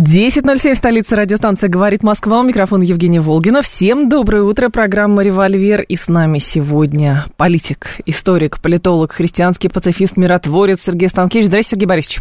10.07, 0.00 0.76
столица 0.76 1.14
радиостанция 1.14 1.68
«Говорит 1.68 2.02
Москва». 2.02 2.40
У 2.40 2.42
микрофона 2.42 2.82
Евгения 2.82 3.20
Волгина. 3.20 3.60
Всем 3.60 4.08
доброе 4.08 4.44
утро. 4.44 4.70
Программа 4.70 5.22
«Револьвер». 5.22 5.82
И 5.82 5.94
с 5.94 6.08
нами 6.08 6.38
сегодня 6.38 7.26
политик, 7.36 7.98
историк, 8.06 8.62
политолог, 8.62 9.12
христианский 9.12 9.68
пацифист, 9.68 10.16
миротворец 10.16 10.80
Сергей 10.86 11.10
Станкевич. 11.10 11.48
Здравствуйте, 11.48 11.76
Сергей 11.76 11.86
Борисович. 11.86 12.20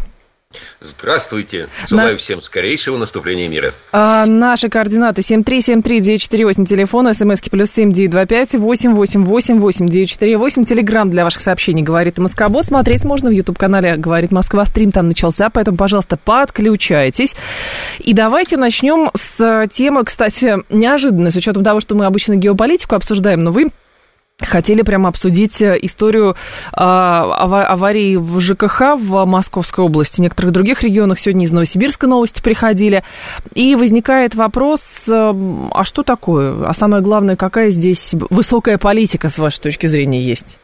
Здравствуйте. 0.79 1.67
Желаю 1.87 2.13
На... 2.13 2.17
всем 2.17 2.41
скорейшего 2.41 2.97
наступления 2.97 3.47
мира. 3.47 3.71
А, 3.91 4.25
наши 4.25 4.67
координаты 4.67 5.21
7373948, 5.21 6.65
телефон, 6.65 7.13
смски 7.13 7.51
плюс 7.51 7.69
семь 7.69 7.91
девять 7.91 8.09
два 8.09 8.25
пять 8.25 8.53
восемь 8.53 8.93
восемь 8.93 9.25
восемь 9.25 9.59
восемь 9.59 9.87
девять 9.87 10.09
четыре 10.09 10.37
восемь. 10.37 10.63
Телеграмм 10.63 11.11
для 11.11 11.23
ваших 11.23 11.43
сообщений 11.43 11.83
«Говорит 11.83 12.17
Москобот». 12.17 12.65
Смотреть 12.65 13.05
можно 13.05 13.29
в 13.29 13.33
YouTube-канале 13.33 13.95
«Говорит 13.97 14.31
Москва». 14.31 14.65
Стрим 14.65 14.91
там 14.91 15.07
начался, 15.09 15.51
поэтому, 15.51 15.77
пожалуйста, 15.77 16.17
подключайтесь. 16.17 17.35
И 17.99 18.13
давайте 18.13 18.57
начнем 18.57 19.11
с 19.15 19.67
темы, 19.71 20.03
кстати, 20.03 20.57
неожиданной, 20.69 21.31
с 21.31 21.35
учетом 21.35 21.63
того, 21.63 21.79
что 21.79 21.93
мы 21.93 22.05
обычно 22.05 22.35
геополитику 22.35 22.95
обсуждаем, 22.95 23.43
но 23.43 23.51
вы 23.51 23.69
Хотели 24.41 24.83
прямо 24.83 25.09
обсудить 25.09 25.61
э, 25.61 25.77
историю 25.81 26.35
э, 26.71 26.75
аварии 26.75 28.15
в 28.15 28.39
ЖКХ 28.39 28.95
в 28.97 29.25
Московской 29.25 29.83
области, 29.83 30.17
в 30.17 30.19
некоторых 30.19 30.53
других 30.53 30.81
регионах. 30.81 31.19
Сегодня 31.19 31.45
из 31.45 31.51
Новосибирска 31.51 32.07
новости 32.07 32.41
приходили. 32.41 33.03
И 33.53 33.75
возникает 33.75 34.35
вопрос, 34.35 34.81
э, 35.07 35.33
а 35.73 35.83
что 35.83 36.03
такое? 36.03 36.65
А 36.65 36.73
самое 36.73 37.03
главное, 37.03 37.35
какая 37.35 37.69
здесь 37.69 38.11
высокая 38.29 38.77
политика, 38.77 39.27
с 39.29 39.37
вашей 39.37 39.59
точки 39.59 39.87
зрения, 39.87 40.21
есть? 40.21 40.57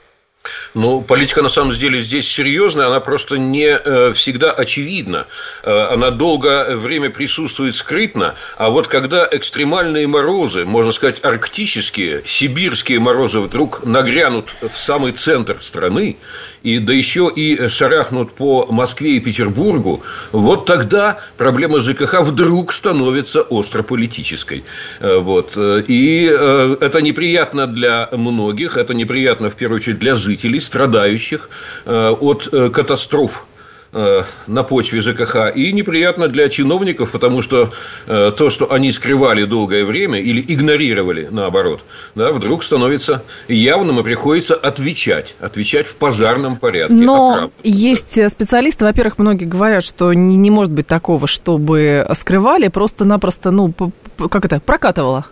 Ну, 0.73 1.01
политика 1.01 1.41
на 1.41 1.49
самом 1.49 1.71
деле 1.71 1.99
здесь 1.99 2.27
серьезная, 2.27 2.87
она 2.87 2.99
просто 2.99 3.37
не 3.37 3.67
э, 3.67 4.13
всегда 4.13 4.51
очевидна. 4.51 5.27
Э, 5.63 5.87
она 5.91 6.11
долгое 6.11 6.75
время 6.75 7.09
присутствует 7.09 7.75
скрытно, 7.75 8.35
а 8.57 8.69
вот 8.69 8.87
когда 8.87 9.27
экстремальные 9.29 10.07
морозы, 10.07 10.65
можно 10.65 10.91
сказать, 10.91 11.23
арктические, 11.23 12.23
сибирские 12.25 12.99
морозы 12.99 13.39
вдруг 13.39 13.85
нагрянут 13.85 14.55
в 14.61 14.77
самый 14.77 15.13
центр 15.13 15.57
страны, 15.61 16.17
и 16.63 16.79
да 16.79 16.93
еще 16.93 17.31
и 17.33 17.67
шарахнут 17.67 18.33
по 18.33 18.67
Москве 18.71 19.17
и 19.17 19.19
Петербургу, 19.19 20.03
вот 20.31 20.65
тогда 20.65 21.19
проблема 21.37 21.79
ЖКХ 21.79 22.21
вдруг 22.21 22.73
становится 22.73 23.45
острополитической. 23.49 24.63
Э, 24.99 25.17
вот. 25.17 25.57
И 25.57 26.23
это 26.25 27.01
неприятно 27.01 27.67
для 27.67 28.09
многих, 28.11 28.77
это 28.77 28.93
неприятно 28.93 29.49
в 29.49 29.55
первую 29.55 29.79
очередь 29.79 29.99
для 29.99 30.15
жителей, 30.15 30.34
жителей, 30.35 30.59
страдающих 30.59 31.49
э, 31.85 32.09
от 32.09 32.49
э, 32.51 32.69
катастроф 32.69 33.45
э, 33.93 34.23
на 34.47 34.63
почве 34.63 34.99
ЖКХ. 34.99 35.55
И 35.55 35.71
неприятно 35.71 36.27
для 36.27 36.49
чиновников, 36.49 37.11
потому 37.11 37.41
что 37.41 37.71
то, 38.05 38.49
что 38.49 38.71
они 38.71 38.91
скрывали 38.91 39.45
долгое 39.45 39.85
время 39.85 40.19
или 40.19 40.43
игнорировали, 40.53 41.29
наоборот, 41.31 41.81
да, 42.15 42.31
вдруг 42.33 42.63
становится 42.63 43.23
явным 43.47 43.99
и 43.99 44.03
приходится 44.03 44.55
отвечать. 44.55 45.35
Отвечать 45.39 45.87
в 45.87 45.95
пожарном 45.95 46.57
порядке. 46.57 46.95
Но 46.95 47.51
есть 47.63 48.31
специалисты, 48.31 48.85
во-первых, 48.85 49.17
многие 49.17 49.45
говорят, 49.45 49.85
что 49.85 50.13
не, 50.13 50.35
не 50.35 50.51
может 50.51 50.73
быть 50.73 50.87
такого, 50.87 51.27
чтобы 51.27 52.05
скрывали, 52.13 52.67
просто-напросто, 52.67 53.51
ну, 53.51 53.73
как 54.17 54.45
это, 54.45 54.59
прокатывало. 54.59 55.25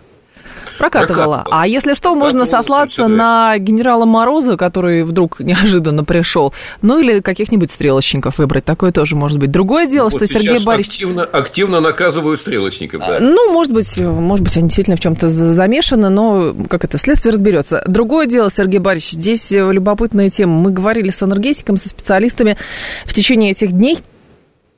Прокатывала. 0.78 1.14
Прокатывала. 1.14 1.46
А 1.50 1.66
если 1.66 1.94
что, 1.94 2.14
можно 2.14 2.46
сослаться 2.46 3.06
на 3.08 3.58
генерала 3.58 4.04
Мороза, 4.04 4.56
который 4.56 5.02
вдруг 5.04 5.40
неожиданно 5.44 6.04
пришел. 6.04 6.52
Ну 6.82 6.98
или 7.00 7.20
каких-нибудь 7.20 7.70
стрелочников 7.70 8.38
выбрать. 8.38 8.64
Такое 8.64 8.92
тоже 8.92 9.16
может 9.16 9.38
быть. 9.38 9.50
Другое 9.50 9.86
дело, 9.86 10.10
вот 10.10 10.16
что 10.16 10.26
Сергей 10.26 10.64
Борисович... 10.64 10.94
Активно, 10.94 11.24
активно 11.24 11.80
наказывают 11.80 12.40
стрелочников, 12.40 13.00
да. 13.00 13.18
Ну, 13.20 13.52
может 13.52 13.72
быть, 13.72 13.96
может 13.98 14.44
быть, 14.44 14.56
они 14.56 14.66
действительно 14.68 14.96
в 14.96 15.00
чем-то 15.00 15.28
замешаны, 15.28 16.08
но 16.08 16.54
как 16.68 16.84
это, 16.84 16.98
следствие 16.98 17.32
разберется. 17.32 17.82
Другое 17.86 18.26
дело, 18.26 18.50
Сергей 18.50 18.78
Борисович, 18.78 19.14
здесь 19.14 19.50
любопытная 19.50 20.28
тема. 20.28 20.54
Мы 20.54 20.70
говорили 20.70 21.10
с 21.10 21.22
энергетиком, 21.22 21.76
со 21.76 21.88
специалистами 21.88 22.56
в 23.04 23.14
течение 23.14 23.50
этих 23.50 23.72
дней 23.72 23.98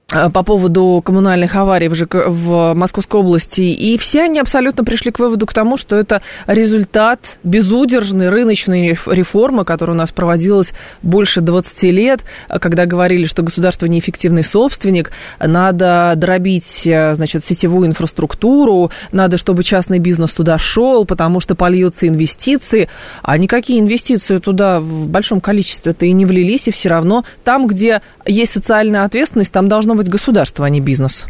по 0.09 0.45
поводу 0.45 1.03
коммунальных 1.05 1.57
аварий 1.57 1.89
в, 1.89 1.97
ЖК, 1.97 2.27
в 2.29 2.75
Московской 2.75 3.19
области, 3.19 3.63
и 3.63 3.99
все 3.99 4.23
они 4.23 4.39
абсолютно 4.39 4.85
пришли 4.85 5.11
к 5.11 5.19
выводу 5.19 5.47
к 5.47 5.53
тому, 5.53 5.77
что 5.77 5.97
это 5.97 6.23
результат 6.47 7.39
безудержной 7.43 8.29
рыночной 8.29 8.97
реформы, 9.07 9.65
которая 9.65 9.97
у 9.97 9.99
нас 9.99 10.13
проводилась 10.13 10.75
больше 11.03 11.41
20 11.41 11.83
лет, 11.85 12.21
когда 12.49 12.87
говорили, 12.87 13.25
что 13.27 13.43
государство 13.43 13.87
неэффективный 13.87 14.45
собственник, 14.45 15.11
надо 15.41 16.13
дробить, 16.15 16.87
э, 16.87 17.17
значит, 17.17 17.45
сетевую 17.45 17.89
инфраструктуру, 17.89 18.93
надо, 19.11 19.39
чтобы 19.39 19.65
частный 19.65 19.99
бизнес 19.99 20.33
туда 20.35 20.57
шел, 20.57 21.05
потому 21.05 21.41
что 21.41 21.57
польются 21.57 22.07
инвестиции, 22.07 22.89
а 23.23 23.37
никакие 23.39 23.81
инвестиции 23.81 24.39
туда 24.39 24.79
в 24.79 25.09
большом 25.09 25.41
количестве-то 25.41 26.07
и 26.07 26.13
не 26.13 26.27
влились, 26.27 26.69
и 26.69 26.71
все 26.71 26.91
равно 26.91 27.25
там, 27.43 27.67
где 27.67 28.03
есть 28.25 28.53
социальная 28.53 29.03
ответственность, 29.03 29.53
там 29.53 29.67
должно 29.67 29.96
быть 29.97 30.09
государство, 30.09 30.65
а 30.65 30.71
не 30.71 30.81
бизнес? 30.81 31.27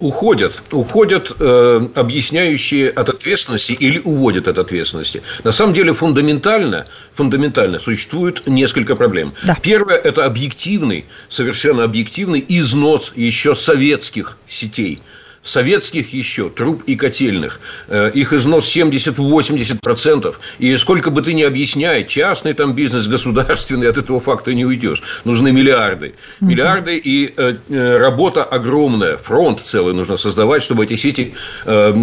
уходят, 0.00 0.62
уходят 0.70 1.32
э, 1.38 1.88
объясняющие 1.94 2.90
от 2.90 3.08
ответственности 3.08 3.72
или 3.72 3.98
уводят 3.98 4.48
от 4.48 4.58
ответственности. 4.58 5.22
На 5.44 5.52
самом 5.52 5.72
деле 5.72 5.92
фундаментально, 5.92 6.86
фундаментально 7.14 7.78
существует 7.78 8.46
несколько 8.46 8.96
проблем. 8.96 9.32
Да. 9.44 9.56
Первое– 9.62 9.96
это 10.04 10.26
объективный, 10.26 11.06
совершенно 11.28 11.84
объективный 11.84 12.44
износ 12.46 13.12
еще 13.16 13.54
советских 13.54 14.36
сетей– 14.46 15.00
советских 15.44 16.12
еще 16.12 16.48
труб 16.48 16.82
и 16.86 16.96
котельных. 16.96 17.60
Э, 17.88 18.10
их 18.12 18.32
износ 18.32 18.74
70-80%. 18.74 20.34
И 20.58 20.76
сколько 20.76 21.10
бы 21.10 21.22
ты 21.22 21.34
ни 21.34 21.42
объясняй, 21.42 22.04
частный 22.04 22.54
там 22.54 22.72
бизнес, 22.74 23.06
государственный, 23.06 23.88
от 23.88 23.98
этого 23.98 24.18
факта 24.18 24.54
не 24.54 24.64
уйдешь. 24.64 25.02
Нужны 25.24 25.52
миллиарды. 25.52 26.14
Миллиарды 26.40 26.96
и 26.96 27.32
э, 27.36 27.56
э, 27.68 27.96
работа 27.98 28.42
огромная. 28.42 29.18
Фронт 29.18 29.60
целый 29.60 29.94
нужно 29.94 30.16
создавать, 30.16 30.62
чтобы 30.62 30.84
эти 30.84 30.96
сети 30.96 31.34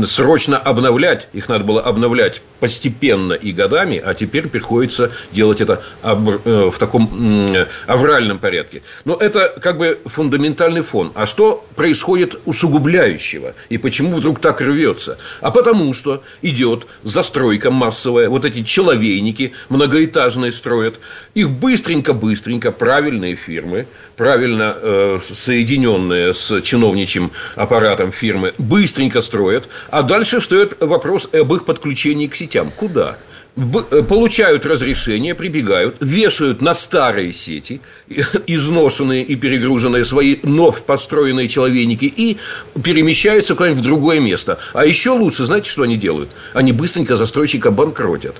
срочно 0.05 0.57
обновлять. 0.57 1.27
Их 1.33 1.49
надо 1.49 1.63
было 1.63 1.81
обновлять 1.81 2.43
постепенно 2.59 3.33
и 3.33 3.51
годами, 3.51 3.97
а 3.97 4.13
теперь 4.13 4.47
приходится 4.47 5.11
делать 5.31 5.61
это 5.61 5.81
в 6.03 6.75
таком 6.77 7.55
авральном 7.87 8.37
порядке. 8.37 8.83
Но 9.05 9.15
это 9.15 9.55
как 9.61 9.77
бы 9.79 9.99
фундаментальный 10.05 10.81
фон. 10.81 11.11
А 11.15 11.25
что 11.25 11.65
происходит 11.75 12.39
усугубляющее? 12.45 13.30
Будущего. 13.31 13.55
И 13.69 13.77
почему 13.77 14.17
вдруг 14.17 14.39
так 14.39 14.61
рвется? 14.61 15.17
А 15.41 15.51
потому 15.51 15.93
что 15.93 16.23
идет 16.41 16.87
застройка 17.03 17.71
массовая. 17.71 18.29
Вот 18.29 18.45
эти 18.45 18.63
человейники 18.63 19.53
многоэтажные 19.69 20.51
строят. 20.51 20.99
Их 21.33 21.49
быстренько-быстренько 21.49 22.71
правильные 22.71 23.35
фирмы, 23.35 23.87
правильно 24.17 24.75
э, 24.75 25.19
соединенные 25.31 26.33
с 26.33 26.61
чиновничьим 26.61 27.31
аппаратом 27.55 28.11
фирмы, 28.11 28.53
быстренько 28.57 29.21
строят. 29.21 29.69
А 29.89 30.01
дальше 30.01 30.39
встает 30.39 30.77
вопрос 30.79 31.29
об 31.33 31.53
их 31.53 31.65
подключении 31.65 32.27
к 32.27 32.35
сетям. 32.35 32.71
Куда? 32.75 33.17
Э, 33.57 34.01
получают 34.01 34.65
разрешение, 34.65 35.35
прибегают, 35.35 35.97
вешают 35.99 36.61
на 36.61 36.73
старые 36.73 37.33
сети, 37.33 37.81
изношенные 38.47 39.23
и 39.23 39.35
перегруженные 39.35 40.05
свои 40.05 40.37
вновь 40.41 40.83
построенные 40.83 41.49
человейники 41.49 42.05
и 42.05 42.37
перемещаются 42.81 43.55
куда-нибудь 43.55 43.81
в 43.81 43.85
другое 43.85 44.19
место. 44.19 44.59
А 44.73 44.85
еще 44.85 45.11
лучше, 45.11 45.45
знаете, 45.45 45.69
что 45.69 45.83
они 45.83 45.97
делают? 45.97 46.29
Они 46.53 46.71
быстренько 46.71 47.17
застройщика 47.17 47.71
банкротят 47.71 48.35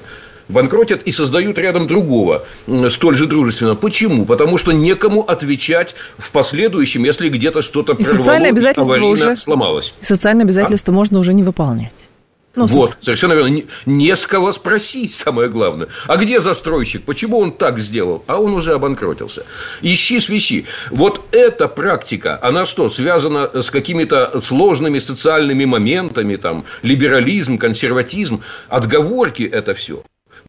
банкротят 0.47 1.03
и 1.03 1.11
создают 1.11 1.57
рядом 1.57 1.87
другого, 1.87 2.45
столь 2.89 3.15
же 3.15 3.25
дружественного. 3.25 3.75
Почему? 3.75 4.25
Потому 4.25 4.57
что 4.57 4.73
некому 4.73 5.21
отвечать 5.21 5.95
в 6.17 6.29
последующем, 6.33 7.05
если 7.05 7.29
где-то 7.29 7.61
что-то 7.61 7.93
прорвало, 7.93 8.49
аварийно 8.75 9.07
уже... 9.07 9.37
сломалось. 9.37 9.93
Социальное 10.01 10.43
обязательство 10.43 10.93
а? 10.93 10.95
можно 10.95 11.19
уже 11.19 11.33
не 11.33 11.43
выполнять. 11.43 11.93
Ну, 12.53 12.65
вот, 12.65 12.98
совершенно 13.00 13.33
верно. 13.33 13.48
Не, 13.48 13.65
не 13.86 14.15
с 14.15 14.27
кого 14.27 14.51
спросить, 14.51 15.13
самое 15.13 15.48
главное. 15.48 15.88
А 16.07 16.18
где 16.18 16.42
застройщик? 16.42 17.03
Почему 17.03 17.39
он 17.39 17.51
так 17.51 17.80
сделал? 17.80 18.24
А 18.27 18.39
он 18.39 18.53
уже 18.53 18.74
обанкротился. 18.74 19.45
Ищи, 19.81 20.19
свищи. 20.19 20.65
Вот 20.89 21.21
эта 21.31 21.68
практика, 21.69 22.38
она 22.42 22.65
что, 22.65 22.89
связана 22.89 23.50
с 23.53 23.71
какими-то 23.71 24.42
сложными 24.42 25.00
социальными 25.00 25.63
моментами, 25.63 26.36
там, 26.36 26.65
либерализм, 26.83 27.57
консерватизм, 27.57 28.42
отговорки 28.68 29.44
это 29.44 29.74
все. 29.74 30.03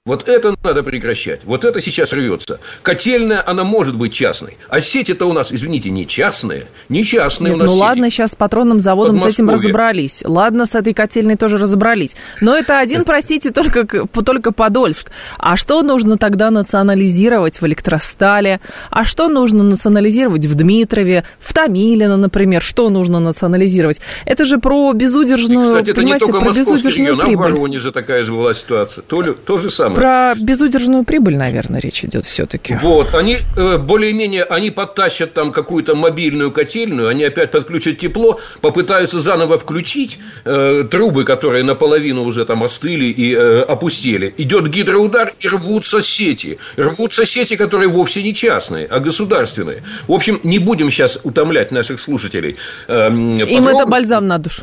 Вот 0.05 0.29
это 0.29 0.57
надо 0.65 0.83
прекращать. 0.83 1.43
Вот 1.45 1.65
это 1.65 1.81
сейчас 1.81 2.13
рвется. 2.13 2.59
Котельная, 2.83 3.41
она 3.49 3.63
может 3.63 3.95
быть 3.95 4.13
частной. 4.13 4.57
А 4.69 4.81
сети-то 4.81 5.27
у 5.27 5.33
нас, 5.33 5.53
извините, 5.53 5.91
не 5.91 6.09
частные. 6.09 6.67
Не 6.89 7.05
частные 7.05 7.51
Нет, 7.53 7.57
у 7.57 7.59
нас 7.61 7.71
Ну 7.71 7.77
сети. 7.77 7.85
ладно, 7.85 8.11
сейчас 8.11 8.33
с 8.33 8.35
патронным 8.35 8.81
заводом 8.81 9.21
с 9.21 9.25
этим 9.25 9.49
разобрались. 9.49 10.25
Ладно, 10.25 10.67
с 10.67 10.75
этой 10.75 10.93
котельной 10.93 11.37
тоже 11.37 11.57
разобрались. 11.57 12.17
Но 12.41 12.57
это 12.57 12.81
один, 12.81 13.05
простите, 13.05 13.53
только, 13.53 14.09
только 14.09 14.51
Подольск. 14.51 15.13
А 15.39 15.57
что 15.57 15.83
нужно 15.83 16.17
тогда 16.17 16.51
национализировать 16.51 17.61
в 17.61 17.67
Электростале? 17.67 18.61
А 18.91 19.05
что 19.05 19.29
нужно 19.29 19.63
национализировать 19.63 20.47
в 20.47 20.57
Дмитрове, 20.57 21.23
в 21.39 21.55
Томилино, 21.55 22.17
например? 22.17 22.61
Что 22.61 22.91
нужно 22.91 23.21
национализировать? 23.21 24.01
Это 24.25 24.47
же 24.47 24.59
про 24.59 24.93
безудержную, 24.95 25.63
И, 25.63 25.65
кстати, 25.67 25.91
это 25.91 26.03
не 26.03 26.19
только 26.19 26.41
про 26.41 26.53
безудержную 26.53 27.13
регион, 27.13 27.21
а 27.21 27.37
в. 27.37 27.37
Воронеже 27.37 27.93
такая 27.93 28.25
же 28.25 28.33
была 28.33 28.53
ситуация. 28.53 29.03
То, 29.03 29.23
ли, 29.23 29.33
то 29.33 29.59
же 29.59 29.71
самое. 29.71 29.92
Про 29.95 30.35
безудержную 30.37 31.05
прибыль, 31.05 31.37
наверное, 31.37 31.81
речь 31.81 32.05
идет 32.05 32.27
все-таки. 32.27 32.75
Вот, 32.75 33.15
они 33.15 33.39
э, 33.57 33.79
более-менее, 33.79 34.45
они 34.45 34.71
подтащат 34.71 35.35
там 35.35 35.53
какую-то 35.53 35.95
мобильную 35.95 36.51
котельную, 36.51 37.09
они 37.09 37.25
опять 37.25 37.51
подключат 37.51 37.99
тепло, 37.99 38.39
попытаются 38.61 39.21
заново 39.21 39.59
включить 39.59 40.19
э, 40.45 40.85
трубы, 40.91 41.25
которые 41.25 41.65
наполовину 41.65 42.25
уже 42.25 42.45
там 42.45 42.63
остыли 42.63 43.07
и 43.07 43.35
э, 43.35 43.63
опустели. 43.63 44.35
Идет 44.39 44.69
гидроудар 44.69 45.33
и 45.41 45.49
рвутся 45.49 46.03
сети. 46.03 46.59
Рвутся 46.77 47.27
сети, 47.27 47.57
которые 47.57 47.89
вовсе 47.89 48.23
не 48.23 48.35
частные, 48.35 48.87
а 48.87 49.01
государственные. 49.01 49.83
В 50.07 50.13
общем, 50.13 50.41
не 50.43 50.59
будем 50.59 50.91
сейчас 50.91 51.19
утомлять 51.23 51.73
наших 51.73 52.01
слушателей. 52.01 52.57
Э, 52.89 53.09
Им 53.09 53.69
это 53.69 53.87
бальзам 53.87 54.27
на 54.27 54.39
душу. 54.39 54.63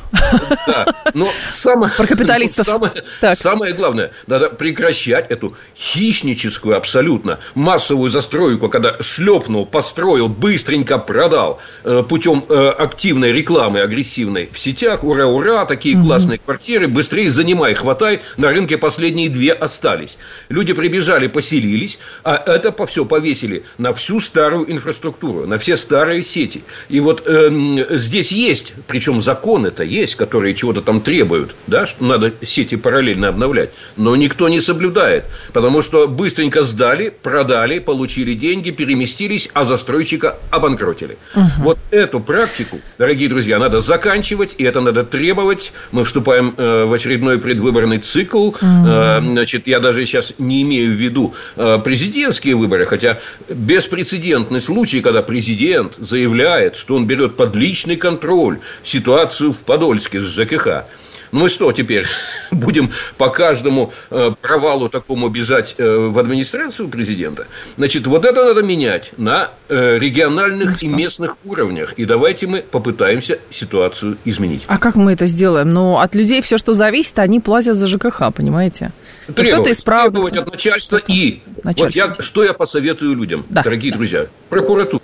Да, 0.68 0.86
но 1.14 1.30
самое, 1.50 1.92
Про 1.96 2.08
капиталистов. 2.08 2.66
Самое, 2.70 2.92
самое 3.36 3.74
главное, 3.74 4.12
надо 4.28 4.50
прекращать 4.50 5.19
эту 5.20 5.56
хищническую 5.76 6.76
абсолютно 6.78 7.40
массовую 7.56 8.10
застройку, 8.10 8.70
когда 8.70 8.98
шлепнул, 9.02 9.66
построил, 9.66 10.28
быстренько 10.28 10.98
продал 10.98 11.60
э, 11.84 12.04
путем 12.08 12.46
э, 12.48 12.70
активной 12.70 13.32
рекламы 13.32 13.82
агрессивной 13.82 14.50
в 14.52 14.60
сетях. 14.60 15.04
Ура, 15.04 15.26
ура, 15.26 15.66
такие 15.66 15.98
угу. 15.98 16.08
классные 16.08 16.40
квартиры, 16.40 16.88
быстрее 16.88 17.30
занимай, 17.30 17.74
хватай. 17.74 18.22
На 18.38 18.50
рынке 18.50 18.78
последние 18.78 19.30
две 19.30 19.52
остались. 19.52 20.18
Люди 20.50 20.74
прибежали, 20.74 21.28
поселились, 21.28 22.00
а 22.24 22.36
это 22.36 22.72
по 22.72 22.86
все 22.86 23.06
повесили 23.06 23.64
на 23.78 23.94
всю 23.94 24.20
старую 24.20 24.72
инфраструктуру, 24.72 25.48
на 25.48 25.58
все 25.58 25.78
старые 25.78 26.24
сети. 26.24 26.64
И 26.90 27.00
вот 27.00 27.24
э, 27.26 27.50
здесь 27.92 28.32
есть, 28.32 28.74
причем 28.88 29.22
законы-то 29.22 29.84
есть, 29.84 30.16
которые 30.16 30.54
чего-то 30.54 30.82
там 30.82 31.02
требуют, 31.02 31.56
да, 31.68 31.86
что 31.86 32.04
надо 32.04 32.34
сети 32.42 32.76
параллельно 32.76 33.30
обновлять, 33.30 33.72
но 33.96 34.16
никто 34.16 34.50
не 34.50 34.60
соблюдает, 34.60 35.09
потому 35.54 35.82
что 35.82 36.08
быстренько 36.08 36.64
сдали, 36.64 37.10
продали, 37.10 37.80
получили 37.80 38.34
деньги, 38.34 38.72
переместились, 38.72 39.50
а 39.54 39.66
застройщика 39.66 40.38
обанкротили. 40.52 41.18
Угу. 41.36 41.44
Вот 41.60 41.80
эту 41.92 42.20
практику, 42.20 42.80
дорогие 42.98 43.30
друзья, 43.30 43.60
надо 43.60 43.80
заканчивать, 43.80 44.56
и 44.58 44.64
это 44.64 44.82
надо 44.82 45.04
требовать. 45.04 45.72
Мы 45.92 46.04
вступаем 46.04 46.54
э, 46.58 46.86
в 46.86 46.94
очередной 46.94 47.40
предвыборный 47.40 48.00
цикл. 48.00 48.48
Угу. 48.50 48.58
Э, 48.62 49.22
значит, 49.22 49.68
я 49.68 49.80
даже 49.80 50.06
сейчас 50.06 50.34
не 50.38 50.62
имею 50.64 50.92
в 50.92 50.96
виду 50.96 51.34
э, 51.56 51.80
президентские 51.84 52.56
выборы, 52.56 52.86
хотя 52.86 53.20
беспрецедентный 53.50 54.62
случай, 54.62 55.02
когда 55.02 55.22
президент 55.22 55.96
заявляет, 55.98 56.76
что 56.78 56.96
он 56.96 57.08
берет 57.08 57.36
под 57.36 57.56
личный 57.56 57.96
контроль 57.96 58.60
ситуацию 58.84 59.52
в 59.52 59.60
Подольске 59.60 60.20
с 60.20 60.24
ЖКХ. 60.24 60.86
Ну 61.32 61.46
и 61.46 61.50
что 61.50 61.72
теперь? 61.72 62.06
Будем 62.52 62.92
по 63.18 63.30
каждому 63.30 63.94
э, 64.10 64.32
провалу 64.42 64.90
такому 64.90 65.30
бежать 65.30 65.76
э, 65.78 66.08
в 66.08 66.18
администрацию 66.18 66.90
президента? 66.90 67.48
Значит, 67.78 68.08
вот 68.08 68.26
это 68.26 68.46
надо 68.46 68.64
менять 68.64 69.12
на 69.18 69.50
э, 69.68 69.98
региональных 69.98 70.82
ну, 70.82 70.90
и 70.90 70.92
местных 70.92 71.38
уровнях. 71.46 71.94
И 71.94 72.06
давайте 72.06 72.48
мы 72.48 72.62
попытаемся 72.62 73.40
ситуацию 73.50 74.18
изменить. 74.26 74.64
А 74.68 74.78
как 74.78 74.96
мы 74.96 75.14
это 75.14 75.28
сделаем? 75.28 75.74
Ну, 75.74 76.00
от 76.00 76.16
людей 76.16 76.42
все, 76.42 76.58
что 76.58 76.74
зависит, 76.74 77.18
они 77.20 77.40
платят 77.40 77.76
за 77.76 77.88
ЖКХ, 77.88 78.34
понимаете? 78.36 78.92
Требовать, 79.28 79.54
кто-то 79.54 79.72
исправник, 79.72 80.12
требовать 80.14 80.38
от 80.38 80.52
начальства 80.52 80.98
и... 80.98 81.42
Начальство. 81.64 81.84
Вот 81.84 81.96
я, 81.96 82.16
что 82.20 82.44
я 82.44 82.54
посоветую 82.54 83.16
людям, 83.16 83.46
да. 83.50 83.62
дорогие 83.62 83.94
друзья? 83.94 84.28
Прокуратура 84.50 85.02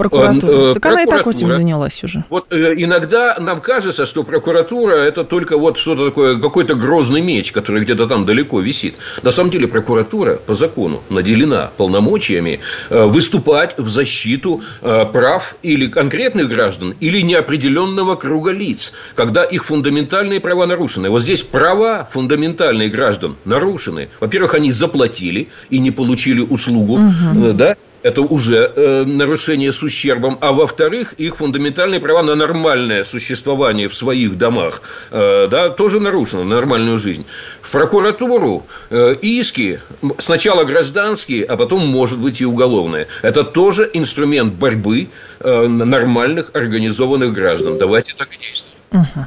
прокуратура. 0.00 0.70
Э, 0.70 0.74
так 0.74 0.86
она 0.86 1.02
и 1.02 1.06
так 1.06 1.26
этим 1.26 1.52
занялась 1.52 2.02
уже. 2.04 2.24
Вот 2.30 2.46
э, 2.50 2.74
иногда 2.76 3.36
нам 3.38 3.60
кажется, 3.60 4.06
что 4.06 4.24
прокуратура 4.24 4.94
это 4.94 5.24
только 5.24 5.58
вот 5.58 5.78
что-то 5.78 6.06
такое, 6.06 6.40
какой-то 6.40 6.74
грозный 6.74 7.20
меч, 7.20 7.52
который 7.52 7.82
где-то 7.82 8.06
там 8.06 8.24
далеко 8.24 8.60
висит. 8.60 8.96
На 9.22 9.30
самом 9.30 9.50
деле 9.50 9.68
прокуратура 9.68 10.36
по 10.36 10.54
закону 10.54 11.02
наделена 11.10 11.70
полномочиями 11.76 12.60
э, 12.88 13.04
выступать 13.04 13.78
в 13.78 13.88
защиту 13.88 14.62
э, 14.80 15.04
прав 15.12 15.56
или 15.62 15.86
конкретных 15.86 16.48
граждан, 16.48 16.94
или 17.00 17.20
неопределенного 17.20 18.14
круга 18.14 18.52
лиц, 18.52 18.92
когда 19.14 19.44
их 19.44 19.64
фундаментальные 19.64 20.40
права 20.40 20.66
нарушены. 20.66 21.10
Вот 21.10 21.22
здесь 21.22 21.42
права 21.42 22.08
фундаментальные 22.10 22.88
граждан 22.88 23.36
нарушены. 23.44 24.08
Во-первых, 24.20 24.54
они 24.54 24.72
заплатили 24.72 25.48
и 25.68 25.78
не 25.78 25.90
получили 25.90 26.40
услугу, 26.40 26.94
угу. 26.94 27.52
да, 27.52 27.76
это 28.02 28.22
уже 28.22 28.72
э, 28.74 29.04
нарушение 29.04 29.72
с 29.72 29.82
ущербом, 29.82 30.38
а 30.40 30.52
во-вторых, 30.52 31.14
их 31.14 31.36
фундаментальные 31.36 32.00
права 32.00 32.22
на 32.22 32.34
нормальное 32.34 33.04
существование 33.04 33.88
в 33.88 33.94
своих 33.94 34.38
домах, 34.38 34.82
э, 35.10 35.48
да, 35.50 35.70
тоже 35.70 36.00
нарушено, 36.00 36.44
на 36.44 36.56
нормальную 36.56 36.98
жизнь. 36.98 37.26
В 37.60 37.70
прокуратуру 37.70 38.66
э, 38.90 39.14
иски 39.20 39.80
сначала 40.18 40.64
гражданские, 40.64 41.44
а 41.44 41.56
потом, 41.56 41.86
может 41.86 42.18
быть, 42.18 42.40
и 42.40 42.46
уголовные. 42.46 43.08
Это 43.22 43.44
тоже 43.44 43.88
инструмент 43.92 44.54
борьбы 44.54 45.08
э, 45.40 45.66
нормальных 45.66 46.50
организованных 46.54 47.32
граждан. 47.32 47.78
Давайте 47.78 48.14
так 48.16 48.28
и 48.32 48.38
действовать. 48.38 48.79
Угу. 48.92 49.26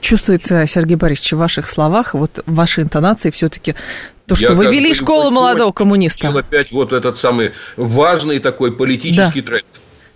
Чувствуется, 0.00 0.66
Сергей 0.66 0.96
Борисович, 0.96 1.34
в 1.34 1.36
ваших 1.36 1.68
словах, 1.68 2.14
вот 2.14 2.42
в 2.46 2.54
вашей 2.54 2.84
интонации 2.84 3.30
все-таки 3.30 3.74
то, 4.26 4.34
что 4.34 4.46
Я 4.46 4.52
вы 4.52 4.66
вели 4.66 4.94
школу 4.94 5.30
молодого 5.30 5.72
коммуниста. 5.72 6.28
Опять 6.28 6.72
вот 6.72 6.92
этот 6.92 7.18
самый 7.18 7.52
важный 7.76 8.38
такой 8.38 8.72
политический 8.72 9.40
да. 9.40 9.46
тренд. 9.46 9.66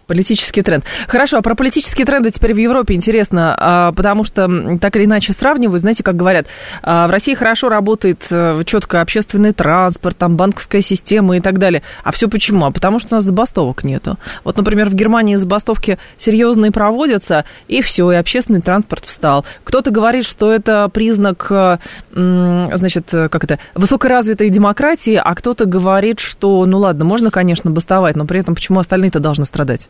Политический 0.07 0.63
тренд. 0.63 0.85
Хорошо, 1.09 1.39
а 1.39 1.43
про 1.43 1.57
политические 1.57 2.07
тренды 2.07 2.31
теперь 2.31 2.55
в 2.55 2.59
Европе 2.59 2.95
интересно, 2.95 3.57
а, 3.59 3.93
потому 3.93 4.23
что 4.23 4.79
так 4.81 4.95
или 4.95 5.05
иначе 5.05 5.33
сравнивают, 5.33 5.81
знаете, 5.81 6.05
как 6.05 6.15
говорят, 6.15 6.47
а, 6.83 7.09
в 7.09 7.11
России 7.11 7.35
хорошо 7.35 7.69
работает 7.69 8.25
э, 8.31 8.63
четко 8.65 9.01
общественный 9.01 9.53
транспорт, 9.53 10.17
там 10.17 10.37
банковская 10.37 10.81
система 10.81 11.37
и 11.37 11.41
так 11.41 11.59
далее. 11.59 11.83
А 12.05 12.13
все 12.13 12.29
почему? 12.29 12.67
А 12.67 12.71
потому 12.71 13.01
что 13.01 13.15
у 13.15 13.15
нас 13.17 13.25
забастовок 13.25 13.83
нету. 13.83 14.17
Вот, 14.45 14.57
например, 14.57 14.91
в 14.91 14.95
Германии 14.95 15.35
забастовки 15.35 15.99
серьезные 16.19 16.71
проводятся, 16.71 17.45
и 17.67 17.83
все, 17.83 18.13
и 18.13 18.15
общественный 18.15 18.61
транспорт 18.61 19.05
встал. 19.07 19.45
Кто-то 19.65 19.91
говорит, 19.91 20.25
что 20.25 20.53
это 20.53 20.89
признак, 20.89 21.49
э, 21.51 21.79
значит, 22.13 23.09
как 23.11 23.43
это, 23.43 23.59
высокоразвитой 23.75 24.51
демократии, 24.51 25.21
а 25.23 25.35
кто-то 25.35 25.65
говорит, 25.65 26.21
что, 26.21 26.65
ну 26.65 26.79
ладно, 26.79 27.05
можно, 27.05 27.33
конечно, 27.33 27.73
бастовать, 27.73 28.15
но 28.15 28.25
при 28.25 28.39
этом 28.39 28.55
почему 28.55 28.79
остальные-то 28.79 29.19
должны 29.19 29.45
страдать? 29.47 29.89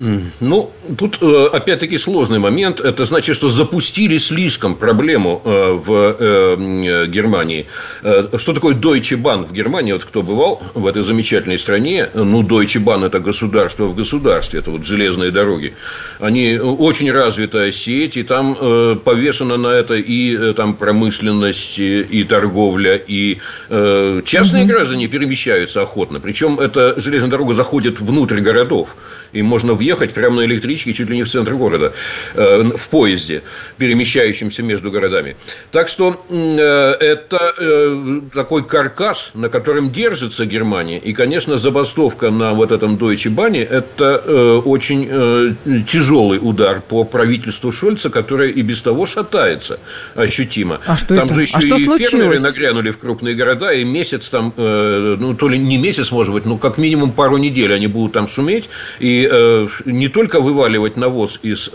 Ну, 0.00 0.70
тут 0.96 1.18
э, 1.20 1.46
опять-таки 1.52 1.98
сложный 1.98 2.38
момент. 2.38 2.78
Это 2.78 3.04
значит, 3.04 3.34
что 3.34 3.48
запустили 3.48 4.18
слишком 4.18 4.76
проблему 4.76 5.42
э, 5.44 5.72
в 5.72 6.16
э, 6.20 7.06
Германии. 7.08 7.66
Что 8.36 8.52
такое 8.52 8.76
Deutsche 8.76 9.20
Bahn 9.20 9.44
в 9.44 9.52
Германии? 9.52 9.92
Вот 9.92 10.04
кто 10.04 10.22
бывал 10.22 10.62
в 10.74 10.86
этой 10.86 11.02
замечательной 11.02 11.58
стране, 11.58 12.08
ну, 12.14 12.44
Deutsche 12.44 12.80
Bahn– 12.80 13.04
это 13.06 13.18
государство 13.18 13.86
в 13.86 13.96
государстве, 13.96 14.60
это 14.60 14.70
вот 14.70 14.86
железные 14.86 15.32
дороги. 15.32 15.74
Они 16.20 16.58
очень 16.58 17.10
развитая 17.10 17.72
сеть, 17.72 18.16
и 18.16 18.22
там 18.22 18.54
повешена 19.04 19.56
на 19.56 19.68
это 19.68 19.94
и 19.94 20.52
там 20.52 20.76
промышленность, 20.76 21.80
и 21.80 22.22
торговля, 22.22 22.94
и 22.94 23.38
частные 24.24 24.62
угу. 24.62 24.72
граждане 24.72 25.08
перемещаются 25.08 25.82
охотно. 25.82 26.20
Причем 26.20 26.60
эта 26.60 27.00
железная 27.00 27.30
дорога 27.30 27.54
заходит 27.54 28.00
внутрь 28.00 28.40
городов, 28.40 28.94
и 29.32 29.42
можно 29.42 29.74
въехать 29.74 29.87
ехать 29.88 30.12
прямо 30.12 30.36
на 30.36 30.44
электричке 30.44 30.92
чуть 30.92 31.10
ли 31.10 31.16
не 31.16 31.22
в 31.22 31.30
центр 31.30 31.54
города, 31.54 31.92
э, 32.34 32.62
в 32.76 32.88
поезде, 32.90 33.42
перемещающемся 33.78 34.62
между 34.62 34.90
городами. 34.90 35.36
Так 35.70 35.88
что 35.88 36.24
э, 36.28 36.36
это 37.14 37.54
э, 37.58 38.20
такой 38.34 38.64
каркас, 38.64 39.30
на 39.34 39.48
котором 39.48 39.90
держится 39.90 40.44
Германия. 40.44 40.98
И, 40.98 41.12
конечно, 41.12 41.56
забастовка 41.56 42.30
на 42.30 42.52
вот 42.52 42.72
этом 42.72 42.96
Deutsche 42.96 43.34
Bahn– 43.34 43.56
это 43.78 44.18
очень 44.64 45.56
тяжелый 45.86 46.38
удар 46.42 46.80
по 46.80 47.04
правительству 47.04 47.72
Шольца, 47.72 48.10
которое 48.10 48.50
и 48.50 48.62
без 48.62 48.82
того 48.82 49.06
шатается 49.06 49.78
ощутимо. 50.14 50.80
А 50.86 50.96
что 50.96 51.14
там 51.14 51.26
это? 51.26 51.34
же 51.34 51.42
еще 51.42 51.56
а 51.56 51.60
что 51.60 51.76
и 51.76 51.84
случилось? 51.84 52.10
фермеры 52.10 52.40
нагрянули 52.40 52.90
в 52.90 52.98
крупные 52.98 53.34
города, 53.34 53.72
и 53.72 53.84
месяц 53.84 54.28
там, 54.28 54.52
ну, 54.56 55.34
то 55.34 55.48
ли 55.48 55.58
не 55.58 55.78
месяц, 55.78 56.10
может 56.10 56.34
быть, 56.34 56.44
ну, 56.44 56.58
как 56.58 56.78
минимум 56.78 57.12
пару 57.12 57.36
недель 57.38 57.72
они 57.72 57.86
будут 57.86 58.12
там 58.12 58.28
шуметь, 58.28 58.68
и 59.00 59.28
не 59.84 60.08
только 60.08 60.40
вываливать 60.40 60.96
навоз 60.96 61.38
из 61.42 61.70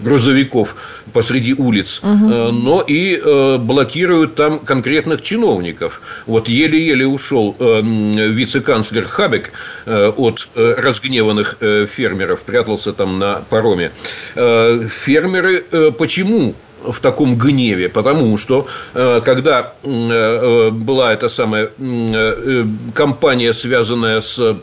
грузовиков 0.00 0.76
посреди 1.12 1.54
улиц, 1.54 2.00
угу. 2.02 2.52
но 2.52 2.84
и 2.86 3.58
блокируют 3.58 4.34
там 4.34 4.58
конкретных 4.60 5.22
чиновников. 5.22 6.02
Вот 6.26 6.48
еле-еле 6.48 7.06
ушел 7.06 7.56
вице-канцлер 7.58 9.04
Хабек 9.04 9.52
от 9.86 10.48
разгневанных 10.54 11.58
фермеров, 11.60 12.42
прятался 12.42 12.92
там 12.92 13.18
на 13.18 13.42
пароме. 13.48 13.92
Фермеры 14.34 15.92
почему 15.92 16.54
в 16.82 17.00
таком 17.00 17.36
гневе, 17.36 17.88
потому 17.88 18.36
что 18.38 18.66
э, 18.94 19.20
когда 19.24 19.74
э, 19.82 20.70
была 20.70 21.12
эта 21.12 21.28
самая 21.28 21.70
э, 21.78 22.64
кампания, 22.94 23.52
связанная 23.52 24.20
с 24.20 24.58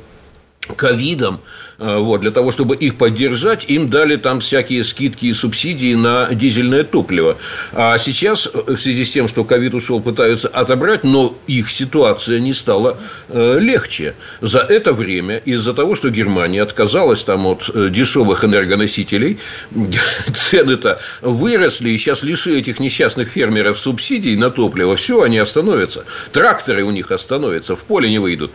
ковидом, 0.75 1.35
Э, 1.35 1.64
вот, 1.77 2.22
для 2.22 2.32
того, 2.32 2.51
чтобы 2.51 2.75
их 2.75 2.96
поддержать, 2.98 3.65
им 3.67 3.89
дали 3.89 4.15
там 4.15 4.39
всякие 4.39 4.84
скидки 4.84 5.27
и 5.27 5.34
субсидии 5.34 5.94
на 5.94 6.29
дизельное 6.34 6.84
топливо. 6.84 7.38
А 7.74 7.98
сейчас, 7.98 8.48
в 8.48 8.77
связи 8.77 9.03
с 9.03 9.12
тем, 9.12 9.27
что 9.27 9.44
ковид 9.44 9.74
ушел, 9.74 10.00
пытаются 10.00 10.48
отобрать, 10.48 11.03
но 11.03 11.38
их 11.48 11.70
ситуация 11.70 12.39
не 12.39 12.53
стала 12.53 12.98
э, 13.27 13.60
легче. 13.60 14.15
За 14.41 14.60
это 14.60 14.94
время, 14.94 15.38
из-за 15.38 15.74
того, 15.74 15.96
что 15.96 16.10
Германия 16.10 16.62
отказалась 16.62 17.24
там 17.24 17.46
от 17.46 17.70
э, 17.74 17.89
дешевых 17.89 18.46
энергоносителей, 18.46 19.39
цены-то 20.34 21.00
выросли, 21.22 21.89
и 21.91 21.98
сейчас 21.98 22.24
лиши 22.24 22.58
этих 22.58 22.79
несчастных 22.79 23.29
фермеров 23.29 23.79
субсидий 23.79 24.36
на 24.36 24.50
топливо, 24.50 24.96
все, 24.96 25.22
они 25.22 25.38
остановятся. 25.38 26.05
Тракторы 26.32 26.84
у 26.84 26.91
них 26.91 27.12
остановятся, 27.12 27.75
в 27.75 27.84
поле 27.84 28.10
не 28.10 28.20
выйдут. 28.20 28.51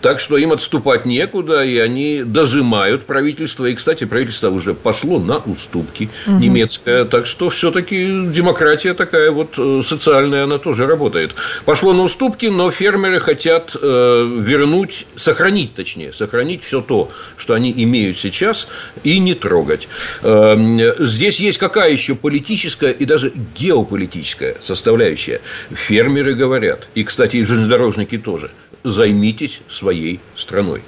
Так 0.00 0.20
что 0.20 0.36
им 0.36 0.52
отступать 0.52 1.06
некуда, 1.06 1.62
и 1.62 1.78
они 1.78 2.22
даже 2.24 2.63
понимают 2.64 3.04
правительство. 3.04 3.66
И, 3.66 3.74
кстати, 3.74 4.04
правительство 4.04 4.50
уже 4.50 4.74
пошло 4.74 5.18
на 5.18 5.38
уступки 5.38 6.08
угу. 6.26 6.38
немецкое. 6.38 7.04
Так 7.04 7.26
что 7.26 7.50
все-таки 7.50 8.06
демократия 8.06 8.94
такая 8.94 9.30
вот 9.30 9.54
э, 9.58 9.82
социальная, 9.84 10.44
она 10.44 10.58
тоже 10.58 10.86
работает. 10.86 11.34
Пошло 11.66 11.92
на 11.92 12.02
уступки, 12.02 12.46
но 12.46 12.70
фермеры 12.70 13.20
хотят 13.20 13.76
э, 13.80 14.38
вернуть, 14.40 15.06
сохранить, 15.16 15.74
точнее, 15.74 16.12
сохранить 16.12 16.64
все 16.64 16.80
то, 16.80 17.10
что 17.36 17.54
они 17.54 17.70
имеют 17.70 18.18
сейчас, 18.18 18.66
и 19.02 19.18
не 19.18 19.34
трогать. 19.34 19.88
Э, 20.22 20.94
здесь 21.00 21.40
есть 21.40 21.58
какая 21.58 21.92
еще 21.92 22.14
политическая 22.14 22.92
и 22.92 23.04
даже 23.04 23.30
геополитическая 23.54 24.56
составляющая. 24.60 25.40
Фермеры 25.70 26.34
говорят, 26.34 26.88
и, 26.94 27.04
кстати, 27.04 27.36
и 27.36 27.44
железнодорожники 27.44 28.16
тоже, 28.16 28.50
займитесь 28.84 29.60
своей 29.68 30.20
страной. 30.34 30.82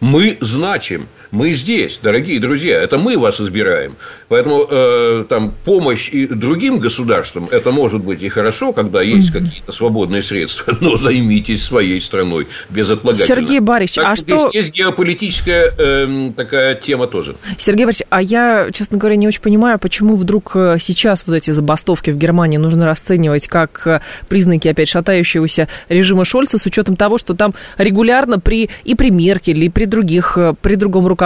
Мы 0.00 0.38
значим, 0.40 1.08
мы 1.30 1.52
здесь, 1.52 2.00
дорогие 2.02 2.40
друзья, 2.40 2.80
это 2.80 2.98
мы 2.98 3.18
вас 3.18 3.40
избираем. 3.40 3.96
Поэтому 4.28 4.66
э, 4.68 5.24
там 5.28 5.54
помощь 5.64 6.08
и 6.10 6.26
другим 6.26 6.78
государствам 6.78 7.48
это 7.50 7.70
может 7.70 8.02
быть 8.02 8.22
и 8.22 8.28
хорошо, 8.28 8.72
когда 8.72 9.02
есть 9.02 9.30
mm-hmm. 9.30 9.44
какие-то 9.44 9.72
свободные 9.72 10.22
средства, 10.22 10.74
но 10.80 10.96
займитесь 10.96 11.62
своей 11.62 12.00
страной 12.00 12.48
безотлагательно. 12.70 13.26
Сергей 13.26 13.60
Борисович, 13.60 13.96
так 13.96 14.12
а 14.12 14.16
что, 14.16 14.24
здесь 14.24 14.54
есть 14.54 14.74
геополитическая 14.74 15.72
э, 15.76 16.30
такая 16.36 16.74
тема 16.74 17.06
тоже. 17.06 17.36
Сергей 17.58 17.84
Борисович, 17.84 18.06
а 18.10 18.22
я, 18.22 18.68
честно 18.72 18.98
говоря, 18.98 19.16
не 19.16 19.28
очень 19.28 19.42
понимаю, 19.42 19.78
почему 19.78 20.16
вдруг 20.16 20.52
э, 20.54 20.76
сейчас 20.80 21.24
вот 21.26 21.34
эти 21.34 21.50
забастовки 21.50 22.10
в 22.10 22.16
Германии 22.16 22.56
нужно 22.56 22.86
расценивать 22.86 23.48
как 23.48 23.86
э, 23.86 24.00
признаки 24.28 24.68
опять 24.68 24.88
шатающегося 24.88 25.68
режима 25.88 26.24
Шольца 26.24 26.58
с 26.58 26.66
учетом 26.66 26.96
того, 26.96 27.18
что 27.18 27.34
там 27.34 27.54
регулярно 27.76 28.40
при 28.40 28.70
и 28.84 28.94
при 28.94 29.10
Меркель, 29.10 29.62
и 29.62 29.68
при 29.68 29.84
других, 29.84 30.38
э, 30.38 30.54
при 30.60 30.74
другом 30.74 31.06
руководстве 31.06 31.17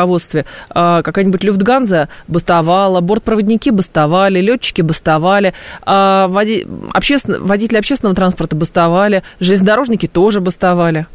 а, 0.71 1.03
какая-нибудь 1.03 1.45
Люфтганза 1.45 2.09
бастовала, 2.29 3.01
бортпроводники 3.01 3.71
бастовали, 3.71 4.41
летчики 4.41 4.83
бастовали, 4.83 5.55
а, 5.83 6.29
води... 6.29 6.67
обществен... 6.95 7.45
водители 7.45 7.79
общественного 7.79 8.17
транспорта 8.17 8.57
бастовали, 8.57 9.23
железнодорожники 9.41 10.09
тоже 10.09 10.41
бастовали. 10.41 11.07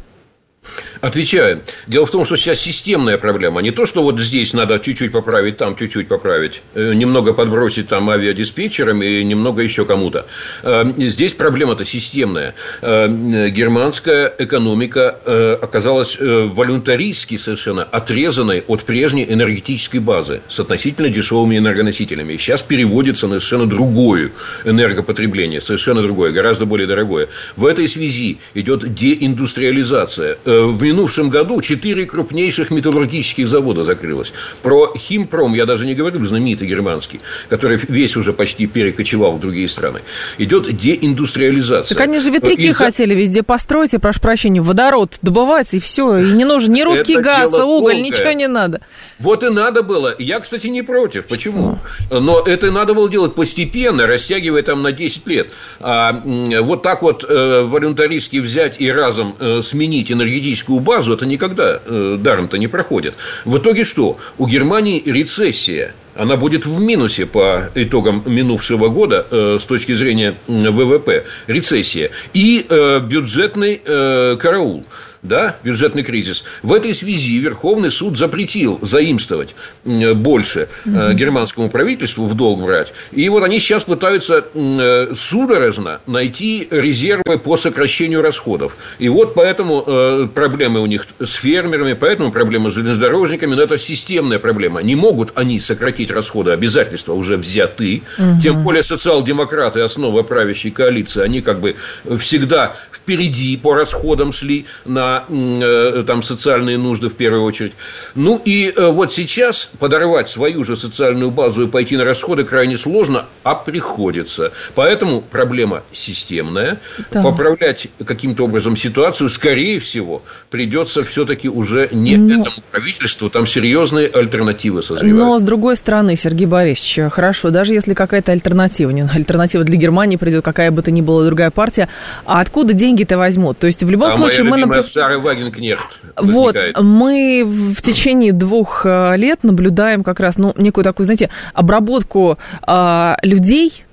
Отвечаю. 1.00 1.60
Дело 1.86 2.06
в 2.06 2.10
том, 2.10 2.24
что 2.24 2.36
сейчас 2.36 2.58
системная 2.58 3.18
проблема. 3.18 3.60
Не 3.62 3.70
то, 3.70 3.86
что 3.86 4.02
вот 4.02 4.20
здесь 4.20 4.52
надо 4.52 4.80
чуть-чуть 4.80 5.12
поправить, 5.12 5.56
там 5.56 5.76
чуть-чуть 5.76 6.08
поправить, 6.08 6.60
э, 6.74 6.92
немного 6.94 7.32
подбросить 7.32 7.88
там 7.88 8.10
авиадиспетчерам 8.10 9.02
и 9.02 9.22
немного 9.22 9.62
еще 9.62 9.84
кому-то. 9.84 10.26
Э, 10.62 10.84
здесь 10.96 11.34
проблема-то 11.34 11.84
системная. 11.84 12.54
Э, 12.82 13.48
германская 13.48 14.32
экономика 14.38 15.58
оказалась 15.62 16.16
волюнтаристски 16.18 17.36
совершенно 17.36 17.82
отрезанной 17.84 18.64
от 18.66 18.84
прежней 18.84 19.24
энергетической 19.28 19.98
базы 19.98 20.40
с 20.48 20.58
относительно 20.58 21.08
дешевыми 21.08 21.58
энергоносителями. 21.58 22.36
Сейчас 22.36 22.62
переводится 22.62 23.26
на 23.26 23.38
совершенно 23.38 23.66
другое 23.66 24.32
энергопотребление, 24.64 25.60
совершенно 25.60 26.02
другое, 26.02 26.32
гораздо 26.32 26.66
более 26.66 26.86
дорогое. 26.86 27.28
В 27.56 27.66
этой 27.66 27.88
связи 27.88 28.38
идет 28.54 28.94
деиндустриализация 28.94 30.38
в 30.44 30.87
минувшем 30.88 31.28
году 31.28 31.60
четыре 31.60 32.06
крупнейших 32.06 32.70
металлургических 32.70 33.48
завода 33.48 33.84
закрылось. 33.84 34.32
Про 34.62 34.92
Химпром 34.96 35.54
я 35.54 35.66
даже 35.66 35.86
не 35.86 35.94
говорю, 35.94 36.24
знаменитый 36.24 36.66
германский, 36.66 37.20
который 37.48 37.78
весь 37.88 38.16
уже 38.16 38.32
почти 38.32 38.66
перекочевал 38.66 39.32
в 39.36 39.40
другие 39.40 39.68
страны. 39.68 40.00
Идет 40.38 40.74
деиндустриализация. 40.74 41.96
Так 41.96 42.06
они 42.06 42.18
же 42.20 42.30
ветряки 42.30 42.68
Из-за... 42.68 42.86
хотели 42.86 43.14
везде 43.14 43.42
построить, 43.42 43.94
и, 43.94 43.98
прошу 43.98 44.20
прощения, 44.20 44.60
водород 44.60 45.18
добывать, 45.22 45.74
и 45.74 45.80
все. 45.80 46.18
И 46.18 46.32
не 46.32 46.44
нужен 46.44 46.72
ни 46.72 46.82
русский 46.82 47.14
Это 47.14 47.22
газ, 47.22 47.52
уголь, 47.52 47.58
долгое. 47.58 48.00
ничего 48.00 48.32
не 48.32 48.48
надо. 48.48 48.80
Вот 49.18 49.42
и 49.42 49.50
надо 49.50 49.82
было. 49.82 50.14
Я, 50.18 50.40
кстати, 50.40 50.68
не 50.68 50.82
против. 50.82 51.26
Почему? 51.26 51.78
Что? 52.06 52.20
Но 52.20 52.40
это 52.40 52.70
надо 52.70 52.94
было 52.94 53.08
делать 53.08 53.34
постепенно, 53.34 54.06
растягивая 54.06 54.62
там 54.62 54.82
на 54.82 54.92
10 54.92 55.26
лет. 55.26 55.52
А 55.80 56.22
вот 56.62 56.82
так 56.82 57.02
вот 57.02 57.24
э, 57.28 57.62
волюнтаристски 57.62 58.38
взять 58.38 58.80
и 58.80 58.90
разом 58.90 59.36
э, 59.38 59.60
сменить 59.62 60.10
энергетическую 60.12 60.77
базу, 60.78 61.14
это 61.14 61.26
никогда 61.26 61.80
э, 61.84 62.16
даром-то 62.18 62.58
не 62.58 62.66
проходит. 62.66 63.14
В 63.44 63.58
итоге 63.58 63.84
что? 63.84 64.16
У 64.38 64.46
Германии 64.46 65.02
рецессия. 65.04 65.94
Она 66.14 66.36
будет 66.36 66.66
в 66.66 66.80
минусе 66.80 67.26
по 67.26 67.70
итогам 67.76 68.22
минувшего 68.26 68.88
года 68.88 69.24
э, 69.30 69.58
с 69.60 69.64
точки 69.64 69.92
зрения 69.92 70.34
ВВП. 70.48 71.24
Рецессия. 71.46 72.10
И 72.34 72.66
э, 72.68 73.00
бюджетный 73.00 73.80
э, 73.84 74.36
караул 74.40 74.84
да, 75.22 75.56
бюджетный 75.62 76.02
кризис. 76.02 76.44
В 76.62 76.72
этой 76.72 76.94
связи 76.94 77.38
Верховный 77.38 77.90
суд 77.90 78.16
запретил 78.16 78.78
заимствовать 78.82 79.54
больше 79.84 80.68
mm 80.84 81.08
германскому 81.14 81.68
правительству 81.70 82.26
в 82.26 82.34
долг 82.34 82.62
брать. 82.62 82.92
И 83.12 83.28
вот 83.28 83.42
они 83.42 83.60
сейчас 83.60 83.84
пытаются 83.84 84.44
э, 84.54 85.12
судорожно 85.16 86.00
найти 86.06 86.68
резервы 86.70 87.38
по 87.38 87.56
сокращению 87.56 88.22
расходов. 88.22 88.76
И 88.98 89.08
вот 89.08 89.34
поэтому 89.34 89.82
э, 89.86 90.28
проблемы 90.32 90.80
у 90.80 90.86
них 90.86 91.06
с 91.18 91.32
фермерами, 91.32 91.94
поэтому 91.94 92.30
проблемы 92.30 92.70
с 92.70 92.74
железнодорожниками, 92.74 93.54
но 93.54 93.62
это 93.62 93.78
системная 93.78 94.38
проблема. 94.38 94.80
Не 94.82 94.94
могут 94.94 95.32
они 95.34 95.60
сократить 95.60 96.10
расходы, 96.10 96.52
обязательства 96.52 97.14
уже 97.14 97.36
взяты. 97.36 98.02
Угу. 98.18 98.40
Тем 98.42 98.62
более 98.62 98.82
социал-демократы, 98.82 99.80
основа 99.80 100.22
правящей 100.22 100.70
коалиции, 100.70 101.22
они 101.22 101.40
как 101.40 101.60
бы 101.60 101.76
всегда 102.18 102.76
впереди 102.92 103.56
по 103.56 103.74
расходам 103.74 104.32
шли 104.32 104.66
на 104.84 105.07
Э, 105.28 106.04
там, 106.06 106.22
социальные 106.22 106.78
нужды 106.78 107.08
в 107.08 107.14
первую 107.14 107.42
очередь. 107.42 107.72
Ну 108.14 108.40
и 108.44 108.72
э, 108.74 108.86
вот 108.86 109.12
сейчас 109.12 109.70
подорвать 109.78 110.28
свою 110.28 110.64
же 110.64 110.76
социальную 110.76 111.30
базу 111.30 111.66
и 111.66 111.68
пойти 111.68 111.96
на 111.96 112.04
расходы 112.04 112.44
крайне 112.44 112.76
сложно, 112.76 113.26
а 113.42 113.54
приходится. 113.54 114.52
Поэтому 114.74 115.20
проблема 115.20 115.82
системная. 115.92 116.80
Да. 117.10 117.22
Поправлять 117.22 117.88
каким-то 118.04 118.44
образом 118.44 118.76
ситуацию, 118.76 119.28
скорее 119.28 119.78
всего, 119.80 120.22
придется 120.50 121.02
все-таки 121.02 121.48
уже 121.48 121.88
не 121.92 122.16
Но... 122.16 122.28
Ну, 122.28 122.40
этому 122.40 122.64
правительству, 122.70 123.30
там 123.30 123.46
серьезные 123.46 124.08
альтернативы 124.08 124.82
созревают. 124.82 125.18
Но 125.18 125.38
с 125.38 125.42
другой 125.42 125.76
стороны, 125.76 126.16
Сергей 126.16 126.46
Борисович, 126.46 127.12
хорошо, 127.12 127.50
даже 127.50 127.72
если 127.72 127.94
какая-то 127.94 128.32
альтернатива, 128.32 128.90
не 128.90 129.02
альтернатива 129.02 129.64
для 129.64 129.76
Германии 129.76 130.16
придет, 130.16 130.44
какая 130.44 130.70
бы 130.70 130.82
то 130.82 130.90
ни 130.90 131.00
была 131.00 131.24
другая 131.24 131.50
партия, 131.50 131.88
а 132.24 132.40
откуда 132.40 132.72
деньги-то 132.72 133.18
возьмут? 133.18 133.58
То 133.58 133.66
есть 133.66 133.82
в 133.82 133.90
любом 133.90 134.08
а 134.08 134.12
случае 134.12 134.44
мы... 134.44 134.58
Например... 134.58 134.84
Сара 134.98 135.18
Вагенкнехт 135.18 135.86
Вот, 136.16 136.56
мы 136.80 137.44
в 137.46 137.80
течение 137.82 138.32
двух 138.32 138.84
э, 138.84 139.16
лет 139.16 139.44
наблюдаем 139.44 140.02
как 140.02 140.18
раз, 140.18 140.38
ну, 140.38 140.52
некую 140.56 140.84
такую, 140.84 141.06
знаете, 141.06 141.30
обработку 141.54 142.36
а, 142.62 143.16
людей, 143.22 143.84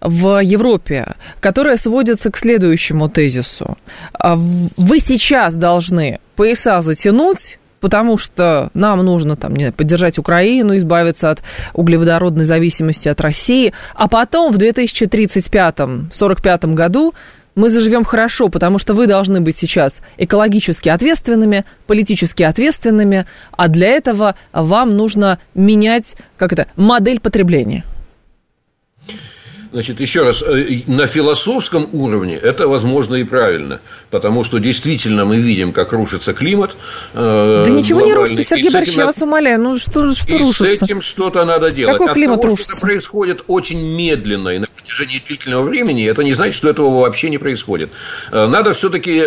в 0.00 0.40
Европе, 0.42 1.14
которая 1.40 1.76
сводится 1.76 2.30
к 2.30 2.36
следующему 2.36 3.08
тезису. 3.08 3.76
А, 4.12 4.36
вы 4.36 4.98
сейчас 4.98 5.54
должны 5.54 6.18
пояса 6.34 6.80
затянуть, 6.80 7.60
потому 7.80 8.18
что 8.18 8.70
нам 8.74 9.04
нужно 9.04 9.36
там, 9.36 9.54
не 9.54 9.64
знаю, 9.64 9.74
поддержать 9.74 10.18
Украину, 10.18 10.76
избавиться 10.76 11.30
от 11.30 11.42
углеводородной 11.74 12.44
зависимости 12.44 13.08
от 13.08 13.20
России, 13.20 13.72
а 13.94 14.08
потом 14.08 14.52
в 14.52 14.56
2035-45 14.56 16.74
году 16.74 17.14
мы 17.54 17.68
заживем 17.68 18.04
хорошо, 18.04 18.48
потому 18.48 18.78
что 18.78 18.94
вы 18.94 19.06
должны 19.06 19.40
быть 19.40 19.56
сейчас 19.56 20.00
экологически 20.16 20.88
ответственными, 20.88 21.64
политически 21.86 22.42
ответственными, 22.42 23.26
а 23.52 23.68
для 23.68 23.88
этого 23.88 24.36
вам 24.52 24.96
нужно 24.96 25.38
менять, 25.54 26.14
как 26.36 26.52
это, 26.52 26.66
модель 26.76 27.20
потребления. 27.20 27.84
Значит, 29.72 30.00
еще 30.00 30.22
раз, 30.22 30.42
э, 30.42 30.82
на 30.86 31.06
философском 31.06 31.88
уровне 31.92 32.36
это 32.36 32.68
возможно 32.68 33.14
и 33.14 33.24
правильно, 33.24 33.80
потому 34.10 34.44
что 34.44 34.58
действительно 34.58 35.24
мы 35.24 35.38
видим, 35.38 35.72
как 35.72 35.94
рушится 35.94 36.34
климат. 36.34 36.76
Э, 37.14 37.62
да 37.64 37.70
ничего 37.70 38.02
не 38.02 38.12
рушится, 38.12 38.44
Сергей 38.44 38.70
Борисович, 38.70 38.98
я 38.98 39.06
вас 39.06 39.22
умоляю, 39.22 39.58
ну 39.62 39.78
что, 39.78 40.12
что 40.12 40.28
и 40.28 40.38
рушится? 40.38 40.76
с 40.76 40.82
этим 40.82 41.00
что-то 41.00 41.46
надо 41.46 41.70
делать. 41.70 41.96
Какой 41.96 42.12
климат 42.12 42.36
От 42.36 42.42
того, 42.42 42.52
рушится? 42.52 42.72
Что 42.72 42.86
это 42.86 42.86
происходит 42.86 43.44
очень 43.46 43.96
медленно 43.96 44.50
и 44.50 44.58
на 44.58 44.66
протяжении 44.66 45.22
длительного 45.26 45.62
времени, 45.62 46.06
это 46.06 46.22
не 46.22 46.34
значит, 46.34 46.54
что 46.54 46.68
этого 46.68 47.00
вообще 47.00 47.30
не 47.30 47.38
происходит. 47.38 47.90
Э, 48.30 48.46
надо 48.46 48.74
все-таки 48.74 49.22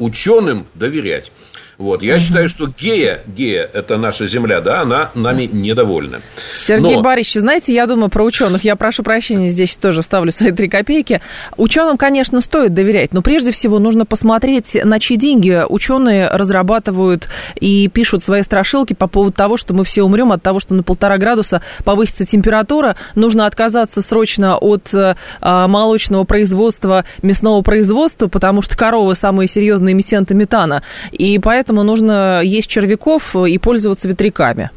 ученым 0.00 0.66
доверять. 0.74 1.30
Вот. 1.78 2.02
Я 2.02 2.14
угу. 2.14 2.22
считаю, 2.22 2.48
что 2.48 2.66
гея, 2.66 3.22
гея, 3.26 3.68
это 3.72 3.96
наша 3.96 4.26
земля, 4.26 4.60
да, 4.60 4.82
она 4.82 5.10
нами 5.14 5.48
недовольна. 5.50 6.20
Сергей 6.54 6.96
Но... 6.96 7.02
Борисович, 7.02 7.40
знаете, 7.40 7.74
я 7.74 7.86
думаю 7.86 8.10
про 8.10 8.22
ученых. 8.24 8.64
Я 8.64 8.76
прошу 8.76 9.02
прощения, 9.02 9.48
здесь 9.48 9.76
тоже 9.76 10.02
ставлю 10.02 10.30
свои 10.32 10.52
три 10.52 10.68
копейки. 10.68 11.20
Ученым, 11.56 11.96
конечно, 11.96 12.40
стоит 12.40 12.74
доверять, 12.74 13.12
но 13.12 13.22
прежде 13.22 13.50
всего 13.50 13.78
нужно 13.78 14.06
посмотреть, 14.06 14.74
на 14.84 15.00
чьи 15.00 15.16
деньги 15.16 15.64
ученые 15.68 16.28
разрабатывают 16.28 17.28
и 17.56 17.88
пишут 17.88 18.22
свои 18.22 18.42
страшилки 18.42 18.94
по 18.94 19.08
поводу 19.08 19.32
того, 19.32 19.56
что 19.56 19.74
мы 19.74 19.84
все 19.84 20.02
умрем 20.02 20.32
от 20.32 20.42
того, 20.42 20.60
что 20.60 20.74
на 20.74 20.82
полтора 20.82 21.18
градуса 21.18 21.62
повысится 21.84 22.24
температура. 22.24 22.96
Нужно 23.14 23.46
отказаться 23.46 24.00
срочно 24.02 24.56
от 24.56 24.90
а, 24.92 25.68
молочного 25.68 26.24
производства, 26.24 27.04
мясного 27.22 27.62
производства, 27.62 28.28
потому 28.28 28.62
что 28.62 28.76
коровы 28.76 29.14
самые 29.14 29.48
серьезные 29.48 29.94
эмиссенты 29.94 30.34
метана. 30.34 30.82
И 31.10 31.38
поэтому 31.38 31.63
поэтому 31.64 31.82
нужно 31.82 32.42
есть 32.44 32.68
червяков 32.68 33.34
и 33.34 33.56
пользоваться 33.56 34.06
ветряками. 34.06 34.70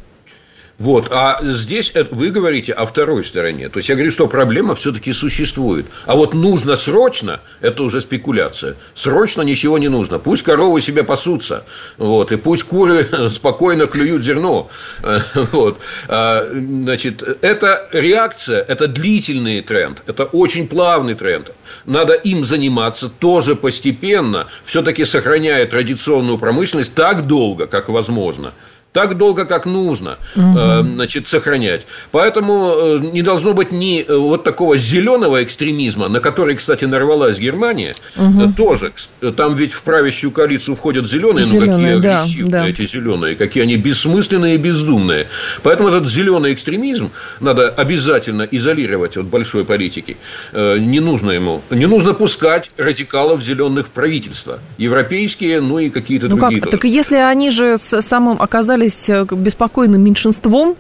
Вот, 0.80 1.08
а 1.12 1.40
здесь 1.42 1.92
вы 2.12 2.30
говорите 2.30 2.72
о 2.72 2.86
второй 2.86 3.24
стороне. 3.24 3.68
То 3.70 3.78
есть 3.78 3.90
я 3.90 3.96
говорю, 3.96 4.12
что 4.12 4.28
проблема 4.28 4.76
все-таки 4.76 5.12
существует. 5.12 5.88
А 6.06 6.16
вот 6.16 6.36
нужно 6.36 6.76
срочно, 6.76 7.40
это 7.62 7.82
уже 7.82 8.00
спекуляция. 8.00 8.76
Срочно 8.94 9.42
ничего 9.42 9.80
не 9.80 9.88
нужно. 9.88 10.20
Пусть 10.20 10.44
коровы 10.44 10.80
себе 10.82 11.04
пасутся, 11.04 11.66
вот, 11.98 12.32
и 12.32 12.36
пусть 12.36 12.64
куры 12.64 13.08
спокойно 13.30 13.88
клюют 13.88 14.24
зерно. 14.24 14.70
Вот. 15.52 15.80
А, 16.08 16.48
значит, 16.52 17.24
это 17.42 17.90
реакция, 17.92 18.62
это 18.62 18.88
длительный 18.88 19.62
тренд, 19.62 20.04
это 20.06 20.26
очень 20.26 20.68
плавный 20.68 21.16
тренд. 21.16 21.52
Надо 21.86 22.14
им 22.14 22.44
заниматься 22.44 23.10
тоже 23.10 23.56
постепенно, 23.56 24.48
все-таки 24.66 25.06
сохраняя 25.06 25.66
традиционную 25.66 26.38
промышленность 26.38 26.94
так 26.94 27.28
долго, 27.28 27.68
как 27.68 27.90
возможно 27.90 28.54
так 28.98 29.16
долго, 29.16 29.46
как 29.46 29.68
нужно, 29.68 30.18
угу. 30.36 30.58
значит, 30.96 31.28
сохранять. 31.28 31.86
Поэтому 32.12 32.74
э, 32.76 33.00
не 33.14 33.22
должно 33.22 33.54
быть 33.54 33.72
ни 33.72 34.02
э, 34.02 34.18
вот 34.18 34.44
такого 34.44 34.76
зеленого 34.76 35.44
экстремизма, 35.44 36.08
на 36.08 36.20
который, 36.20 36.56
кстати, 36.56 36.86
нарвалась 36.86 37.38
Германия, 37.38 37.94
угу. 38.16 38.54
тоже. 38.58 38.94
Там 39.36 39.54
ведь 39.54 39.74
в 39.74 39.84
правящую 39.84 40.32
коалицию 40.32 40.76
входят 40.76 41.08
зеленые, 41.08 41.46
зеленые 41.46 41.98
ну 41.98 42.02
какие 42.02 42.02
да, 42.02 42.18
агрессивные 42.18 42.50
да. 42.50 42.68
эти 42.68 42.88
зеленые, 42.88 43.36
какие 43.36 43.62
они 43.62 43.76
бессмысленные 43.76 44.56
и 44.56 44.58
бездумные. 44.58 45.28
Поэтому 45.62 45.90
этот 45.90 46.10
зеленый 46.10 46.54
экстремизм 46.54 47.12
надо 47.40 47.70
обязательно 47.70 48.48
изолировать 48.50 49.16
от 49.16 49.28
большой 49.28 49.64
политики. 49.64 50.18
Не 50.54 51.02
нужно 51.02 51.30
ему, 51.30 51.62
не 51.70 51.86
нужно 51.86 52.16
пускать 52.16 52.72
радикалов 52.78 53.44
зеленых 53.44 53.86
в 53.86 53.90
правительство. 53.92 54.58
Европейские, 54.80 55.62
ну 55.62 55.78
и 55.78 55.92
какие-то 55.92 56.30
ну 56.30 56.38
другие. 56.38 56.62
Как? 56.62 56.72
Так 56.72 56.84
если 56.84 57.18
они 57.18 57.52
же 57.52 57.78
с 57.78 58.02
самым 58.02 58.42
оказались 58.42 58.87
оказались 58.88 59.10
э, 59.10 59.26
беспокойным 59.36 60.02
меньшинством, 60.02 60.76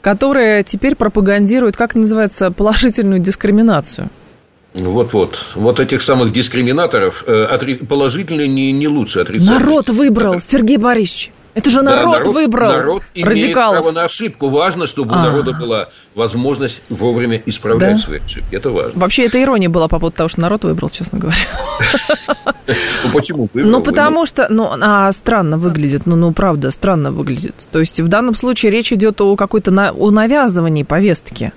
которое 0.00 0.62
теперь 0.62 0.94
пропагандирует, 0.94 1.76
как 1.76 1.94
называется, 1.94 2.50
положительную 2.50 3.20
дискриминацию. 3.20 4.08
Вот-вот. 4.74 5.46
Вот 5.56 5.80
этих 5.80 6.00
самых 6.00 6.32
дискриминаторов 6.32 7.24
э, 7.26 7.76
положительные 7.88 8.48
не, 8.48 8.72
не 8.72 8.86
лучше 8.86 9.20
отрицательные. 9.20 9.58
Народ 9.58 9.90
выбрал, 9.90 10.34
Это... 10.34 10.44
Сергей 10.48 10.76
Борисович. 10.76 11.32
Это 11.54 11.68
же 11.68 11.82
народ, 11.82 12.12
да, 12.12 12.18
народ 12.18 12.34
выбрал 12.34 12.72
народ 12.72 13.02
радикалов. 13.16 13.82
право 13.82 13.90
на 13.92 14.04
ошибку. 14.04 14.48
Важно, 14.48 14.86
чтобы 14.86 15.14
А-а-а. 15.14 15.20
у 15.20 15.26
народа 15.30 15.52
была 15.52 15.88
возможность 16.14 16.82
вовремя 16.88 17.42
исправлять 17.44 17.96
да? 17.96 17.98
свои 17.98 18.20
ошибки. 18.20 18.54
Это 18.54 18.70
важно. 18.70 18.92
Вообще, 19.00 19.26
это 19.26 19.42
ирония 19.42 19.68
была 19.68 19.88
по 19.88 19.98
поводу 19.98 20.16
того, 20.16 20.28
что 20.28 20.40
народ 20.40 20.64
выбрал, 20.64 20.90
честно 20.90 21.18
говоря. 21.18 21.38
Ну, 23.04 23.10
почему 23.12 23.48
выбрал? 23.52 23.70
Ну, 23.70 23.82
потому 23.82 24.26
что, 24.26 24.46
ну, 24.48 24.70
а 24.80 25.10
странно 25.12 25.58
выглядит, 25.58 26.06
ну, 26.06 26.14
ну, 26.14 26.32
правда, 26.32 26.70
странно 26.70 27.10
выглядит. 27.10 27.54
То 27.72 27.80
есть, 27.80 28.00
в 28.00 28.08
данном 28.08 28.36
случае 28.36 28.70
речь 28.70 28.92
идет 28.92 29.20
о 29.20 29.34
какой-то, 29.36 29.72
о 29.92 30.10
навязывании 30.10 30.84
повестки. 30.84 31.52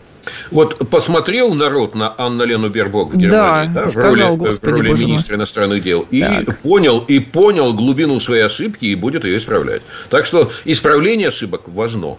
Вот 0.51 0.89
посмотрел 0.89 1.53
народ 1.53 1.95
на 1.95 2.13
Анну 2.17 2.45
Лену 2.45 2.69
Бербок 2.69 3.13
в 3.13 3.17
Германии, 3.17 3.73
да, 3.73 3.83
да, 3.83 3.89
в 3.89 3.95
роли, 3.95 4.35
Господи, 4.35 4.73
в 4.73 4.77
роли 4.77 5.03
министра 5.03 5.35
иностранных 5.35 5.83
дел, 5.83 6.05
и 6.11 6.21
так. 6.21 6.59
понял, 6.59 6.99
и 6.99 7.19
понял 7.19 7.73
глубину 7.73 8.19
своей 8.19 8.43
ошибки 8.43 8.85
и 8.85 8.95
будет 8.95 9.25
ее 9.25 9.37
исправлять. 9.37 9.81
Так 10.09 10.25
что 10.25 10.51
исправление 10.65 11.29
ошибок 11.29 11.63
важно. 11.67 12.17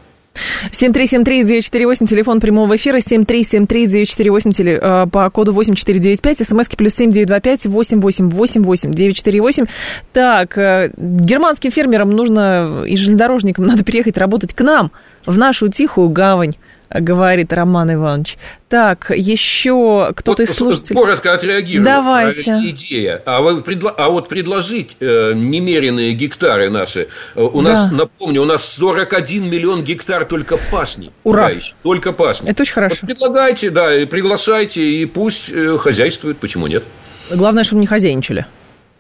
7373948, 0.70 2.06
телефон 2.06 2.40
прямого 2.40 2.76
эфира, 2.76 2.98
7373948, 2.98 4.52
теле, 4.52 4.78
э, 4.80 5.06
по 5.10 5.30
коду 5.30 5.52
8495, 5.52 6.48
смски 6.48 6.76
плюс 6.76 6.94
7925 6.94 7.66
888 7.66 8.90
948. 8.92 9.66
Так, 10.12 10.58
э, 10.58 10.90
германским 10.96 11.70
фермерам 11.70 12.10
нужно 12.10 12.84
и 12.86 12.96
железнодорожникам 12.96 13.66
надо 13.66 13.84
переехать 13.84 14.18
работать 14.18 14.54
к 14.54 14.60
нам, 14.62 14.90
в 15.24 15.38
нашу 15.38 15.68
тихую 15.68 16.08
гавань 16.08 16.52
говорит 16.90 17.52
Роман 17.52 17.92
Иванович. 17.94 18.36
Так, 18.68 19.10
еще 19.14 20.12
кто-то 20.16 20.42
вот, 20.42 20.48
из 20.48 20.54
слушателей... 20.54 20.96
Коротко 20.96 21.34
отреагирую. 21.34 21.84
Давайте. 21.84 22.58
Идея. 22.70 23.20
А, 23.24 23.40
вы, 23.40 23.62
а 23.96 24.08
вот 24.10 24.28
предложить 24.28 24.96
э, 25.00 25.32
немеренные 25.34 26.12
гектары 26.12 26.70
наши. 26.70 27.08
Э, 27.34 27.42
у 27.42 27.62
да. 27.62 27.70
нас, 27.70 27.92
напомню, 27.92 28.42
у 28.42 28.44
нас 28.44 28.68
41 28.74 29.50
миллион 29.50 29.84
гектар 29.84 30.24
только 30.24 30.56
пасни. 30.70 31.10
Ура! 31.24 31.50
Только 31.82 32.12
пасни. 32.12 32.50
Это 32.50 32.62
очень 32.62 32.74
хорошо. 32.74 32.96
Вот 33.02 33.08
предлагайте, 33.08 33.70
да, 33.70 33.94
и 33.94 34.06
приглашайте, 34.06 34.82
и 34.82 35.06
пусть 35.06 35.50
э, 35.50 35.76
хозяйствуют. 35.78 36.38
Почему 36.38 36.66
нет? 36.66 36.84
Главное, 37.30 37.64
чтобы 37.64 37.80
не 37.80 37.86
хозяйничали. 37.86 38.46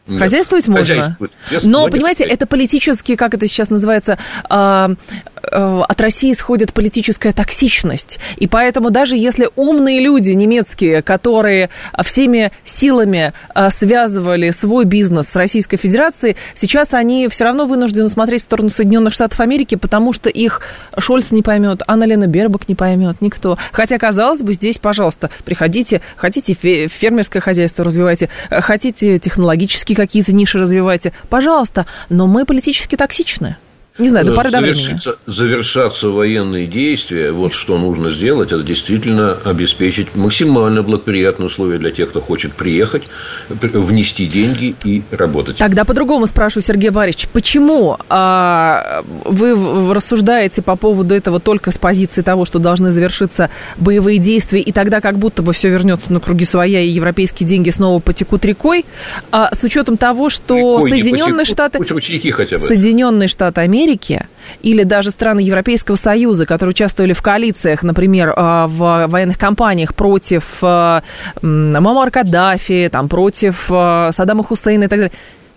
Нет. 0.06 0.20
Хозяйствовать 0.20 0.68
можно. 0.68 0.82
Хозяйствовать. 0.82 1.32
Но, 1.64 1.88
понимаете, 1.88 2.24
это 2.24 2.46
политически, 2.46 3.16
как 3.16 3.34
это 3.34 3.48
сейчас 3.48 3.70
называется, 3.70 4.18
а, 4.50 4.92
Э, 5.33 5.33
от 5.50 6.00
России 6.00 6.32
исходит 6.32 6.72
политическая 6.72 7.32
токсичность. 7.32 8.18
И 8.36 8.46
поэтому 8.46 8.90
даже 8.90 9.16
если 9.16 9.48
умные 9.56 10.00
люди 10.00 10.30
немецкие, 10.30 11.02
которые 11.02 11.70
всеми 12.02 12.52
силами 12.64 13.32
э, 13.54 13.70
связывали 13.70 14.50
свой 14.50 14.84
бизнес 14.84 15.28
с 15.28 15.36
Российской 15.36 15.76
Федерацией, 15.76 16.36
сейчас 16.54 16.94
они 16.94 17.28
все 17.28 17.44
равно 17.44 17.66
вынуждены 17.66 18.08
смотреть 18.08 18.42
в 18.42 18.44
сторону 18.44 18.70
Соединенных 18.70 19.12
Штатов 19.12 19.40
Америки, 19.40 19.74
потому 19.74 20.12
что 20.12 20.28
их 20.28 20.60
Шольц 20.98 21.30
не 21.30 21.42
поймет, 21.42 21.82
Анна 21.86 22.04
Лена 22.04 22.26
Бербак 22.26 22.68
не 22.68 22.74
поймет, 22.74 23.20
никто. 23.20 23.58
Хотя, 23.72 23.98
казалось 23.98 24.42
бы, 24.42 24.52
здесь, 24.52 24.78
пожалуйста, 24.78 25.30
приходите, 25.44 26.00
хотите 26.16 26.54
фермерское 26.54 27.40
хозяйство 27.40 27.84
развивайте, 27.84 28.28
хотите 28.50 29.18
технологические 29.18 29.96
какие-то 29.96 30.32
ниши 30.32 30.58
развивайте, 30.58 31.12
пожалуйста, 31.28 31.86
но 32.08 32.26
мы 32.26 32.44
политически 32.44 32.96
токсичны. 32.96 33.56
Не 33.96 34.08
знаю, 34.08 34.26
до 34.26 34.34
поры 34.34 34.50
до 34.50 34.60
времени. 34.60 34.98
Завершаться 35.26 36.08
военные 36.08 36.66
действия, 36.66 37.30
вот 37.30 37.54
что 37.54 37.78
нужно 37.78 38.10
сделать, 38.10 38.50
это 38.50 38.64
действительно 38.64 39.38
обеспечить 39.44 40.16
максимально 40.16 40.82
благоприятные 40.82 41.46
условия 41.46 41.78
для 41.78 41.92
тех, 41.92 42.08
кто 42.08 42.20
хочет 42.20 42.54
приехать, 42.54 43.04
внести 43.48 44.26
деньги 44.26 44.74
и 44.82 45.04
работать. 45.12 45.58
Тогда 45.58 45.84
по-другому 45.84 46.26
спрашиваю, 46.26 46.64
Сергей 46.64 46.90
Борисович, 46.90 47.28
почему 47.32 47.96
а, 48.08 49.04
вы 49.24 49.94
рассуждаете 49.94 50.60
по 50.60 50.74
поводу 50.74 51.14
этого 51.14 51.38
только 51.38 51.70
с 51.70 51.78
позиции 51.78 52.22
того, 52.22 52.44
что 52.44 52.58
должны 52.58 52.90
завершиться 52.90 53.48
боевые 53.76 54.18
действия, 54.18 54.60
и 54.60 54.72
тогда 54.72 55.00
как 55.00 55.18
будто 55.20 55.44
бы 55.44 55.52
все 55.52 55.68
вернется 55.68 56.12
на 56.12 56.18
круги 56.18 56.44
своя, 56.44 56.80
и 56.80 56.88
европейские 56.88 57.46
деньги 57.46 57.70
снова 57.70 58.00
потекут 58.00 58.44
рекой, 58.44 58.86
а 59.30 59.54
с 59.54 59.62
учетом 59.62 59.98
того, 59.98 60.30
что 60.30 60.78
рекой 60.84 60.90
Соединенные 60.90 61.44
Штаты... 61.44 61.78
Пусть 61.78 62.32
хотя 62.32 62.58
бы. 62.58 62.66
Соединенные 62.66 63.28
Штаты 63.28 63.60
Америки 63.60 63.83
Америки 63.84 64.26
или 64.62 64.82
даже 64.82 65.10
страны 65.10 65.40
Европейского 65.40 65.96
Союза, 65.96 66.46
которые 66.46 66.70
участвовали 66.70 67.12
в 67.12 67.22
коалициях, 67.22 67.82
например, 67.82 68.32
а, 68.34 68.66
в 68.66 69.06
военных 69.08 69.38
кампаниях 69.38 69.94
против 69.94 70.44
а, 70.62 71.02
Мамар 71.42 72.10
Каддафи, 72.10 72.88
там, 72.90 73.08
против 73.08 73.66
а, 73.70 74.10
Саддама 74.12 74.42
Хусейна 74.42 74.84
и 74.84 74.88
так 74.88 74.98
далее, 74.98 75.12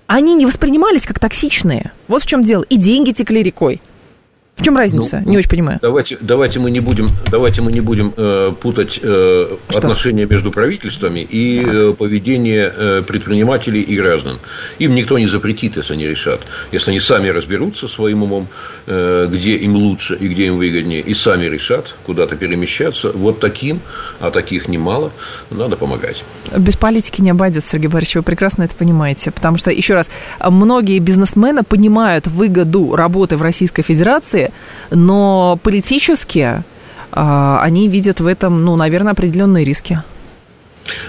они 0.07 0.35
не 0.35 0.45
воспринимались 0.45 1.03
как 1.03 1.19
токсичные. 1.19 1.91
Вот 2.07 2.23
в 2.23 2.27
чем 2.27 2.43
дело. 2.43 2.63
И 2.63 2.77
деньги 2.77 3.11
текли 3.11 3.43
рекой. 3.43 3.81
В 4.57 4.63
чем 4.63 4.75
разница? 4.75 5.21
Ну, 5.23 5.31
не 5.31 5.37
очень 5.37 5.49
понимаю. 5.49 5.79
Давайте, 5.81 6.17
давайте 6.19 6.59
мы 6.59 6.71
не 6.71 6.79
будем, 6.79 7.09
давайте 7.29 7.61
мы 7.61 7.71
не 7.71 7.79
будем 7.79 8.11
э, 8.17 8.53
путать 8.59 8.99
э, 9.01 9.55
отношения 9.67 10.25
между 10.25 10.51
правительствами 10.51 11.19
и 11.19 11.63
э, 11.63 11.93
поведение 11.93 12.73
э, 12.75 13.03
предпринимателей 13.07 13.81
и 13.81 13.95
граждан. 13.95 14.39
Им 14.79 14.95
никто 14.95 15.19
не 15.19 15.27
запретит, 15.27 15.77
если 15.77 15.93
они 15.93 16.07
решат. 16.07 16.41
Если 16.71 16.89
они 16.89 16.99
сами 16.99 17.29
разберутся 17.29 17.87
своим 17.87 18.23
умом, 18.23 18.47
где 18.87 19.55
им 19.57 19.75
лучше 19.75 20.15
и 20.15 20.27
где 20.27 20.45
им 20.45 20.57
выгоднее, 20.57 21.01
и 21.01 21.13
сами 21.13 21.45
решат 21.45 21.95
куда-то 22.05 22.35
перемещаться, 22.35 23.11
вот 23.11 23.39
таким, 23.39 23.81
а 24.19 24.31
таких 24.31 24.69
немало, 24.69 25.11
надо 25.49 25.75
помогать. 25.75 26.23
Без 26.57 26.77
политики 26.77 27.21
не 27.21 27.31
обойдется, 27.31 27.71
Сергей 27.71 27.89
Борисович, 27.89 28.15
вы 28.15 28.21
прекрасно 28.23 28.63
это 28.63 28.75
понимаете. 28.75 29.31
Потому 29.31 29.57
что, 29.57 29.71
еще 29.71 29.93
раз, 29.93 30.09
многие 30.41 30.99
бизнесмены 30.99 31.63
понимают 31.63 32.27
выгоду 32.27 32.95
работы 32.95 33.35
в 33.35 33.41
Российской 33.41 33.81
Федерации 33.81 34.51
но 34.91 35.59
политически 35.63 36.63
а, 37.11 37.61
они 37.61 37.87
видят 37.87 38.19
в 38.19 38.27
этом, 38.27 38.63
ну, 38.63 38.75
наверное, 38.75 39.13
определенные 39.13 39.63
риски. 39.63 40.01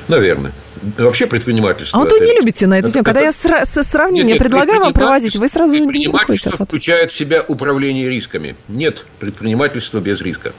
Наверное. 0.08 0.52
Вообще 0.96 1.26
предпринимательство. 1.26 1.98
А 1.98 2.04
вот 2.04 2.12
вы 2.12 2.20
не 2.20 2.32
любите 2.34 2.66
на 2.66 2.78
эту 2.78 2.90
тему. 2.90 3.04
Когда 3.04 3.20
я 3.20 3.30
сра- 3.30 3.64
сравнение 3.64 4.24
нет, 4.24 4.34
нет, 4.34 4.38
предлагаю 4.38 4.80
вам 4.80 4.92
проводить, 4.92 5.36
вы 5.36 5.48
сразу 5.48 5.72
не 5.74 5.80
Предпринимательство 5.80 6.52
включает 6.52 7.10
в 7.10 7.16
себя 7.16 7.44
управление 7.46 8.08
рисками. 8.08 8.56
Нет 8.68 9.04
предпринимательства 9.18 9.98
без 9.98 10.20
риска. 10.20 10.52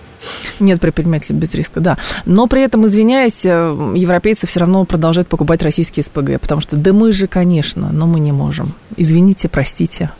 Нет 0.60 0.82
предпринимательства 0.82 1.34
без 1.34 1.54
риска, 1.54 1.80
да. 1.80 1.98
Но 2.26 2.48
при 2.48 2.62
этом, 2.64 2.86
извиняюсь, 2.86 3.46
э, 3.46 3.94
европейцы 3.96 4.48
все 4.48 4.62
равно 4.62 4.84
продолжают 4.86 5.30
покупать 5.30 5.64
российские 5.64 6.04
СПГ, 6.04 6.40
потому 6.42 6.62
что 6.62 6.76
да 6.76 6.92
мы 6.92 7.12
же, 7.12 7.28
конечно, 7.28 7.92
но 7.92 8.06
мы 8.06 8.20
не 8.20 8.32
можем. 8.32 8.74
Извините, 8.98 9.48
простите. 9.48 10.12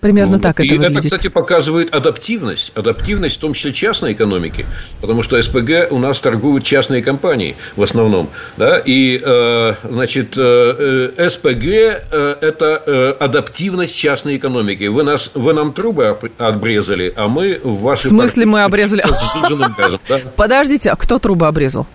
Примерно 0.00 0.36
ну, 0.36 0.42
так 0.42 0.60
это 0.60 0.66
и 0.66 0.78
выглядит. 0.78 0.98
это, 0.98 1.04
кстати, 1.04 1.28
показывает 1.28 1.94
адаптивность. 1.94 2.72
Адаптивность, 2.74 3.36
в 3.36 3.40
том 3.40 3.52
числе 3.52 3.72
частной 3.72 4.14
экономики. 4.14 4.64
Потому 5.00 5.22
что 5.22 5.40
СПГ 5.40 5.90
у 5.90 5.98
нас 5.98 6.20
торгуют 6.20 6.64
частные 6.64 7.02
компании 7.02 7.56
в 7.76 7.82
основном. 7.82 8.30
Да? 8.56 8.78
И, 8.78 9.20
э, 9.22 9.74
значит, 9.84 10.38
э, 10.38 11.12
э 11.18 11.28
СПГ 11.30 11.64
э,– 11.64 12.36
это 12.40 12.82
э, 12.86 13.10
адаптивность 13.20 13.94
частной 13.94 14.38
экономики. 14.38 14.84
Вы, 14.84 15.02
нас, 15.02 15.30
вы 15.34 15.52
нам 15.52 15.72
трубы 15.74 16.16
обрезали, 16.38 17.12
а 17.14 17.28
мы 17.28 17.60
в 17.62 17.82
вашей... 17.82 18.06
В 18.06 18.10
смысле 18.10 18.46
мы 18.46 18.62
обрезали? 18.62 19.04
Подождите, 20.36 20.90
а 20.90 20.96
кто 20.96 21.18
трубы 21.18 21.46
обрезал? 21.46 21.86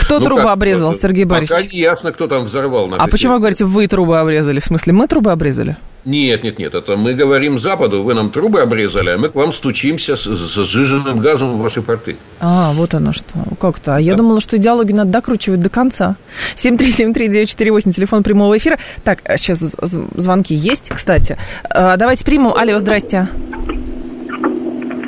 Кто 0.00 0.18
ну, 0.18 0.24
трубу 0.24 0.42
как, 0.42 0.52
обрезал, 0.52 0.94
Сергей 0.94 1.24
Борисович? 1.24 1.64
Пока 1.64 1.72
не 1.72 1.80
ясно, 1.80 2.12
кто 2.12 2.26
там 2.26 2.44
взорвал. 2.44 2.88
На 2.88 2.96
а 2.96 3.06
почему 3.06 3.34
вы 3.34 3.38
говорите, 3.38 3.64
вы 3.64 3.86
трубы 3.86 4.18
обрезали? 4.18 4.60
В 4.60 4.64
смысле, 4.64 4.92
мы 4.92 5.06
трубы 5.06 5.30
обрезали? 5.32 5.76
Нет, 6.04 6.44
нет, 6.44 6.58
нет, 6.58 6.74
это 6.74 6.96
мы 6.96 7.14
говорим 7.14 7.58
Западу, 7.58 8.02
вы 8.02 8.12
нам 8.12 8.30
трубы 8.30 8.60
обрезали, 8.60 9.10
а 9.10 9.16
мы 9.16 9.30
к 9.30 9.34
вам 9.34 9.54
стучимся 9.54 10.16
с, 10.16 10.24
с 10.24 10.54
сжиженным 10.54 11.18
газом 11.18 11.56
в 11.56 11.62
ваши 11.62 11.80
порты. 11.80 12.16
А, 12.40 12.72
вот 12.74 12.92
оно 12.92 13.14
что. 13.14 13.32
Как-то. 13.58 13.96
А 13.96 14.00
я 14.00 14.14
думала, 14.14 14.40
что 14.42 14.58
идеологию 14.58 14.96
надо 14.96 15.10
докручивать 15.12 15.60
до 15.60 15.70
конца. 15.70 16.16
7373948, 16.56 17.92
телефон 17.92 18.22
прямого 18.22 18.58
эфира. 18.58 18.78
Так, 19.02 19.20
сейчас 19.36 19.62
а 19.62 19.86
звонки 19.86 20.54
есть, 20.54 20.90
кстати. 20.90 21.38
А, 21.70 21.96
давайте 21.96 22.24
примем. 22.24 22.48
Алло, 22.48 22.78
здрасте. 22.80 23.28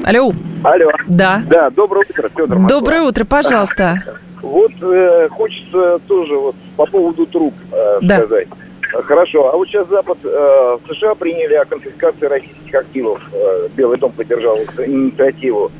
Алло. 0.03 0.33
Алло. 0.63 0.91
Да. 1.09 1.43
Да, 1.47 1.69
доброе 1.71 2.07
утро, 2.09 2.31
Федор. 2.35 2.67
Доброе 2.67 3.03
утро, 3.03 3.25
пожалуйста. 3.25 4.03
Вот 4.47 4.73
э, 4.81 5.29
хочется 5.31 5.99
тоже 6.07 6.37
вот 6.37 6.55
по 6.77 6.87
поводу 6.87 7.27
труб 7.27 7.55
э, 7.73 7.99
да. 8.03 8.19
сказать. 8.19 8.49
Хорошо, 8.81 9.53
а 9.53 9.57
вот 9.57 9.69
сейчас 9.69 9.89
Запад, 9.89 10.19
э, 10.23 10.79
США 10.89 11.15
приняли 11.17 11.55
о 11.55 11.65
конфискации 11.65 12.27
российских 12.27 12.75
активов. 12.75 13.21
Э, 13.33 13.69
Белый 13.77 13.99
дом 13.99 14.13
поддержал 14.13 14.59
инициативу. 14.59 15.73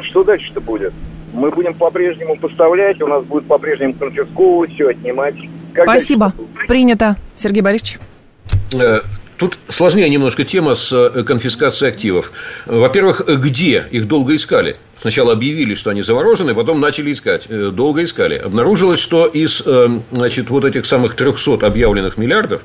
Что 0.00 0.22
дальше-то 0.22 0.60
будет? 0.60 0.92
Мы 1.32 1.50
будем 1.50 1.74
по-прежнему 1.74 2.36
поставлять, 2.36 3.02
у 3.02 3.06
нас 3.06 3.24
будет 3.24 3.46
по-прежнему 3.46 3.94
конфисковывать, 3.94 4.72
все 4.72 4.88
отнимать. 4.88 5.34
Как 5.72 5.84
Спасибо. 5.84 6.32
Принято, 6.68 7.16
Сергей 7.36 7.62
Борисович. 7.62 7.98
Тут 9.42 9.58
сложнее 9.66 10.08
немножко 10.08 10.44
тема 10.44 10.76
с 10.76 10.92
э, 10.92 11.24
конфискацией 11.24 11.90
активов. 11.90 12.30
Во-первых, 12.64 13.26
где 13.26 13.84
их 13.90 14.06
долго 14.06 14.36
искали? 14.36 14.76
Сначала 14.96 15.32
объявили, 15.32 15.74
что 15.74 15.90
они 15.90 16.00
заворожены, 16.00 16.54
потом 16.54 16.78
начали 16.78 17.10
искать. 17.10 17.46
Э, 17.48 17.72
долго 17.72 18.04
искали. 18.04 18.36
Обнаружилось, 18.36 19.00
что 19.00 19.26
из 19.26 19.60
э, 19.66 19.88
значит, 20.12 20.48
вот 20.48 20.64
этих 20.64 20.86
самых 20.86 21.16
300 21.16 21.66
объявленных 21.66 22.18
миллиардов 22.18 22.62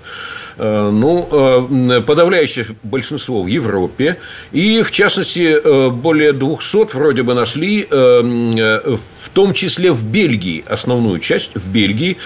ну, 0.58 1.28
э, 1.32 2.02
подавляющее 2.02 2.66
большинство 2.84 3.44
в 3.44 3.48
Европе, 3.48 4.18
и, 4.52 4.82
в 4.82 4.92
частности, 4.92 5.58
э, 5.64 5.90
более 5.90 6.34
200 6.34 6.96
вроде 6.96 7.24
бы 7.24 7.34
нашли, 7.34 7.88
в 7.90 9.30
том 9.34 9.54
числе 9.54 9.92
в 9.92 10.04
Бельгии, 10.04 10.64
основную 10.68 11.20
часть 11.20 11.52
в 11.56 11.70
Бельгии, 11.70 12.18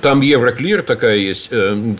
там 0.00 0.20
Евроклир, 0.20 0.82
такая 0.82 1.16
есть 1.16 1.50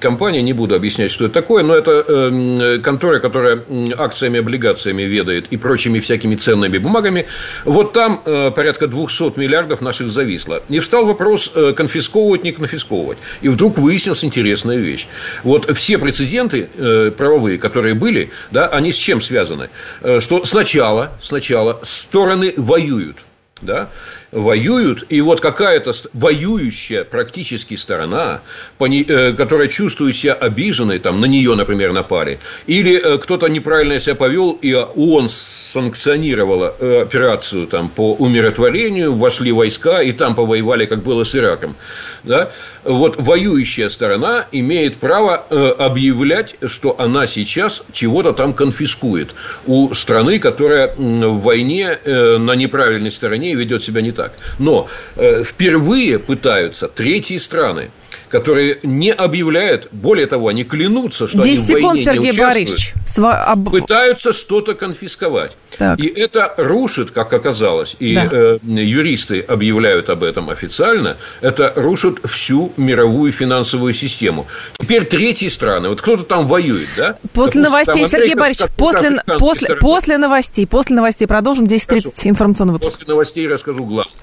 компания, 0.01 0.42
не 0.42 0.53
буду 0.53 0.75
объяснять, 0.75 1.11
что 1.11 1.27
это 1.27 1.35
такое, 1.35 1.62
но 1.62 1.75
это 1.75 2.81
контора, 2.83 3.18
которая 3.18 3.62
акциями, 3.99 4.40
облигациями 4.40 5.03
ведает 5.03 5.47
и 5.51 5.57
прочими 5.57 5.99
всякими 5.99 6.37
ценными 6.37 6.79
бумагами, 6.79 7.27
вот 7.64 7.92
там 7.92 8.23
порядка 8.55 8.87
200 8.87 9.38
миллиардов 9.38 9.81
наших 9.81 10.11
зависло. 10.11 10.62
И 10.68 10.79
встал 10.79 11.07
вопрос, 11.07 11.53
конфисковывать, 11.77 12.44
не 12.44 12.53
конфисковывать. 12.53 13.18
И 13.42 13.49
вдруг 13.49 13.79
выяснилась 13.79 14.25
интересная 14.25 14.77
вещь. 14.77 15.07
Вот 15.42 15.68
все 15.75 15.99
прецеденты 15.99 16.69
э, 16.75 17.11
правовые, 17.17 17.59
которые 17.59 17.95
были, 17.95 18.31
да, 18.51 18.69
они 18.69 18.93
с 18.93 18.97
чем 18.97 19.21
связаны? 19.21 19.71
Э, 20.01 20.21
что 20.21 20.45
сначала, 20.45 21.13
сначала 21.21 21.81
стороны 21.83 22.55
воюют. 22.57 23.19
Да? 23.63 23.91
Воюют, 24.35 25.07
и 25.09 25.20
вот 25.20 25.40
какая-то 25.40 25.92
воюющая 26.12 27.05
практически 27.05 27.77
сторона, 27.77 28.42
э, 28.81 29.33
которая 29.33 29.68
чувствует 29.68 30.16
себя 30.16 30.35
обиженной, 30.35 30.99
там, 30.99 31.20
на 31.20 31.27
нее, 31.27 31.55
например, 31.55 31.92
напали, 31.92 32.40
или 32.66 32.97
э, 32.97 33.18
кто-то 33.18 33.47
неправильно 33.47 34.01
себя 34.01 34.16
повел, 34.16 34.51
и 34.51 34.75
ООН 34.75 35.29
санкционировала 35.29 36.75
э, 36.79 37.03
операцию 37.03 37.68
там, 37.68 37.88
по 37.88 38.14
умиротворению, 38.14 39.14
вошли 39.14 39.53
войска, 39.53 40.03
и 40.03 40.11
там 40.12 40.35
повоевали, 40.35 40.87
как 40.87 41.03
было 41.03 41.23
с 41.23 41.35
Ираком. 41.37 41.77
Да? 42.25 42.51
Вот 42.83 43.16
воюющая 43.18 43.88
сторона 43.88 44.47
имеет 44.51 44.97
право 44.97 45.37
объявлять, 45.37 46.57
что 46.66 46.97
она 46.99 47.27
сейчас 47.27 47.85
чего-то 47.92 48.33
там 48.33 48.53
конфискует 48.53 49.35
у 49.66 49.92
страны, 49.94 50.38
которая 50.38 50.94
в 50.97 51.40
войне 51.42 51.99
на 52.05 52.53
неправильной 52.55 53.11
стороне 53.11 53.55
ведет 53.55 53.83
себя 53.83 54.01
не 54.01 54.12
так 54.12 54.24
так. 54.25 54.33
Но 54.59 54.89
э, 55.17 55.43
впервые 55.45 56.19
пытаются 56.19 56.89
третьи 56.89 57.39
страны, 57.39 57.91
которые 58.29 58.79
не 58.83 59.11
объявляют, 59.11 59.88
более 59.92 60.27
того, 60.27 60.48
они 60.48 60.64
клянутся, 60.64 61.29
что 61.29 61.42
они 61.42 61.55
в 61.57 61.61
секунд, 61.61 61.85
войне 61.85 62.05
Сергей 62.05 62.33
не 62.33 62.38
Борисович. 62.38 62.94
Сва... 63.07 63.44
Об... 63.44 63.70
пытаются 63.70 64.33
что-то 64.33 64.74
конфисковать. 64.74 65.57
Так. 65.79 65.98
И 65.98 66.07
это 66.07 66.55
рушит, 66.57 67.11
как 67.11 67.33
оказалось, 67.33 67.96
и 67.98 68.14
да. 68.14 68.29
э, 68.31 68.59
юристы 68.62 69.40
объявляют 69.40 70.11
об 70.11 70.22
этом 70.22 70.50
официально, 70.50 71.16
это 71.40 71.72
рушит 71.77 72.18
всю 72.24 72.72
мировую 72.77 73.33
финансовую 73.33 73.92
систему. 73.92 74.46
Теперь 74.79 75.05
третьи 75.05 75.48
страны, 75.48 75.88
вот 75.88 76.00
кто-то 76.00 76.24
там 76.24 76.46
воюет, 76.46 76.88
да? 76.96 77.18
После 77.33 77.62
так, 77.62 77.70
новостей, 77.70 78.09
Сергей 78.09 78.35
Борисович, 78.35 78.70
после, 78.77 79.22
после, 79.38 79.77
после 79.77 80.18
новостей, 80.18 80.66
после 80.66 80.96
новостей 80.96 81.27
продолжим 81.27 81.66
10.30 81.66 82.12
информационный 82.24 82.74
выпуск. 82.74 82.92
После 82.92 83.07
новостей 83.07 83.48
расскажу 83.48 83.85
главное. 83.85 84.14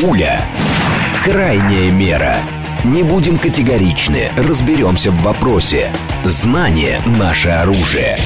Пуля. 0.00 0.40
Крайняя 1.24 1.92
мера. 1.92 2.36
Не 2.84 3.04
будем 3.04 3.38
категоричны, 3.38 4.32
разберемся 4.36 5.12
в 5.12 5.22
вопросе. 5.22 5.92
Знание– 6.24 7.00
наше 7.06 7.50
оружие. 7.50 8.18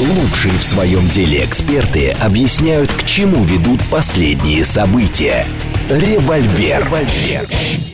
Лучшие 0.00 0.54
в 0.58 0.64
своем 0.64 1.08
деле 1.08 1.44
эксперты 1.44 2.10
объясняют, 2.20 2.92
к 2.92 3.04
чему 3.04 3.44
ведут 3.44 3.80
последние 3.84 4.64
события. 4.64 5.46
Револьвер. 5.88 6.84
Револьвер. 6.84 7.87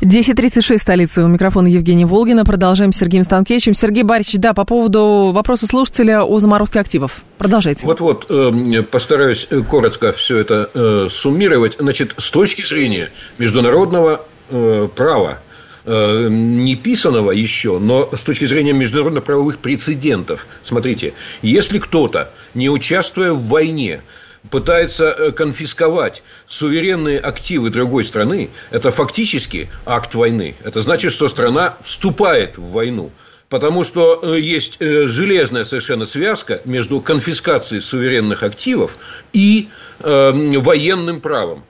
10.36, 0.00 0.78
столица. 0.78 1.24
У 1.24 1.28
микрофона 1.28 1.66
Евгения 1.66 2.06
Волгина. 2.06 2.44
Продолжаем 2.44 2.92
с 2.92 2.98
Сергеем 2.98 3.24
Станкевичем. 3.24 3.74
Сергей 3.74 4.04
Борисович, 4.04 4.40
да, 4.40 4.54
по 4.54 4.64
поводу 4.64 5.32
вопроса 5.34 5.66
слушателя 5.66 6.22
о 6.22 6.38
заморозке 6.38 6.78
активов. 6.78 7.24
Продолжайте. 7.36 7.84
Вот-вот, 7.84 8.26
э, 8.30 8.82
постараюсь 8.82 9.48
э, 9.50 9.60
коротко 9.62 10.12
все 10.12 10.38
это 10.38 10.70
э, 10.72 11.08
суммировать. 11.10 11.76
Значит, 11.78 12.14
с 12.16 12.30
точки 12.30 12.62
зрения 12.62 13.10
международного 13.38 14.24
права, 14.96 15.40
не 15.84 16.74
писанного 16.74 17.32
еще, 17.32 17.78
но 17.78 18.08
с 18.16 18.20
точки 18.20 18.46
зрения 18.46 18.72
международно-правовых 18.72 19.58
прецедентов. 19.58 20.46
Смотрите, 20.64 21.12
если 21.42 21.78
кто-то, 21.78 22.30
не 22.54 22.70
участвуя 22.70 23.32
в 23.32 23.46
войне, 23.46 24.00
пытается 24.50 25.08
э, 25.10 25.32
конфисковать 25.32 26.22
суверенные 26.46 27.18
активы 27.18 27.70
другой 27.70 28.04
страны, 28.04 28.50
это 28.70 28.90
фактически 28.90 29.68
акт 29.86 30.14
войны. 30.14 30.56
Это 30.64 30.80
значит, 30.80 31.12
что 31.12 31.28
страна 31.28 31.76
вступает 31.82 32.58
в 32.58 32.72
войну. 32.72 33.10
Потому 33.48 33.82
что 33.82 34.36
есть 34.36 34.76
железная 34.78 35.64
совершенно 35.64 36.04
связка 36.04 36.60
между 36.66 37.00
конфискацией 37.00 37.80
суверенных 37.80 38.42
активов 38.42 38.98
и 39.32 39.70
э, 40.00 40.58
военным 40.58 41.20
правом. 41.22 41.64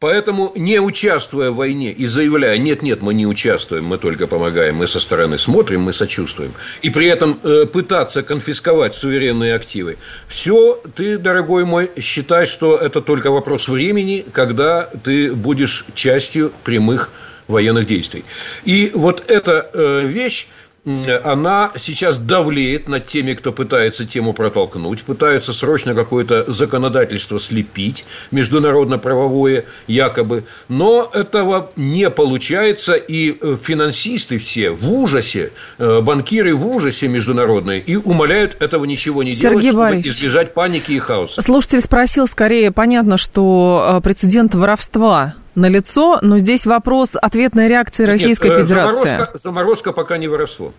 Поэтому, 0.00 0.50
не 0.56 0.80
участвуя 0.80 1.50
в 1.50 1.56
войне 1.56 1.92
и 1.92 2.06
заявляя, 2.06 2.56
нет-нет, 2.56 3.02
мы 3.02 3.12
не 3.12 3.26
участвуем, 3.26 3.84
мы 3.84 3.98
только 3.98 4.26
помогаем, 4.26 4.76
мы 4.76 4.86
со 4.86 4.98
стороны 4.98 5.36
смотрим, 5.36 5.82
мы 5.82 5.92
сочувствуем, 5.92 6.54
и 6.80 6.88
при 6.88 7.06
этом 7.06 7.38
э, 7.42 7.66
пытаться 7.66 8.22
конфисковать 8.22 8.94
суверенные 8.94 9.54
активы, 9.54 9.98
все, 10.26 10.82
ты, 10.96 11.18
дорогой 11.18 11.66
мой, 11.66 11.90
считай, 12.00 12.46
что 12.46 12.78
это 12.78 13.02
только 13.02 13.30
вопрос 13.30 13.68
времени, 13.68 14.24
когда 14.32 14.90
ты 15.04 15.34
будешь 15.34 15.84
частью 15.94 16.50
прямых 16.64 17.10
военных 17.46 17.86
действий. 17.86 18.24
И 18.64 18.90
вот 18.94 19.22
эта 19.28 19.68
э, 19.70 20.06
вещь, 20.06 20.46
она 20.84 21.72
сейчас 21.78 22.18
давлеет 22.18 22.88
над 22.88 23.06
теми, 23.06 23.34
кто 23.34 23.52
пытается 23.52 24.06
тему 24.06 24.32
протолкнуть, 24.32 25.02
пытаются 25.02 25.52
срочно 25.52 25.94
какое-то 25.94 26.50
законодательство 26.50 27.38
слепить, 27.38 28.04
международно-правовое 28.30 29.66
якобы, 29.86 30.44
но 30.68 31.10
этого 31.12 31.70
не 31.76 32.08
получается, 32.10 32.94
и 32.94 33.36
э, 33.38 33.56
финансисты 33.62 34.38
все 34.38 34.70
в 34.70 34.90
ужасе, 34.90 35.52
э, 35.78 36.00
банкиры 36.00 36.54
в 36.54 36.66
ужасе 36.66 37.08
международные, 37.08 37.80
и 37.80 37.96
умоляют 37.96 38.56
этого 38.60 38.84
ничего 38.84 39.22
не 39.22 39.34
Сергей 39.34 39.70
делать, 39.70 39.76
Борисович, 39.76 40.06
чтобы 40.06 40.18
избежать 40.18 40.54
паники 40.54 40.92
и 40.92 40.98
хаоса. 40.98 41.42
Слушатель 41.42 41.80
спросил, 41.80 42.26
скорее, 42.26 42.70
понятно, 42.70 43.18
что 43.18 43.98
э, 43.98 44.00
прецедент 44.02 44.54
воровства 44.54 45.34
на 45.54 45.68
лицо, 45.68 46.18
но 46.22 46.38
здесь 46.38 46.66
вопрос 46.66 47.16
ответной 47.20 47.68
реакции 47.68 48.04
Российской 48.04 48.48
Нет, 48.48 48.66
Федерации. 48.66 49.08
Заморозка, 49.08 49.38
заморозка 49.38 49.92
пока 49.92 50.18
не 50.18 50.28
воровство. 50.28 50.72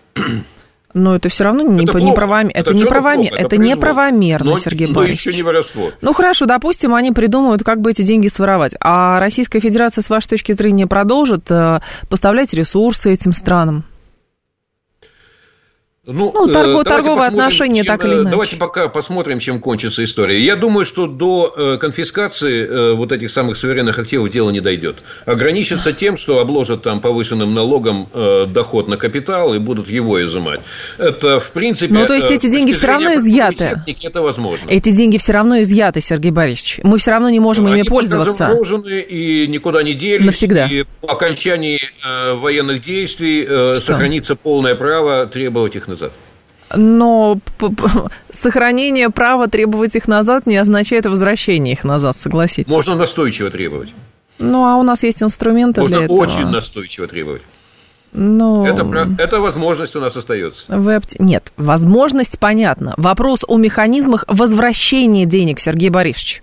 Но 0.94 1.16
это 1.16 1.28
все 1.30 1.44
равно 1.44 1.62
не, 1.62 1.84
это 1.84 1.98
не, 1.98 2.12
правом... 2.12 2.48
это 2.48 2.70
это 2.70 2.74
не, 2.74 2.84
правом... 2.84 3.22
это, 3.22 3.36
это 3.36 3.56
не 3.56 3.76
правомерно, 3.76 4.50
но, 4.50 4.58
Сергей 4.58 4.88
но 4.88 4.94
Борисович. 4.94 5.26
еще 5.26 5.36
не 5.36 5.42
воровство. 5.42 5.90
Ну 6.02 6.12
хорошо, 6.12 6.44
допустим, 6.44 6.94
они 6.94 7.12
придумают, 7.12 7.62
как 7.62 7.80
бы 7.80 7.92
эти 7.92 8.02
деньги 8.02 8.28
своровать. 8.28 8.74
А 8.78 9.18
Российская 9.18 9.60
Федерация, 9.60 10.02
с 10.02 10.10
вашей 10.10 10.28
точки 10.28 10.52
зрения, 10.52 10.86
продолжит 10.86 11.50
э, 11.50 11.80
поставлять 12.10 12.52
ресурсы 12.52 13.10
этим 13.10 13.32
странам? 13.32 13.84
Ну, 16.04 16.32
ну 16.34 16.52
торго, 16.52 16.82
торговые 16.82 17.28
отношения 17.28 17.84
чем, 17.84 17.96
так 17.96 18.04
или 18.04 18.14
иначе. 18.14 18.30
Давайте 18.30 18.56
пока 18.56 18.88
посмотрим, 18.88 19.38
чем 19.38 19.60
кончится 19.60 20.02
история. 20.02 20.40
Я 20.40 20.56
думаю, 20.56 20.84
что 20.84 21.06
до 21.06 21.54
э, 21.56 21.76
конфискации 21.78 22.66
э, 22.66 22.94
вот 22.94 23.12
этих 23.12 23.30
самых 23.30 23.56
суверенных 23.56 24.00
активов 24.00 24.28
дело 24.28 24.50
не 24.50 24.58
дойдет. 24.58 24.96
Ограничится 25.26 25.92
тем, 25.92 26.16
что 26.16 26.40
обложат 26.40 26.82
там 26.82 27.00
повышенным 27.00 27.54
налогом 27.54 28.08
э, 28.12 28.46
доход 28.48 28.88
на 28.88 28.96
капитал 28.96 29.54
и 29.54 29.58
будут 29.58 29.88
его 29.88 30.20
изымать. 30.24 30.58
Это, 30.98 31.38
в 31.38 31.52
принципе... 31.52 31.94
Ну, 31.94 32.04
то 32.04 32.14
есть, 32.14 32.32
эти 32.32 32.50
деньги 32.50 32.72
все 32.72 32.88
равно 32.88 33.14
изъяты. 33.14 33.80
Это 34.02 34.22
возможно. 34.22 34.68
Эти 34.68 34.90
деньги 34.90 35.18
все 35.18 35.30
равно 35.30 35.62
изъяты, 35.62 36.00
Сергей 36.00 36.32
Борисович. 36.32 36.80
Мы 36.82 36.98
все 36.98 37.12
равно 37.12 37.30
не 37.30 37.38
можем 37.38 37.68
Они 37.68 37.78
ими 37.78 37.88
пользоваться. 37.88 38.46
Они 38.46 38.54
заморожены 38.54 39.02
и 39.02 39.46
никуда 39.46 39.84
не 39.84 39.94
делись. 39.94 40.26
Навсегда. 40.26 40.66
И 40.66 40.82
по 41.00 41.12
окончании 41.12 41.80
военных 42.40 42.82
действий 42.82 43.46
сохранится 43.76 44.34
полное 44.34 44.74
право 44.74 45.26
требовать 45.26 45.76
их 45.76 45.86
назад. 45.92 46.12
Но 46.74 47.38
сохранение 48.30 49.10
права 49.10 49.46
требовать 49.48 49.94
их 49.94 50.08
назад 50.08 50.46
не 50.46 50.56
означает 50.56 51.06
возвращение 51.06 51.74
их 51.74 51.84
назад, 51.84 52.16
согласитесь. 52.16 52.70
Можно 52.70 52.94
настойчиво 52.94 53.50
требовать. 53.50 53.90
Ну, 54.38 54.66
а 54.66 54.76
у 54.76 54.82
нас 54.82 55.02
есть 55.02 55.22
инструменты 55.22 55.80
Можно 55.80 55.98
для 55.98 56.04
этого. 56.06 56.18
очень 56.18 56.46
настойчиво 56.46 57.06
требовать. 57.06 57.42
Ну, 58.12 58.66
это, 58.66 59.14
это 59.18 59.40
возможность 59.40 59.96
у 59.96 60.00
нас 60.00 60.14
остается. 60.16 60.64
Вы, 60.68 61.00
нет, 61.18 61.52
возможность 61.56 62.38
понятна. 62.38 62.92
Вопрос 62.98 63.40
о 63.46 63.56
механизмах 63.56 64.24
возвращения 64.28 65.24
денег, 65.24 65.60
Сергей 65.60 65.88
Борисович. 65.88 66.42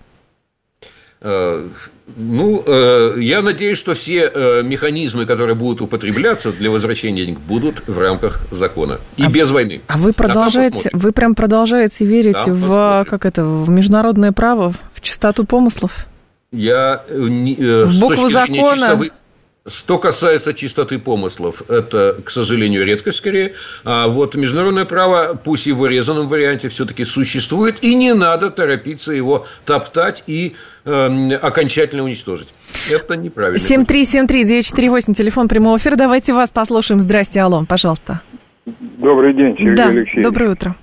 Э, 1.21 1.67
ну, 2.15 2.63
э, 2.65 3.15
я 3.19 3.41
надеюсь, 3.41 3.77
что 3.77 3.93
все 3.93 4.31
э, 4.33 4.63
механизмы, 4.63 5.25
которые 5.25 5.55
будут 5.55 5.81
употребляться 5.81 6.53
для 6.53 6.71
возвращения 6.71 7.25
денег, 7.25 7.39
будут 7.39 7.83
в 7.87 7.99
рамках 7.99 8.41
закона 8.51 8.99
и 9.17 9.23
а, 9.23 9.29
без 9.29 9.51
войны. 9.51 9.81
А 9.87 9.97
вы 9.97 10.13
продолжаете, 10.13 10.89
вы 10.93 11.11
прям 11.11 11.35
продолжаете 11.35 12.05
верить 12.05 12.33
там 12.33 12.53
в 12.53 12.61
посмотрим. 12.61 13.05
как 13.05 13.25
это, 13.25 13.43
в 13.43 13.69
международное 13.69 14.31
право, 14.31 14.73
в 14.93 15.01
чистоту 15.01 15.43
помыслов? 15.43 16.07
Я 16.51 17.03
в 17.09 17.99
букву 17.99 18.29
закона. 18.29 18.97
Чисто, 18.97 19.09
что 19.69 19.97
касается 19.97 20.53
чистоты 20.53 20.99
помыслов, 20.99 21.69
это, 21.69 22.17
к 22.23 22.29
сожалению, 22.29 22.85
редкость 22.85 23.17
скорее. 23.17 23.53
А 23.85 24.07
вот 24.07 24.35
международное 24.35 24.85
право, 24.85 25.39
пусть 25.41 25.67
и 25.67 25.71
в 25.71 25.77
вырезанном 25.77 26.27
варианте, 26.27 26.69
все-таки 26.69 27.03
существует, 27.03 27.75
и 27.81 27.95
не 27.95 28.13
надо 28.13 28.49
торопиться 28.49 29.13
его 29.13 29.45
топтать 29.65 30.23
и 30.27 30.55
э, 30.85 31.35
окончательно 31.41 32.03
уничтожить. 32.03 32.49
Это 32.89 33.15
неправильно. 33.15 33.57
7373948, 33.57 35.13
телефон 35.13 35.47
прямого 35.47 35.77
эфира. 35.77 35.95
Давайте 35.95 36.33
вас 36.33 36.49
послушаем. 36.49 36.99
Здрасте, 36.99 37.41
алло, 37.41 37.63
пожалуйста. 37.67 38.21
Добрый 38.65 39.33
день, 39.33 39.55
Сергей 39.57 39.75
да, 39.75 39.87
Алексеевич. 39.87 40.23
доброе 40.23 40.51
утро. 40.51 40.75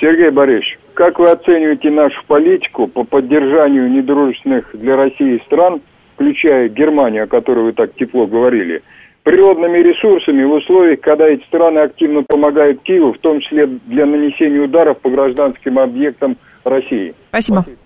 Сергей 0.00 0.30
Борисович, 0.30 0.78
как 0.94 1.18
вы 1.18 1.30
оцениваете 1.30 1.90
нашу 1.90 2.20
политику 2.26 2.88
по 2.88 3.04
поддержанию 3.04 3.90
недружественных 3.90 4.66
для 4.74 4.96
России 4.96 5.40
стран– 5.46 5.80
включая 6.14 6.68
Германию, 6.68 7.24
о 7.24 7.28
которой 7.28 7.64
вы 7.66 7.72
так 7.72 7.94
тепло 7.94 8.26
говорили, 8.26 8.82
природными 9.22 9.78
ресурсами 9.78 10.44
в 10.44 10.52
условиях, 10.52 11.00
когда 11.00 11.26
эти 11.28 11.44
страны 11.44 11.80
активно 11.80 12.22
помогают 12.22 12.82
Киеву, 12.82 13.12
в 13.12 13.18
том 13.18 13.40
числе 13.40 13.66
для 13.66 14.06
нанесения 14.06 14.60
ударов 14.60 14.98
по 15.00 15.10
гражданским 15.10 15.78
объектам 15.78 16.36
России. 16.64 17.14
Спасибо. 17.30 17.62
Спасибо. 17.62 17.83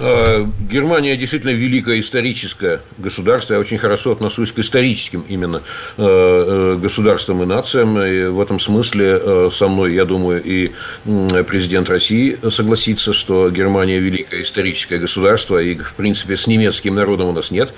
Э, 0.00 0.46
Германия 0.70 1.16
действительно 1.16 1.50
великое 1.50 1.98
историческое 1.98 2.80
государство. 2.98 3.54
Я 3.54 3.60
очень 3.60 3.78
хорошо 3.78 4.12
отношусь 4.12 4.52
к 4.52 4.60
историческим 4.60 5.24
именно 5.28 5.62
э, 5.96 6.02
э, 6.04 6.78
государствам 6.80 7.42
и 7.42 7.46
нациям. 7.46 8.00
И 8.00 8.26
в 8.26 8.40
этом 8.40 8.60
смысле 8.60 9.50
со 9.50 9.66
мной, 9.66 9.94
я 9.94 10.04
думаю, 10.04 10.42
и 10.44 10.70
президент 11.48 11.90
России 11.90 12.38
согласится, 12.48 13.12
что 13.12 13.50
Германия 13.50 13.98
великое 13.98 14.42
историческое 14.42 14.98
государство. 14.98 15.58
И, 15.58 15.74
в 15.74 15.94
принципе, 15.94 16.36
с 16.36 16.46
немецким 16.46 16.94
народом 16.94 17.28
у 17.28 17.32
нас 17.32 17.50
нет 17.50 17.74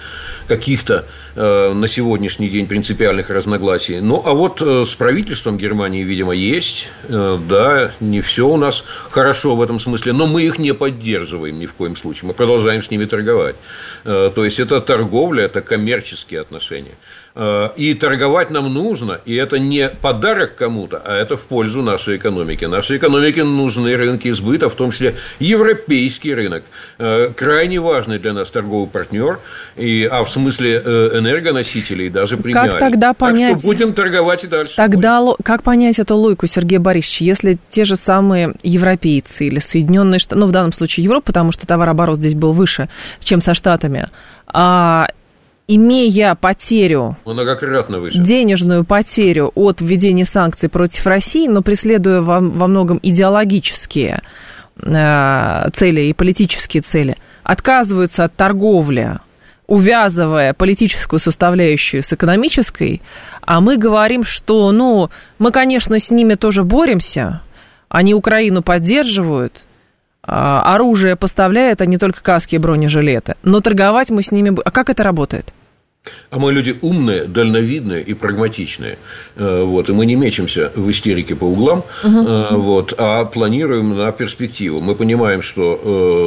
каких-то 0.46 1.06
на 1.34 1.88
сегодняшний 1.88 2.48
день 2.48 2.66
принципиальных 2.66 3.30
разногласий. 3.30 4.00
Ну, 4.00 4.22
а 4.24 4.32
вот 4.34 4.60
с 4.60 4.94
правительством 4.94 5.56
Германии, 5.56 6.02
видимо, 6.02 6.34
есть. 6.34 6.88
Да, 7.08 7.92
не 8.00 8.20
все 8.20 8.46
у 8.46 8.56
нас 8.56 8.84
хорошо 9.10 9.56
в 9.56 9.62
этом 9.62 9.80
смысле, 9.80 10.12
но 10.12 10.26
мы 10.26 10.42
их 10.42 10.58
не 10.58 10.74
поддерживаем 10.74 11.58
ни 11.58 11.66
в 11.66 11.74
коем 11.74 11.96
случае 11.96 12.09
случае. 12.10 12.28
Мы 12.28 12.34
продолжаем 12.34 12.82
с 12.82 12.90
ними 12.90 13.04
торговать. 13.04 13.56
Э, 14.04 14.30
то 14.34 14.44
есть, 14.44 14.60
это 14.60 14.80
торговля, 14.80 15.44
это 15.44 15.60
коммерческие 15.60 16.40
отношения. 16.40 16.94
Э, 17.36 17.68
и 17.76 17.94
торговать 17.94 18.50
нам 18.50 18.72
нужно, 18.72 19.20
и 19.24 19.34
это 19.36 19.58
не 19.58 19.88
подарок 19.88 20.56
кому-то, 20.56 21.00
а 21.04 21.14
это 21.14 21.36
в 21.36 21.42
пользу 21.42 21.80
нашей 21.80 22.16
экономики. 22.16 22.64
Нашей 22.64 22.96
экономике 22.96 23.44
нужны 23.44 23.94
рынки 23.96 24.30
сбыта, 24.32 24.68
в 24.68 24.74
том 24.74 24.90
числе 24.90 25.14
европейский 25.38 26.34
рынок. 26.34 26.64
Э, 26.98 27.28
крайне 27.36 27.80
важный 27.80 28.18
для 28.18 28.32
нас 28.32 28.50
торговый 28.50 28.88
партнер, 28.88 29.38
и, 29.76 30.08
а 30.10 30.24
в 30.24 30.30
смысле 30.30 30.78
энергоносителей 30.78 32.10
даже 32.10 32.36
премиальный. 32.36 32.72
Как 32.72 32.80
тогда 32.80 33.14
понять... 33.14 33.52
Так 33.52 33.58
что 33.60 33.68
будем 33.68 33.92
торговать 33.92 34.44
и 34.44 34.46
дальше. 34.48 34.74
Тогда 34.76 35.20
будем. 35.20 35.36
как 35.44 35.62
понять 35.62 36.00
эту 36.00 36.16
логику, 36.16 36.48
Сергей 36.48 36.78
Борисович, 36.78 37.20
если 37.20 37.58
те 37.70 37.84
же 37.84 37.94
самые 37.94 38.54
европейцы 38.64 39.46
или 39.46 39.60
Соединенные 39.60 40.18
Штаты, 40.18 40.40
ну, 40.40 40.46
в 40.46 40.52
данном 40.52 40.72
случае 40.72 41.04
Европа, 41.04 41.26
потому 41.26 41.52
что 41.52 41.66
товарооборот 41.66 42.18
здесь 42.18 42.34
был 42.34 42.52
выше, 42.52 42.88
чем 43.20 43.40
со 43.40 43.54
Штатами, 43.54 44.08
а 44.46 45.06
имея 45.74 46.34
потерю, 46.34 47.16
многократно 47.24 48.00
выше. 48.00 48.18
денежную 48.18 48.84
потерю 48.84 49.52
от 49.54 49.80
введения 49.80 50.24
санкций 50.24 50.68
против 50.68 51.06
России, 51.06 51.46
но 51.46 51.62
преследуя 51.62 52.20
во, 52.20 52.40
во 52.40 52.66
многом 52.66 52.98
идеологические 53.02 54.22
э, 54.82 55.68
цели 55.72 56.00
и 56.02 56.12
политические 56.12 56.82
цели, 56.82 57.16
отказываются 57.44 58.24
от 58.24 58.34
торговли, 58.34 59.18
увязывая 59.68 60.54
политическую 60.54 61.20
составляющую 61.20 62.02
с 62.02 62.12
экономической, 62.12 63.00
а 63.42 63.60
мы 63.60 63.76
говорим, 63.76 64.24
что, 64.24 64.72
ну, 64.72 65.10
мы, 65.38 65.52
конечно, 65.52 65.98
с 66.00 66.10
ними 66.10 66.34
тоже 66.34 66.64
боремся, 66.64 67.42
они 67.88 68.12
Украину 68.12 68.62
поддерживают, 68.62 69.66
а, 70.22 70.74
оружие 70.74 71.16
поставляют, 71.16 71.80
а 71.80 71.86
не 71.86 71.98
только 71.98 72.22
каски 72.22 72.56
и 72.56 72.58
бронежилеты. 72.58 73.36
Но 73.42 73.60
торговать 73.60 74.10
мы 74.10 74.22
с 74.22 74.32
ними... 74.32 74.56
А 74.64 74.70
как 74.70 74.90
это 74.90 75.02
работает? 75.02 75.52
А 76.30 76.38
мы 76.38 76.52
люди 76.52 76.76
умные, 76.80 77.24
дальновидные 77.24 78.02
и 78.02 78.14
прагматичные. 78.14 78.96
Э, 79.36 79.62
вот, 79.62 79.90
и 79.90 79.92
мы 79.92 80.06
не 80.06 80.14
мечемся 80.14 80.72
в 80.74 80.90
истерике 80.90 81.34
по 81.34 81.44
углам, 81.44 81.84
угу. 82.02 82.56
вот, 82.58 82.94
а 82.96 83.24
планируем 83.26 83.96
на 83.96 84.10
перспективу. 84.10 84.80
Мы 84.80 84.94
понимаем, 84.94 85.42
что 85.42 85.78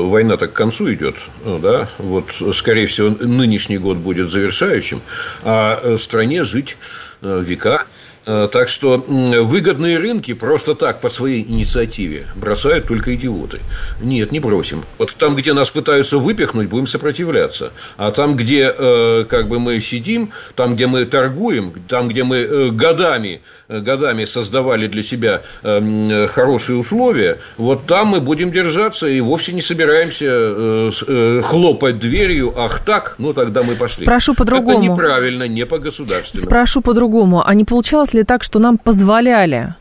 э, 0.06 0.10
война 0.10 0.38
так 0.38 0.54
к 0.54 0.56
концу 0.56 0.94
идет, 0.94 1.16
да, 1.44 1.90
вот, 1.98 2.26
скорее 2.56 2.86
всего, 2.86 3.10
нынешний 3.10 3.80
год 3.80 3.98
будет 3.98 4.30
завершающим, 4.30 5.02
а 5.44 5.98
стране 6.00 6.44
жить 6.44 6.78
века. 7.22 7.86
Э, 8.26 8.48
так 8.50 8.70
что 8.70 9.04
выгодные 9.08 9.98
рынки 9.98 10.34
просто 10.34 10.76
так 10.76 11.02
по 11.02 11.10
своей 11.10 11.44
инициативе 11.44 12.26
бросают 12.36 12.88
только 12.88 13.16
идиоты. 13.16 13.60
Нет, 14.02 14.32
не 14.32 14.40
бросим. 14.40 14.84
Вот 14.98 15.14
там, 15.18 15.36
где 15.36 15.54
нас 15.54 15.70
пытаются 15.70 16.18
выпихнуть, 16.18 16.70
будем 16.70 16.88
сопротивляться. 16.88 17.74
А 17.98 18.12
там, 18.12 18.38
где 18.38 18.74
э, 18.76 19.26
как 19.30 19.50
бы 19.50 19.60
мы 19.60 19.82
сидим, 19.82 20.32
там, 20.56 20.76
где 20.76 20.88
мы 20.88 21.06
торгуем, 21.06 21.74
там, 21.90 22.08
где 22.08 22.24
мы 22.24 22.38
э, 22.38 22.70
годами, 22.70 23.42
годами 23.68 24.26
создавали 24.26 24.88
для 24.88 25.04
себя 25.04 25.42
хорошие 25.62 26.78
условия, 26.78 27.40
вот 27.58 27.86
там 27.86 28.08
мы 28.08 28.22
будем 28.22 28.52
держаться 28.52 29.08
и 29.08 29.20
вовсе 29.20 29.52
не 29.54 29.62
собираемся 29.62 31.42
хлопать 31.42 32.00
дверью. 32.00 32.54
Ах 32.58 32.84
так, 32.86 33.16
ну 33.18 33.34
тогда 33.34 33.64
мы 33.64 33.76
пошли. 33.76 34.06
Спрошу 34.06 34.36
по-другому. 34.36 34.84
Это 34.84 34.94
неправильно, 34.94 35.48
не 35.48 35.66
по-государственному. 35.66 36.50
Спрошу 36.50 36.82
по-другому. 36.82 37.44
А 37.46 37.54
не 37.54 37.66
получалось 37.66 38.13
ли 38.14 38.24
так, 38.24 38.44
что 38.44 38.60
нам 38.60 38.78
позволяли 38.78 39.76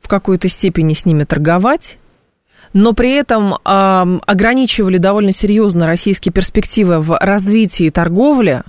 в 0.00 0.08
какой-то 0.08 0.48
степени 0.48 0.92
с 0.92 1.04
ними 1.04 1.24
торговать, 1.24 1.98
но 2.72 2.92
при 2.92 3.12
этом 3.12 3.54
э, 3.54 3.56
ограничивали 3.64 4.98
довольно 4.98 5.32
серьезно 5.32 5.86
российские 5.86 6.32
перспективы 6.32 7.00
в 7.00 7.16
развитии 7.18 7.90
торговли, 7.90 8.62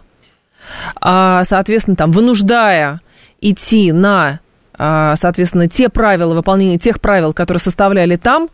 э, 1.02 1.42
соответственно, 1.44 1.96
там, 1.96 2.12
вынуждая 2.12 3.02
идти 3.42 3.92
на, 3.92 4.40
э, 4.78 5.14
соответственно, 5.18 5.68
те 5.68 5.90
правила, 5.90 6.34
выполнение 6.34 6.78
тех 6.78 7.00
правил, 7.02 7.34
которые 7.34 7.62
составляли 7.62 8.16
там, 8.16 8.50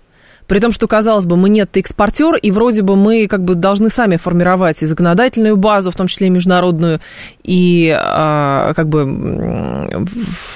при 0.47 0.59
том, 0.59 0.71
что, 0.71 0.87
казалось 0.87 1.25
бы, 1.25 1.37
мы 1.37 1.49
нет 1.49 1.75
экспортер, 1.77 2.35
и 2.35 2.51
вроде 2.51 2.81
бы 2.81 2.95
мы 2.95 3.27
как 3.27 3.43
бы 3.43 3.55
должны 3.55 3.89
сами 3.89 4.17
формировать 4.17 4.81
и 4.81 4.85
законодательную 4.85 5.57
базу, 5.57 5.91
в 5.91 5.95
том 5.95 6.07
числе 6.07 6.27
и 6.27 6.29
международную, 6.29 6.99
и 7.43 7.95
а, 7.95 8.73
как 8.73 8.89
бы 8.89 9.05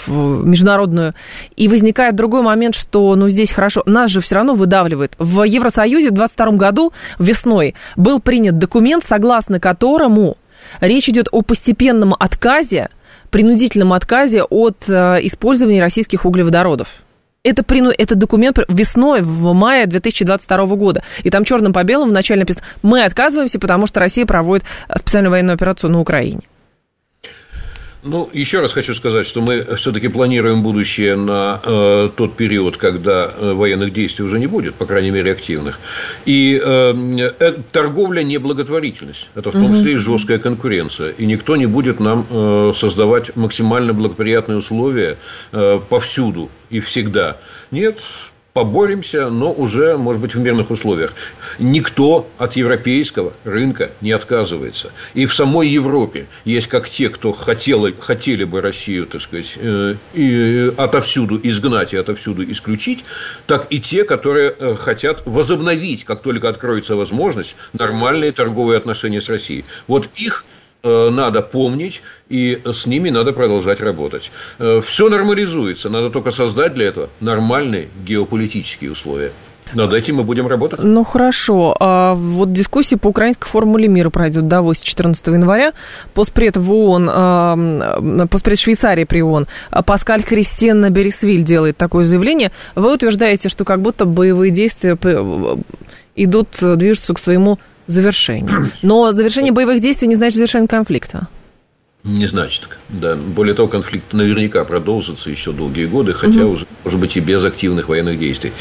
международную. 0.08 1.14
И 1.56 1.68
возникает 1.68 2.16
другой 2.16 2.42
момент, 2.42 2.76
что 2.76 3.16
ну 3.16 3.30
здесь 3.30 3.52
хорошо, 3.52 3.84
нас 3.86 4.12
же 4.12 4.22
все 4.22 4.36
равно 4.36 4.54
выдавливает. 4.54 5.16
В 5.18 5.44
Евросоюзе 5.44 6.10
в 6.10 6.14
2022 6.14 6.52
году 6.58 6.94
весной 7.20 7.76
был 7.96 8.20
принят 8.20 8.58
документ, 8.58 9.04
согласно 9.04 9.60
которому 9.60 10.38
речь 10.82 11.10
идет 11.10 11.28
о 11.32 11.42
постепенном 11.42 12.16
отказе, 12.18 12.90
принудительном 13.30 13.94
отказе 13.94 14.44
от 14.44 14.86
э, 14.88 15.20
использования 15.24 15.82
российских 15.82 16.26
углеводородов. 16.26 16.88
Это, 17.48 17.64
прину... 17.64 17.92
это 17.98 18.16
документ 18.16 18.60
весной, 18.68 19.22
в 19.22 19.54
мае 19.54 19.86
2022 19.86 20.66
года. 20.76 21.04
И 21.24 21.30
там 21.30 21.46
черным 21.46 21.72
по 21.72 21.84
белому 21.84 22.12
вначале 22.12 22.42
написано, 22.42 22.66
мы 22.84 23.06
отказываемся, 23.06 23.58
потому 23.58 23.88
что 23.88 24.02
Россия 24.02 24.26
проводит 24.26 24.66
специальную 24.98 25.32
военную 25.32 25.56
операцию 25.56 25.90
на 25.90 26.02
Украине. 26.02 26.42
Ну, 28.04 28.30
еще 28.32 28.60
раз 28.60 28.74
хочу 28.74 28.94
сказать, 28.94 29.28
что 29.28 29.42
мы 29.42 29.76
все-таки 29.76 30.08
планируем 30.08 30.62
будущее 30.62 31.16
на 31.16 31.60
э, 31.64 32.10
тот 32.16 32.36
период, 32.36 32.78
когда 32.78 33.32
э, 33.34 33.54
военных 33.54 33.92
действий 33.92 34.24
уже 34.24 34.40
не 34.40 34.48
будет, 34.48 34.76
по 34.76 34.86
крайней 34.86 35.12
мере, 35.12 35.32
активных. 35.32 35.80
И 36.26 36.62
э, 36.64 36.94
э, 37.40 37.56
торговля 37.72 38.24
не 38.24 38.38
благотворительность. 38.38 39.30
Это 39.36 39.50
в 39.50 39.54
том 39.54 39.74
числе 39.74 39.94
и 39.94 39.96
жесткая 39.96 40.38
конкуренция. 40.38 41.12
И 41.18 41.26
никто 41.26 41.56
не 41.56 41.66
будет 41.66 42.00
нам 42.00 42.26
э, 42.30 42.72
создавать 42.76 43.36
максимально 43.36 43.94
благоприятные 43.94 44.60
условия 44.60 45.18
э, 45.52 45.80
повсюду 45.90 46.50
и 46.70 46.80
всегда. 46.80 47.38
Нет, 47.72 48.00
поборемся, 48.58 49.30
но 49.30 49.54
уже, 49.54 49.98
может 49.98 50.20
быть, 50.20 50.34
в 50.34 50.40
мирных 50.40 50.72
условиях. 50.72 51.14
Никто 51.60 52.28
от 52.40 52.56
европейского 52.56 53.34
рынка 53.44 53.92
не 54.02 54.12
отказывается. 54.12 54.92
И 55.14 55.28
в 55.28 55.36
самой 55.36 55.68
Европе 55.68 56.26
есть 56.44 56.66
как 56.66 56.90
те, 56.90 57.10
кто 57.10 57.34
хотели, 57.34 57.94
хотели 58.00 58.46
бы 58.46 58.62
Россию, 58.62 59.06
так 59.06 59.22
сказать, 59.22 59.54
э, 59.58 59.94
и 60.16 60.74
отовсюду 60.76 61.40
изгнать 61.44 61.94
и 61.94 61.98
отовсюду 61.98 62.52
исключить, 62.52 63.06
так 63.46 63.68
и 63.70 63.80
те, 63.80 64.04
которые 64.04 64.56
э, 64.58 64.74
хотят 64.74 65.22
возобновить, 65.28 66.04
как 66.04 66.24
только 66.24 66.50
откроется 66.50 66.96
возможность, 66.96 67.56
нормальные 67.74 68.32
торговые 68.32 68.80
отношения 68.80 69.22
с 69.22 69.30
Россией. 69.30 69.66
Вот 69.86 70.10
их 70.16 70.46
надо 70.88 71.42
помнить, 71.42 72.02
и 72.30 72.62
с 72.66 72.86
ними 72.86 73.10
надо 73.10 73.34
продолжать 73.34 73.82
работать. 73.82 74.32
Э, 74.60 74.82
Все 74.84 75.10
нормализуется, 75.10 75.90
надо 75.90 76.10
только 76.10 76.32
создать 76.32 76.74
для 76.74 76.88
этого 76.88 77.10
нормальные 77.20 77.90
геополитические 78.06 78.92
условия. 78.92 79.32
Над 79.74 79.94
этим 79.94 80.16
мы 80.16 80.24
будем 80.24 80.48
работать. 80.48 80.80
Ну, 80.82 81.04
хорошо. 81.04 81.76
А 81.80 82.14
вот 82.14 82.54
дискуссия 82.54 82.96
по 82.96 83.08
украинской 83.08 83.50
формуле 83.50 83.90
мира 83.90 84.10
пройдет 84.10 84.44
в 84.44 84.48
Давосе 84.48 84.86
14 84.86 85.28
января. 85.28 85.74
Постпред 86.14 86.56
в 86.56 86.72
ООН, 86.72 87.10
э, 87.14 88.28
постпред 88.30 88.60
Швейцарии 88.60 89.04
при 89.04 89.22
ООН 89.22 89.48
Паскаль 89.86 90.24
Кристиан 90.24 90.92
Бересвиль 90.94 91.44
делает 91.44 91.76
такое 91.76 92.06
заявление. 92.06 92.52
Вы 92.76 92.94
утверждаете, 92.94 93.50
что 93.50 93.66
как 93.66 93.82
будто 93.82 94.06
боевые 94.06 94.52
действия 94.52 94.98
идут, 96.16 96.48
движутся 96.62 97.14
к 97.14 97.20
своему 97.20 97.60
завершению. 97.88 98.72
Но 98.82 99.12
завершение 99.12 99.52
боевых 99.52 99.82
действий 99.82 100.08
не 100.08 100.16
значит 100.16 100.38
завершение 100.38 100.68
конфликта. 100.68 101.28
Не 102.08 102.26
значит, 102.26 102.70
да. 102.88 103.16
Более 103.16 103.54
того, 103.54 103.68
конфликт 103.68 104.14
наверняка 104.14 104.64
продолжится 104.64 105.30
еще 105.30 105.52
долгие 105.52 105.88
годы, 105.88 106.14
хотя 106.14 106.46
угу. 106.46 106.54
уже, 106.54 106.66
может 106.86 107.00
быть, 107.00 107.18
и 107.18 107.20
без 107.20 107.44
активных 107.44 107.90
военных 107.90 108.18
действий. 108.18 108.54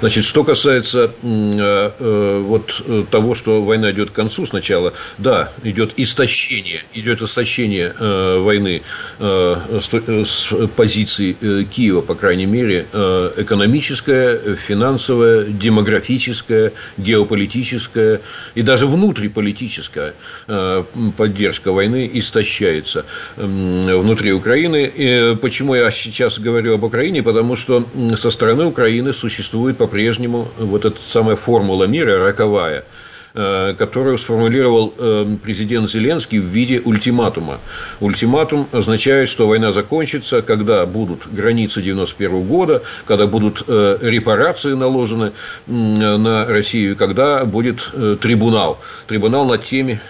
Значит, 0.00 0.24
что 0.24 0.42
касается 0.42 1.12
э, 1.22 1.90
э, 1.98 2.42
вот 2.42 2.82
э, 2.86 3.04
того, 3.10 3.34
что 3.34 3.62
война 3.62 3.90
идет 3.90 4.10
к 4.10 4.14
концу 4.14 4.46
сначала, 4.46 4.94
да, 5.18 5.52
идет 5.62 5.92
истощение, 5.98 6.82
идет 6.94 7.20
истощение 7.20 7.94
э, 7.98 8.38
войны 8.38 8.80
э, 9.18 9.78
с, 9.82 9.88
э, 9.92 10.24
с 10.24 10.68
позиции 10.68 11.36
э, 11.38 11.64
Киева, 11.64 12.00
по 12.00 12.14
крайней 12.14 12.46
мере, 12.46 12.86
э, 12.90 13.32
экономическая, 13.36 14.56
финансовая, 14.56 15.44
демографическая, 15.44 16.72
геополитическая 16.96 18.22
и 18.54 18.62
даже 18.62 18.86
внутриполитическая 18.86 20.14
э, 20.48 20.84
поддержка 21.18 21.70
войны 21.70 22.10
истощается 22.14 22.93
находится 22.94 23.04
внутри 23.36 24.32
Украины. 24.32 24.90
И 24.94 25.36
почему 25.40 25.74
я 25.74 25.90
сейчас 25.90 26.38
говорю 26.38 26.74
об 26.74 26.84
Украине? 26.84 27.22
Потому 27.22 27.56
что 27.56 27.86
со 28.16 28.30
стороны 28.30 28.64
Украины 28.64 29.12
существует 29.12 29.76
по-прежнему 29.76 30.48
вот 30.58 30.84
эта 30.84 31.00
самая 31.00 31.36
формула 31.36 31.84
мира 31.84 32.18
роковая– 32.18 32.84
которую 33.34 34.16
сформулировал 34.16 34.94
э, 34.96 35.36
президент 35.42 35.90
Зеленский 35.90 36.38
в 36.38 36.44
виде 36.44 36.80
ультиматума. 36.84 37.58
Ультиматум 37.98 38.68
означает, 38.70 39.28
что 39.28 39.48
война 39.48 39.72
закончится, 39.72 40.40
когда 40.40 40.86
будут 40.86 41.26
границы 41.26 41.82
91 41.82 42.42
года, 42.42 42.84
когда 43.06 43.26
будут 43.26 43.64
э, 43.66 43.98
репарации 44.02 44.74
наложены 44.74 45.32
на 45.66 46.46
Россию, 46.46 46.96
когда 46.96 47.44
будет 47.44 47.92
трибунал. 48.20 48.78
Трибунал 49.08 49.46
над 49.46 49.64
теми, 49.64 50.00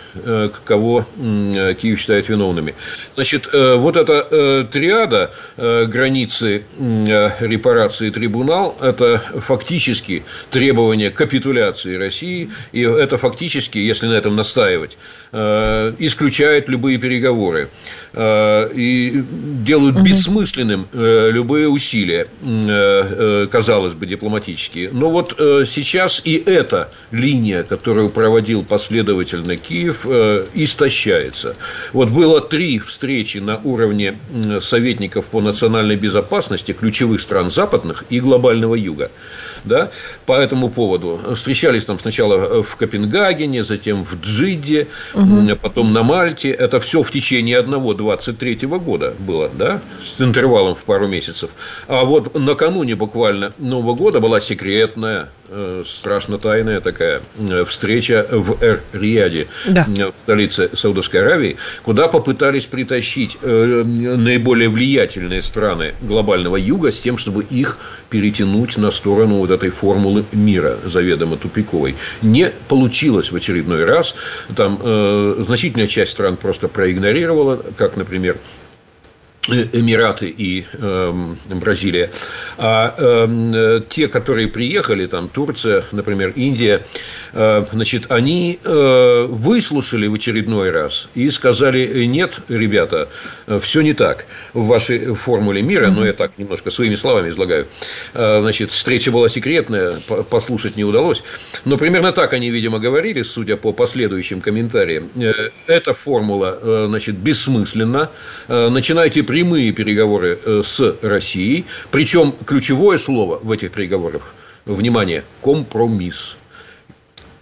кого 0.64 1.04
Киев 1.16 1.98
считает 1.98 2.28
виновными. 2.28 2.74
Значит, 3.14 3.48
вот 3.52 3.96
эта 3.96 4.68
триада 4.70 5.32
границы, 5.56 6.64
репарации, 6.78 8.10
трибунал– 8.10 8.76
это 8.82 9.18
фактически 9.18 10.24
требование 10.50 11.10
капитуляции 11.10 11.96
России, 11.96 12.50
и 12.72 12.82
это 12.82 13.13
это 13.14 13.16
фактически, 13.16 13.78
если 13.78 14.06
на 14.06 14.14
этом 14.14 14.36
настаивать, 14.36 14.98
э, 15.32 15.94
исключает 15.98 16.68
любые 16.68 16.98
переговоры 16.98 17.68
э, 18.12 18.70
и 18.74 19.24
делают 19.64 19.96
угу. 19.96 20.04
бессмысленным 20.04 20.86
э, 20.92 21.30
любые 21.30 21.68
усилия, 21.68 22.26
казалось 23.50 23.94
бы, 23.94 24.06
дипломатические. 24.06 24.90
Но 24.92 25.10
вот 25.10 25.34
сейчас 25.66 26.22
и 26.24 26.34
эта 26.34 26.90
линия, 27.10 27.62
которую 27.62 28.10
проводил 28.10 28.64
последовательно 28.64 29.56
Киев, 29.56 30.06
истощается. 30.54 31.56
Вот 31.92 32.10
было 32.10 32.40
три 32.40 32.78
встречи 32.78 33.38
на 33.38 33.56
уровне 33.56 34.18
советников 34.60 35.26
по 35.26 35.40
национальной 35.40 35.96
безопасности 35.96 36.72
ключевых 36.72 37.20
стран 37.20 37.50
западных 37.50 38.04
и 38.10 38.20
глобального 38.20 38.74
юга 38.74 39.10
да, 39.64 39.90
по 40.26 40.32
этому 40.32 40.70
поводу. 40.70 41.20
Встречались 41.34 41.84
там 41.84 41.98
сначала 41.98 42.62
в 42.62 42.76
Копенгагене, 42.76 43.64
затем 43.64 44.04
в 44.04 44.20
Джиде, 44.20 44.88
угу. 45.14 45.56
потом 45.60 45.92
на 45.92 46.02
Мальте. 46.02 46.50
Это 46.50 46.78
все 46.78 47.02
в 47.02 47.10
течение 47.10 47.58
одного 47.58 47.94
23 47.94 48.54
-го 48.54 48.78
года 48.78 49.14
было, 49.18 49.50
да, 49.52 49.80
с 50.02 50.20
интервалом 50.20 50.74
в 50.74 50.84
пару 50.84 51.06
месяцев. 51.08 51.50
А 51.88 52.04
вот 52.04 52.34
накануне 52.34 52.94
буквально 52.94 53.52
Нового 53.58 53.94
года 53.94 54.20
была 54.20 54.40
секретная, 54.40 55.30
э, 55.48 55.82
страшно 55.86 56.38
тайная 56.38 56.80
такая 56.80 57.22
э, 57.38 57.64
встреча 57.64 58.26
в 58.30 58.62
Эр-Рияде, 58.62 59.48
да. 59.66 59.86
Э, 59.98 60.06
в 60.06 60.20
столице 60.22 60.70
Саудовской 60.72 61.20
Аравии, 61.20 61.56
куда 61.82 62.08
попытались 62.08 62.66
притащить 62.66 63.38
наиболее 63.42 64.68
влиятельные 64.68 65.42
страны 65.42 65.94
глобального 66.00 66.56
юга 66.56 66.92
с 66.92 67.00
тем, 67.00 67.18
чтобы 67.18 67.44
их 67.44 67.78
перетянуть 68.10 68.76
на 68.76 68.90
сторону 68.90 69.38
вот 69.38 69.50
этой 69.54 69.70
формулы 69.70 70.24
мира, 70.32 70.78
заведомо 70.84 71.36
тупиковой. 71.36 71.96
Не 72.22 72.50
получилось 72.68 73.32
в 73.32 73.36
очередной 73.36 73.84
раз. 73.84 74.14
Там 74.54 74.78
э, 74.82 75.44
значительная 75.46 75.86
часть 75.86 76.12
стран 76.12 76.36
просто 76.36 76.68
проигнорировала, 76.68 77.64
как, 77.76 77.96
например, 77.96 78.38
Эмираты 79.48 80.26
и 80.26 80.64
э, 80.72 81.34
Бразилия. 81.50 82.10
А 82.56 82.94
э, 82.96 83.80
те, 83.88 84.08
которые 84.08 84.48
приехали, 84.48 85.06
там 85.06 85.28
Турция, 85.28 85.84
например, 85.92 86.32
Индия, 86.34 86.86
э, 87.32 87.64
значит, 87.70 88.10
они 88.10 88.58
э, 88.62 89.26
выслушали 89.28 90.06
в 90.06 90.14
очередной 90.14 90.70
раз 90.70 91.08
и 91.14 91.28
сказали, 91.30 92.04
нет, 92.04 92.40
ребята, 92.48 93.08
все 93.60 93.82
не 93.82 93.92
так 93.92 94.26
в 94.54 94.66
вашей 94.66 95.14
формуле 95.14 95.62
мира, 95.62 95.90
но 95.90 96.06
я 96.06 96.12
так 96.12 96.38
немножко 96.38 96.70
своими 96.70 96.94
словами 96.94 97.28
излагаю. 97.28 97.66
Э, 98.14 98.40
значит, 98.40 98.70
встреча 98.70 99.10
была 99.10 99.28
секретная, 99.28 99.92
послушать 100.30 100.76
не 100.76 100.84
удалось, 100.84 101.22
но 101.64 101.76
примерно 101.76 102.12
так 102.12 102.32
они, 102.32 102.50
видимо, 102.50 102.78
говорили, 102.78 103.22
судя 103.22 103.56
по 103.56 103.72
последующим 103.72 104.40
комментариям. 104.40 105.10
Э, 105.16 105.50
эта 105.66 105.92
формула, 105.92 106.58
э, 106.60 106.86
значит, 106.88 107.16
бессмысленна. 107.16 108.10
Э, 108.48 108.68
начинайте 108.70 109.22
прямые 109.34 109.72
переговоры 109.72 110.38
э, 110.44 110.62
с 110.64 110.96
Россией. 111.02 111.64
Причем 111.90 112.32
ключевое 112.46 112.98
слово 112.98 113.40
в 113.42 113.50
этих 113.50 113.72
переговорах, 113.72 114.32
внимание, 114.64 115.24
компромисс. 115.42 116.36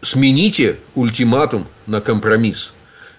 Смените 0.01 0.79
ультиматум 0.95 1.67
на 1.87 2.01
компромисс 2.01 2.73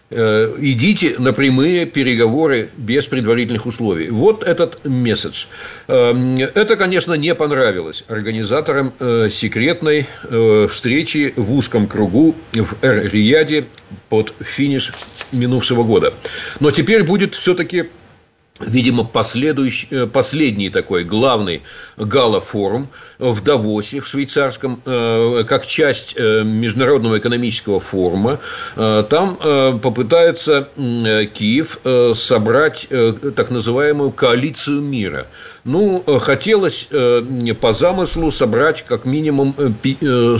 э, 0.10 0.56
идите 0.58 1.18
на 1.20 1.34
прямые 1.34 1.86
переговоры 1.86 2.72
без 2.76 3.06
предварительных 3.06 3.68
условий. 3.68 4.10
Вот 4.10 4.42
этот 4.44 4.84
месседж. 4.86 5.46
Это, 5.88 6.76
конечно, 6.76 7.14
не 7.14 7.36
понравилось 7.36 8.04
организаторам 8.08 8.92
секретной 9.30 10.08
встречи 10.68 11.32
в 11.36 11.54
узком 11.54 11.86
кругу 11.86 12.34
в 12.54 12.74
Эр-Рияде 12.82 13.66
под 14.10 14.34
финиш 14.40 14.92
минувшего 15.32 15.84
года. 15.84 16.16
Но 16.60 16.72
теперь 16.72 17.04
будет 17.04 17.36
все-таки 17.36 17.86
видимо, 18.60 19.04
последующий, 19.04 19.88
э, 19.92 20.08
последний 20.08 20.70
такой 20.70 21.04
главный 21.04 21.64
гала-форум 21.98 22.90
в 23.18 23.44
Давосе, 23.44 24.00
в 24.00 24.08
швейцарском, 24.08 24.82
э, 24.86 25.44
как 25.48 25.66
часть 25.66 26.14
э, 26.16 26.44
Международного 26.44 27.18
экономического 27.18 27.80
форума. 27.80 28.40
Там 28.76 29.38
попытается 29.82 30.70
Киев 30.76 31.80
собрать 32.16 32.88
так 33.36 33.52
называемую 33.52 34.12
коалицию 34.12 34.82
мира. 34.82 35.28
Ну, 35.64 36.04
хотелось 36.20 36.90
по 37.62 37.72
замыслу 37.72 38.32
собрать 38.32 38.84
как 38.86 39.06
минимум 39.06 39.56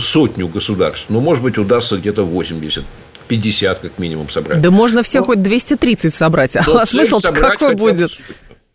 сотню 0.00 0.48
государств. 0.48 1.06
Но, 1.08 1.20
может 1.20 1.42
быть, 1.42 1.58
удастся 1.58 1.96
где-то 1.96 2.24
80 2.24 2.84
50 3.28 3.78
как 3.78 3.98
минимум 3.98 4.28
собрать. 4.28 4.60
Да 4.60 4.70
можно 4.70 5.02
все 5.02 5.20
Но... 5.20 5.26
хоть 5.26 5.42
230 5.42 6.12
собрать. 6.12 6.56
А 6.56 6.86
смысл 6.86 7.20
какой 7.20 7.74
будет? 7.74 8.10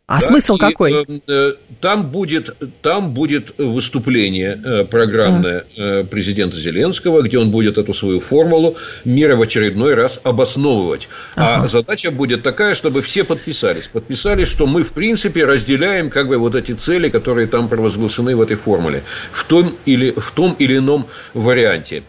А 0.09 0.21
да, 0.21 0.27
смысл 0.27 0.55
и, 0.55 0.59
какой? 0.59 0.91
Э, 0.91 1.19
э, 1.27 1.53
там 1.81 2.09
будет, 2.09 2.57
там 2.81 3.13
будет 3.13 3.53
выступление 3.59 4.59
э, 4.65 4.83
программное 4.83 5.65
а. 5.77 6.03
президента 6.03 6.57
Зеленского, 6.57 7.21
где 7.21 7.37
он 7.37 7.51
будет 7.51 7.77
эту 7.77 7.93
свою 7.93 8.19
формулу 8.19 8.75
мира 9.05 9.35
в 9.35 9.43
очередной 9.43 9.93
раз 9.93 10.19
обосновывать. 10.23 11.09
А 11.35 11.57
ага. 11.57 11.63
А 11.65 11.67
задача 11.67 12.09
будет 12.09 12.41
такая, 12.41 12.73
чтобы 12.73 13.03
все 13.03 13.23
подписались. 13.23 13.87
Подписались, 13.87 14.47
что 14.47 14.65
мы, 14.65 14.81
в 14.81 14.93
принципе, 14.93 15.45
разделяем 15.45 16.09
как 16.09 16.27
бы 16.27 16.39
вот 16.39 16.55
эти 16.55 16.71
цели, 16.71 17.09
которые 17.09 17.45
там 17.45 17.69
провозглашены 17.69 18.35
в 18.35 18.41
этой 18.41 18.55
формуле. 18.55 19.03
В 19.31 19.43
том 19.43 19.75
или, 19.85 20.09
в 20.17 20.31
том 20.31 20.55
или 20.57 20.77
ином 20.77 21.05
варианте. 21.35 22.01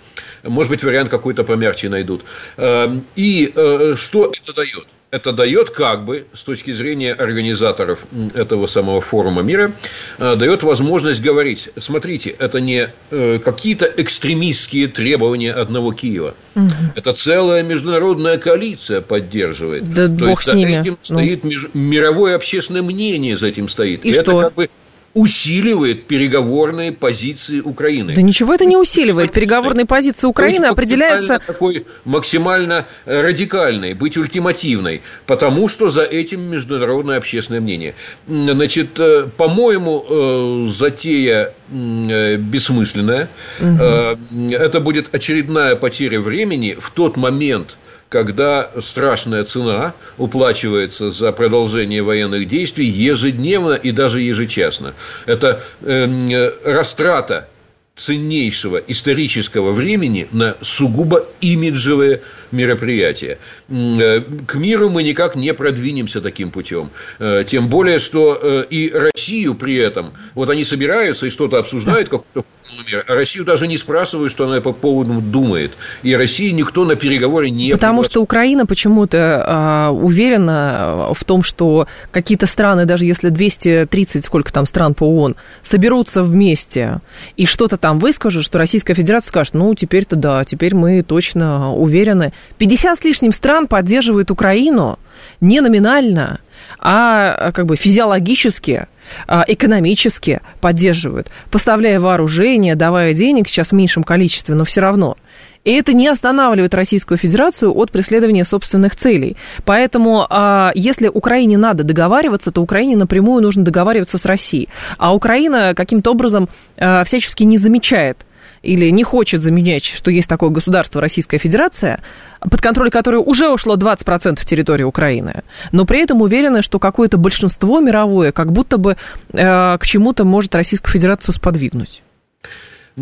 Может 0.43 0.71
быть, 0.71 0.85
вариант 0.85 1.11
какой-то 1.11 1.45
помягче 1.45 1.89
найдут. 1.89 2.23
Эм, 2.57 3.05
и 3.17 3.53
э, 3.55 3.95
что 3.97 4.33
это 4.35 4.53
дает? 4.53 4.87
это 5.11 5.33
дает 5.33 5.71
как 5.71 6.05
бы, 6.05 6.27
с 6.33 6.43
точки 6.45 6.73
зрения 6.73 7.13
организаторов 7.13 8.07
этого 8.35 8.67
самого 8.67 9.01
форума 9.01 9.43
мира, 9.43 9.73
э, 10.19 10.37
дает 10.37 10.63
возможность 10.63 11.21
говорить, 11.21 11.69
смотрите, 11.77 12.31
это 12.31 12.61
не 12.61 12.91
э, 13.11 13.39
какие-то 13.45 13.93
экстремистские 13.97 14.87
требования 14.89 15.53
одного 15.53 15.93
Киева. 15.93 16.35
Угу. 16.55 16.65
Это 16.95 17.13
целая 17.13 17.63
международная 17.63 18.39
коалиция 18.39 19.01
поддерживает. 19.01 19.93
Да 19.93 20.07
То 20.07 20.27
бог 20.27 20.41
есть, 20.41 20.43
с 20.43 20.55
ними. 20.55 20.73
за 20.73 20.79
этим 20.81 20.93
ну. 20.93 20.99
стоит 21.03 21.75
мировое 21.75 22.37
общественное 22.37 22.83
мнение 22.83 23.37
за 23.37 23.49
этим 23.49 23.69
стоит. 23.69 24.05
И, 24.05 24.11
и 24.11 24.13
это 24.13 24.39
как 24.39 24.55
бы 24.55 24.71
усиливает 25.15 26.07
переговорные 26.07 26.93
позиции 26.93 27.61
Украины. 27.61 28.15
Да 28.15 28.23
ничего 28.23 28.55
это 28.55 28.65
не 28.65 28.77
усиливает. 28.77 29.33
Переговорные 29.33 29.85
позиции 29.85 30.27
Украины 30.27 30.67
определяются... 30.67 31.41
Такой 31.45 31.87
максимально 32.05 32.87
э, 33.07 33.21
радикальной, 33.21 33.95
быть 33.95 34.17
ультимативной, 34.17 35.03
потому 35.27 35.69
что 35.69 35.89
за 35.89 36.03
этим 36.03 36.43
международное 36.43 37.17
общественное 37.17 37.61
мнение. 37.61 37.95
Значит, 38.29 39.01
э, 39.01 39.27
по-моему, 39.37 40.05
э, 40.09 40.67
затея 40.71 41.55
бессмысленная. 41.71 43.29
Угу. 43.61 44.53
Это 44.53 44.81
будет 44.81 45.15
очередная 45.15 45.77
потеря 45.77 46.21
времени 46.21 46.77
в 46.79 46.91
тот 46.91 47.17
момент, 47.17 47.77
когда 48.11 48.71
страшная 48.81 49.45
цена 49.45 49.95
уплачивается 50.19 51.11
за 51.11 51.33
продолжение 51.33 52.03
военных 52.03 52.47
действий 52.47 52.87
ежедневно 52.87 53.75
и 53.75 53.93
даже 53.93 54.21
ежечасно. 54.21 54.95
Это 55.27 55.63
э, 55.81 56.51
растрата 56.65 57.49
ценнейшего 57.97 58.79
исторического 58.79 59.73
времени 59.73 60.27
на 60.33 60.57
сугубо 60.61 61.27
имиджевые 61.41 62.23
мероприятия. 62.51 63.39
Э, 63.69 64.21
к 64.47 64.55
миру 64.57 64.91
мы 64.91 65.03
никак 65.05 65.37
не 65.37 65.55
продвинемся 65.55 66.21
таким 66.21 66.51
путем. 66.51 66.91
Э, 67.21 67.45
тем 67.47 67.69
более, 67.69 68.01
что 68.01 68.39
э, 68.43 68.65
и 68.71 68.91
Россию 68.91 69.55
при 69.55 69.77
этом, 69.77 70.15
вот 70.35 70.51
они 70.51 70.65
собираются 70.65 71.27
и 71.27 71.31
что-то 71.31 71.59
обсуждают, 71.59 72.09
какую-то 72.09 72.45
мира. 72.87 73.05
А 73.07 73.15
Россию 73.15 73.45
даже 73.45 73.67
не 73.67 73.77
спрашивают, 73.77 74.31
что 74.31 74.47
она 74.47 74.61
по 74.61 74.73
поводу 74.73 75.21
думает. 75.21 75.73
И 76.03 76.15
России 76.15 76.51
никто 76.51 76.85
на 76.85 76.97
переговоры 76.97 77.51
не... 77.51 77.73
Потому 77.73 78.05
что 78.05 78.21
Украина 78.21 78.67
почему-то 78.67 79.45
а, 79.47 79.91
уверена 79.91 81.13
в 81.15 81.25
том, 81.25 81.43
что 81.43 81.87
какие-то 82.11 82.47
страны, 82.47 82.85
даже 82.85 83.05
если 83.05 83.29
230, 83.29 84.25
сколько 84.25 84.53
там 84.53 84.67
стран 84.67 84.95
по 84.95 85.05
ООН, 85.05 85.37
соберутся 85.63 86.23
вместе 86.23 87.01
и 87.37 87.47
что-то 87.47 87.77
там 87.77 87.99
выскажут, 87.99 88.45
что 88.45 88.59
Российская 88.59 88.95
Федерация 88.95 89.29
скажет, 89.29 89.55
ну, 89.55 89.75
теперь-то 89.75 90.17
да, 90.17 90.45
теперь 90.45 90.75
мы 90.75 91.03
точно 91.03 91.75
уверены. 91.75 92.33
50 92.59 93.01
с 93.01 93.05
лишним 93.05 93.33
стран 93.33 93.67
поддерживают 93.67 94.31
Украину 94.31 94.99
не 95.41 95.61
номинально, 95.61 96.41
а 96.79 97.53
как 97.53 97.67
бы 97.67 97.77
физиологически 97.77 98.87
экономически 99.29 100.41
поддерживают, 100.61 101.31
поставляя 101.51 102.01
вооружение, 102.01 102.75
давая 102.75 103.15
денег 103.15 103.49
сейчас 103.49 103.71
в 103.71 103.75
меньшем 103.75 104.03
количестве, 104.05 104.55
но 104.55 104.65
все 104.65 104.81
равно. 104.81 105.17
И 105.65 105.73
это 105.73 105.93
не 105.93 106.09
останавливает 106.09 106.75
Российскую 106.75 107.19
Федерацию 107.19 107.77
от 107.77 107.91
преследования 107.91 108.45
собственных 108.45 108.97
целей. 108.97 109.37
Поэтому, 109.65 110.27
а, 110.29 110.73
если 110.75 111.09
Украине 111.09 111.59
надо 111.59 111.85
договариваться, 111.85 112.51
то 112.51 112.63
Украине 112.63 112.97
напрямую 112.97 113.43
нужно 113.43 113.63
договариваться 113.63 114.17
с 114.17 114.25
Россией. 114.25 114.69
А 114.97 115.15
Украина 115.15 115.75
каким-то 115.75 116.13
образом 116.13 116.49
а, 116.79 117.05
всячески 117.05 117.43
не 117.43 117.59
замечает 117.59 118.25
или 118.63 118.91
не 118.91 119.05
хочет 119.05 119.43
заменять, 119.43 119.85
что 119.85 120.11
есть 120.11 120.29
такое 120.29 120.51
государство 120.51 121.01
Российская 121.01 121.39
Федерация, 121.39 122.01
под 122.41 122.61
контроль 122.61 122.91
которой 122.91 123.23
уже 123.25 123.49
ушло 123.49 123.77
20% 123.77 124.45
территории 124.45 124.85
Украины, 124.85 125.43
но 125.73 125.85
при 125.85 126.03
этом 126.03 126.23
уверена, 126.23 126.63
что 126.63 126.79
какое-то 126.79 127.17
большинство 127.17 127.81
мировое 127.81 128.33
как 128.33 128.53
будто 128.53 128.79
бы 128.79 128.97
э, 129.33 129.79
к 129.79 129.87
чему-то 129.87 130.25
может 130.25 130.55
Российскую 130.55 130.93
Федерацию 130.93 131.35
сподвигнуть. 131.35 132.03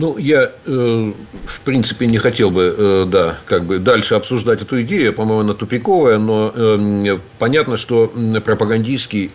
Ну, 0.01 0.17
я, 0.17 0.53
э, 0.65 1.13
в 1.47 1.61
принципе, 1.63 2.07
не 2.07 2.19
хотел 2.19 2.53
бы, 2.53 2.73
э, 2.79 3.07
да, 3.11 3.39
как 3.47 3.65
бы 3.65 3.81
дальше 3.81 4.15
обсуждать 4.15 4.63
эту 4.63 4.81
идею. 4.83 5.13
По-моему, 5.13 5.41
она 5.41 5.55
тупиковая, 5.55 6.19
но 6.19 6.53
э, 6.55 7.19
понятно, 7.41 7.77
что 7.77 8.13
пропагандистский 8.45 9.33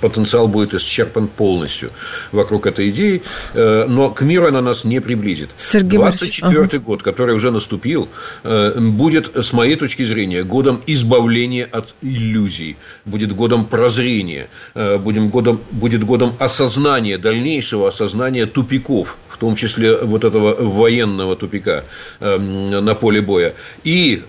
потенциал 0.00 0.48
будет 0.48 0.72
исчерпан 0.72 1.28
полностью 1.28 1.90
вокруг 2.32 2.66
этой 2.66 2.88
идеи, 2.88 3.22
но 3.54 4.10
к 4.10 4.22
миру 4.22 4.46
она 4.46 4.60
нас 4.62 4.84
не 4.84 5.00
приблизит. 5.00 5.50
Сергей 5.56 5.98
24 5.98 6.60
ага. 6.60 6.78
год, 6.78 7.02
который 7.02 7.34
уже 7.34 7.50
наступил, 7.50 8.08
будет, 8.44 9.36
с 9.36 9.52
моей 9.52 9.76
точки 9.76 10.04
зрения, 10.04 10.42
годом 10.42 10.80
избавления 10.86 11.68
от 11.70 11.94
иллюзий, 12.02 12.76
будет 13.04 13.34
годом 13.34 13.66
прозрения, 13.66 14.48
будет 14.74 15.30
годом, 15.30 15.60
будет 15.70 16.04
годом 16.04 16.34
осознания, 16.38 17.18
дальнейшего 17.18 17.88
осознания 17.88 18.46
тупиков, 18.46 19.18
в 19.28 19.38
том 19.38 19.56
числе 19.56 19.81
после 19.82 19.96
вот 20.06 20.24
этого 20.24 20.54
военного 20.54 21.36
тупика 21.36 21.84
на 22.20 22.94
поле 22.94 23.20
боя. 23.20 23.54
И 23.84 24.22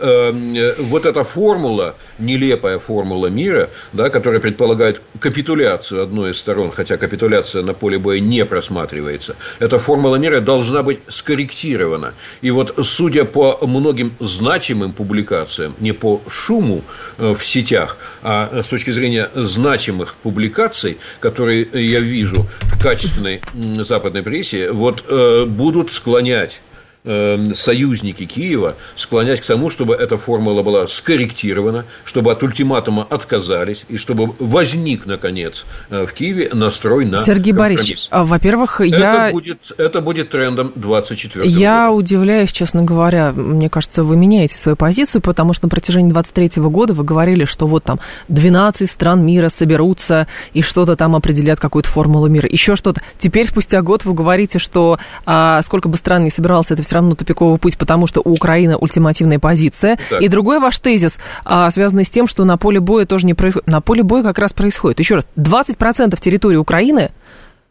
вот 0.80 1.06
эта 1.06 1.24
формула, 1.24 1.96
нелепая 2.20 2.80
формула 2.80 3.28
мира, 3.28 3.70
да, 3.94 4.10
которая 4.10 4.40
предполагает 4.40 5.02
капитуляцию 5.20 6.04
одной 6.04 6.32
из 6.32 6.40
сторон, 6.40 6.72
хотя 6.72 6.98
капитуляция 6.98 7.64
на 7.64 7.74
поле 7.74 7.98
боя 7.98 8.20
не 8.20 8.46
просматривается, 8.46 9.36
эта 9.60 9.78
формула 9.78 10.16
мира 10.16 10.40
должна 10.40 10.84
быть 10.84 11.00
скорректирована. 11.08 12.14
И 12.42 12.52
вот, 12.52 12.80
судя 12.84 13.26
по 13.26 13.60
многим 13.62 14.14
значимым 14.20 14.94
публикациям, 14.94 15.76
не 15.80 15.92
по 15.92 16.22
шуму 16.28 16.84
э, 17.18 17.34
в 17.34 17.46
сетях, 17.46 17.98
а 18.22 18.62
с 18.62 18.68
точки 18.68 18.92
зрения 18.92 19.30
значимых 19.36 20.16
публикаций, 20.16 20.98
которые 21.20 21.68
я 21.74 22.00
вижу 22.00 22.46
в 22.62 22.82
качественной 22.82 23.42
западной 23.80 24.24
прессе, 24.24 24.72
вот 24.72 25.04
э, 25.08 25.14
будут 25.46 25.92
склонять 25.92 26.62
союзники 27.04 28.26
Киева 28.26 28.76
склонять 28.96 29.42
к 29.42 29.46
тому, 29.46 29.70
чтобы 29.70 29.94
эта 29.94 30.18
формула 30.18 30.64
была 30.64 30.88
скорректирована, 30.88 31.86
чтобы 32.06 32.32
от 32.32 32.42
ультиматума 32.44 33.06
отказались, 33.10 33.86
и 33.90 33.98
чтобы 33.98 34.34
возник, 34.40 35.06
наконец, 35.06 35.66
э, 35.90 36.06
в 36.06 36.14
Киеве 36.14 36.50
настрой 36.54 37.06
на 37.06 37.18
Сергей 37.18 37.52
Борисович, 37.52 38.08
а, 38.10 38.24
во-первых, 38.24 38.80
я... 38.82 39.28
Это 39.28 39.34
будет, 39.34 39.72
это 39.78 40.02
будет 40.02 40.30
трендом 40.30 40.72
24 40.76 41.46
Я 41.48 41.88
года. 41.88 41.98
удивляюсь, 41.98 42.52
честно 42.52 42.84
говоря, 42.84 43.32
мне 43.34 43.70
кажется, 43.70 44.04
вы 44.04 44.16
меняете 44.16 44.58
свою 44.58 44.78
позицию, 44.78 45.22
потому 45.22 45.54
что 45.54 45.66
на 45.66 45.70
протяжении 45.70 46.10
23 46.10 46.62
года 46.64 46.94
вы 46.94 47.04
говорили, 47.04 47.44
что 47.46 47.68
вот 47.68 47.84
там 47.84 48.00
12 48.30 48.90
стран 48.90 49.26
мира 49.26 49.50
соберутся 49.50 50.28
и 50.54 50.62
что-то 50.62 50.96
там 50.96 51.16
определят, 51.16 51.60
какую-то 51.60 51.90
формулу 51.90 52.28
мира, 52.28 52.48
еще 52.50 52.76
что-то. 52.76 53.02
Теперь, 53.18 53.48
спустя 53.48 53.82
год, 53.82 54.06
вы 54.06 54.14
говорите, 54.14 54.58
что 54.60 55.00
а, 55.26 55.62
сколько 55.64 55.90
бы 55.90 55.98
стран 55.98 56.24
не 56.24 56.30
собиралось, 56.30 56.72
это 56.72 56.82
все 56.82 56.93
все 56.94 57.00
равно 57.00 57.16
тупиковый 57.16 57.58
путь, 57.58 57.76
потому 57.76 58.06
что 58.06 58.22
у 58.24 58.34
Украины 58.34 58.78
ультимативная 58.78 59.40
позиция. 59.40 59.98
Так. 60.12 60.22
И 60.22 60.28
другой 60.28 60.60
ваш 60.60 60.78
тезис, 60.78 61.18
а, 61.44 61.70
связанный 61.72 62.04
с 62.04 62.10
тем, 62.12 62.28
что 62.28 62.46
на 62.46 62.56
поле 62.58 62.80
боя 62.80 63.08
тоже 63.08 63.26
не 63.26 63.34
происходит. 63.34 63.68
На 63.68 63.82
поле 63.82 64.04
боя 64.04 64.22
как 64.22 64.38
раз 64.38 64.54
происходит. 64.54 65.00
Еще 65.00 65.16
раз, 65.16 65.28
20% 65.36 66.20
территории 66.22 66.58
Украины 66.58 67.12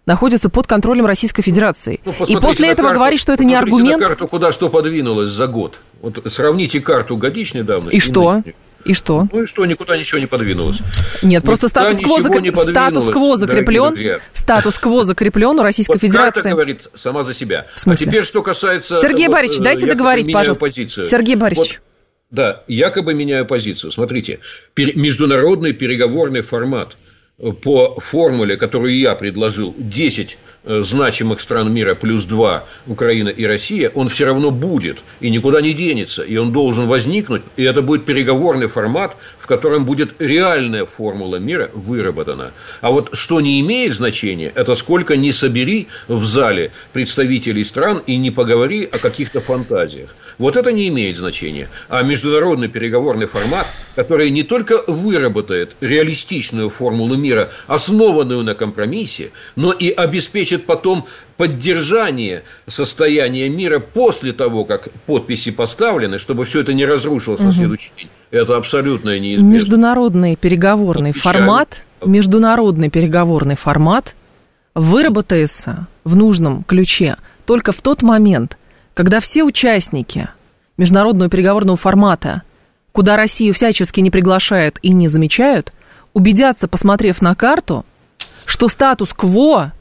находится 0.07 0.49
под 0.49 0.66
контролем 0.66 1.07
Российской 1.07 1.43
Федерации. 1.43 2.01
Ну, 2.05 2.12
и 2.27 2.37
после 2.37 2.70
этого 2.70 2.89
карту, 2.89 2.99
говорить, 2.99 3.20
что 3.20 3.33
это 3.33 3.45
не 3.45 3.55
аргумент... 3.55 4.01
на 4.01 4.09
карту, 4.09 4.27
куда 4.27 4.51
что 4.51 4.68
подвинулось 4.68 5.29
за 5.29 5.47
год. 5.47 5.79
Вот 6.01 6.20
сравните 6.27 6.81
карту 6.81 7.16
годичной 7.16 7.62
давности. 7.62 7.97
И 7.97 8.01
что? 8.01 8.33
Нынешней. 8.33 8.55
И 8.85 8.95
что? 8.95 9.28
Ну 9.33 9.43
и 9.43 9.47
что, 9.47 9.64
никуда 9.66 9.97
ничего 9.97 10.18
не 10.18 10.26
подвинулось. 10.26 10.78
Нет, 11.22 11.45
просто 11.45 11.68
статус-кво 11.68 12.20
закреп... 12.20 12.57
статус 12.57 13.05
закреплен. 13.39 14.20
Статус-кво 14.33 15.05
закреплен 15.05 15.59
у 15.59 15.62
Российской 15.62 15.93
вот 15.93 16.01
Федерации. 16.01 16.43
Карта 16.43 16.51
говорит 16.51 16.89
сама 16.95 17.22
за 17.22 17.35
себя. 17.35 17.66
А 17.85 17.97
теперь, 17.97 18.24
что 18.24 18.43
касается... 18.43 19.01
Сергей 19.01 19.26
вот, 19.26 19.35
Борисович, 19.35 19.61
дайте 19.61 19.87
договорить, 19.87 20.33
пожалуйста. 20.33 20.61
Позицию. 20.61 21.05
Сергей 21.05 21.37
Борисович. 21.37 21.80
Вот, 21.80 21.80
да, 22.30 22.62
якобы 22.66 23.14
меняю 23.14 23.47
позицию. 23.47 23.91
Смотрите, 23.91 24.41
пер... 24.74 24.97
международный 24.97 25.72
переговорный 25.72 26.41
формат 26.41 26.97
по 27.62 27.99
формуле, 28.01 28.57
которую 28.57 28.97
я 28.97 29.14
предложил, 29.14 29.74
10 29.76 30.39
Э, 30.62 30.62
значимых 30.65 31.41
стран 31.41 31.73
мира 31.73 31.95
плюс 31.95 32.25
два 32.25 32.65
Украина 32.87 33.29
и 33.29 33.45
Россия, 33.45 33.91
он 33.91 34.09
все 34.09 34.27
равно 34.27 34.51
будет 34.51 34.99
и 35.21 35.31
никуда 35.31 35.61
не 35.61 35.73
денется, 35.73 36.23
и 36.23 36.37
он 36.37 36.53
должен 36.53 36.87
возникнуть, 36.87 37.43
и 37.57 37.65
это 37.65 37.83
будет 37.83 38.05
переговорный 38.05 38.69
формат, 38.69 39.17
в 39.39 39.47
котором 39.47 39.85
будет 39.85 40.15
реальная 40.21 40.87
формула 40.87 41.37
мира 41.37 41.71
выработана. 41.75 42.53
А 42.81 42.91
вот 42.91 43.11
что 43.13 43.41
не 43.41 43.61
имеет 43.61 43.95
значения, 43.95 44.53
это 44.55 44.75
сколько 44.75 45.17
не 45.17 45.33
собери 45.33 45.89
в 46.07 46.25
зале 46.25 46.71
представителей 46.93 47.65
стран 47.65 48.01
и 48.07 48.17
не 48.17 48.31
поговори 48.31 48.85
о 48.85 48.99
каких-то 48.99 49.41
фантазиях. 49.41 50.15
Вот 50.39 50.57
это 50.57 50.71
не 50.73 50.89
имеет 50.89 51.17
значения. 51.17 51.69
А 51.89 52.03
международный 52.03 52.69
переговорный 52.69 53.27
формат, 53.27 53.67
который 53.97 54.31
не 54.31 54.43
только 54.43 54.83
выработает 54.87 55.77
реалистичную 55.81 56.71
формулу 56.71 57.17
мира, 57.17 57.51
основанную 57.67 58.43
на 58.43 58.55
компромиссе, 58.55 59.31
но 59.57 59.73
и 59.73 59.91
обеспечит 59.91 60.51
обеспечит 60.53 60.66
потом 60.66 61.07
поддержание 61.36 62.42
состояния 62.66 63.48
мира 63.48 63.78
после 63.78 64.32
того, 64.32 64.64
как 64.64 64.90
подписи 65.07 65.50
поставлены, 65.50 66.18
чтобы 66.18 66.44
все 66.44 66.61
это 66.61 66.74
не 66.74 66.84
разрушилось 66.84 67.40
угу. 67.40 67.48
на 67.48 67.53
следующий 67.53 67.92
день. 67.96 68.09
Это 68.30 68.57
абсолютно 68.57 69.18
неизбежно. 69.18 69.53
Международный 69.53 70.36
переговорный 70.36 71.12
формат, 71.12 71.84
международный 72.05 72.90
переговорный 72.90 73.57
формат 73.57 74.14
выработается 74.74 75.86
в 76.05 76.16
нужном 76.16 76.62
ключе 76.64 77.16
только 77.44 77.72
в 77.72 77.82
тот 77.82 78.03
момент, 78.03 78.57
когда 78.94 79.20
все 79.20 79.42
участники 79.42 80.28
международного 80.76 81.30
переговорного 81.30 81.76
формата, 81.76 82.42
куда 82.92 83.16
Россию 83.16 83.55
всячески 83.55 84.00
не 84.00 84.11
приглашают 84.11 84.78
и 84.82 84.90
не 84.90 85.09
замечают, 85.09 85.72
убедятся, 86.14 86.68
посмотрев 86.68 87.20
на 87.20 87.34
карту, 87.34 87.84
что 88.46 88.68
статус-кво 88.68 89.72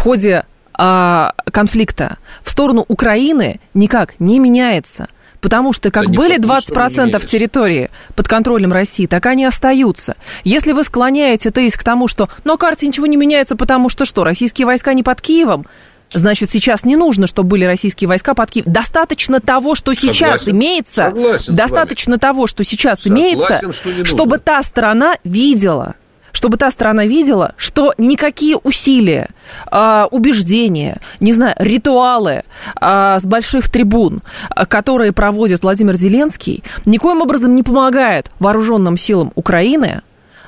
в 0.00 0.02
ходе 0.02 0.44
а, 0.72 1.34
конфликта 1.52 2.16
в 2.42 2.48
сторону 2.48 2.86
Украины 2.88 3.60
никак 3.74 4.18
не 4.18 4.38
меняется. 4.38 5.08
Потому 5.42 5.74
что 5.74 5.90
как 5.90 6.06
да 6.06 6.12
были 6.14 6.38
20% 6.38 7.26
территории 7.26 7.90
под 8.14 8.26
контролем 8.26 8.72
России, 8.72 9.04
так 9.04 9.26
они 9.26 9.44
остаются. 9.44 10.16
Если 10.42 10.72
вы 10.72 10.84
склоняете 10.84 11.50
тезис 11.50 11.74
к 11.74 11.84
тому, 11.84 12.08
что 12.08 12.30
на 12.44 12.56
карте 12.56 12.86
ничего 12.86 13.04
не 13.04 13.18
меняется, 13.18 13.56
потому 13.56 13.90
что 13.90 14.06
что, 14.06 14.24
российские 14.24 14.64
войска 14.64 14.94
не 14.94 15.02
под 15.02 15.20
Киевом, 15.20 15.66
Значит, 16.12 16.50
сейчас 16.50 16.84
не 16.84 16.96
нужно, 16.96 17.28
чтобы 17.28 17.50
были 17.50 17.64
российские 17.64 18.08
войска 18.08 18.34
под 18.34 18.50
Киев. 18.50 18.64
Достаточно 18.66 19.38
того, 19.38 19.76
что 19.76 19.94
Согласен. 19.94 20.12
сейчас 20.12 20.48
имеется, 20.48 21.10
Согласен 21.10 21.54
достаточно 21.54 22.18
того, 22.18 22.48
что 22.48 22.64
сейчас 22.64 23.02
Согласен, 23.02 23.36
имеется, 23.36 23.72
что 23.72 24.04
чтобы 24.04 24.38
та 24.38 24.60
сторона 24.64 25.14
видела, 25.22 25.94
чтобы 26.40 26.56
та 26.56 26.70
страна 26.70 27.04
видела, 27.04 27.52
что 27.58 27.92
никакие 27.98 28.56
усилия, 28.56 29.28
а, 29.70 30.08
убеждения, 30.10 30.96
не 31.20 31.34
знаю, 31.34 31.54
ритуалы 31.58 32.44
а, 32.76 33.18
с 33.18 33.26
больших 33.26 33.68
трибун, 33.68 34.22
а, 34.48 34.64
которые 34.64 35.12
проводит 35.12 35.62
Владимир 35.62 35.96
Зеленский, 35.96 36.64
никоим 36.86 37.20
образом 37.20 37.54
не 37.54 37.62
помогают 37.62 38.30
вооруженным 38.38 38.96
силам 38.96 39.32
Украины 39.34 40.00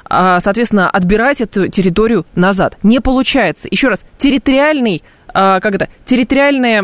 соответственно, 0.08 0.90
отбирать 0.90 1.40
эту 1.40 1.68
территорию 1.68 2.26
назад. 2.34 2.76
Не 2.82 3.00
получается. 3.00 3.66
Еще 3.70 3.88
раз, 3.88 4.04
территориальный, 4.18 5.02
как 5.32 5.64
это, 5.64 5.88
территориальная 6.04 6.82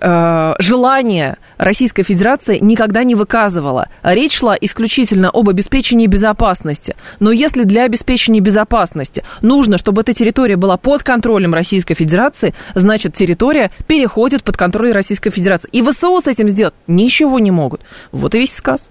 желание 0.00 1.36
Российская 1.58 2.02
Федерация 2.02 2.58
никогда 2.58 3.04
не 3.04 3.14
выказывала. 3.14 3.88
Речь 4.02 4.38
шла 4.38 4.56
исключительно 4.58 5.30
об 5.30 5.48
обеспечении 5.48 6.06
безопасности. 6.06 6.96
Но 7.18 7.32
если 7.32 7.64
для 7.64 7.84
обеспечения 7.84 8.40
безопасности 8.40 9.24
нужно, 9.42 9.76
чтобы 9.76 10.02
эта 10.02 10.12
территория 10.12 10.56
была 10.56 10.76
под 10.76 11.02
контролем 11.02 11.52
Российской 11.52 11.94
Федерации, 11.94 12.54
значит, 12.74 13.14
территория 13.14 13.70
переходит 13.86 14.42
под 14.42 14.56
контроль 14.56 14.92
Российской 14.92 15.30
Федерации. 15.30 15.68
И 15.72 15.82
ВСУ 15.82 16.20
с 16.20 16.26
этим 16.26 16.48
сделать 16.48 16.74
ничего 16.86 17.38
не 17.38 17.50
могут. 17.50 17.82
Вот 18.12 18.34
и 18.34 18.38
весь 18.38 18.54
сказ. 18.54 18.88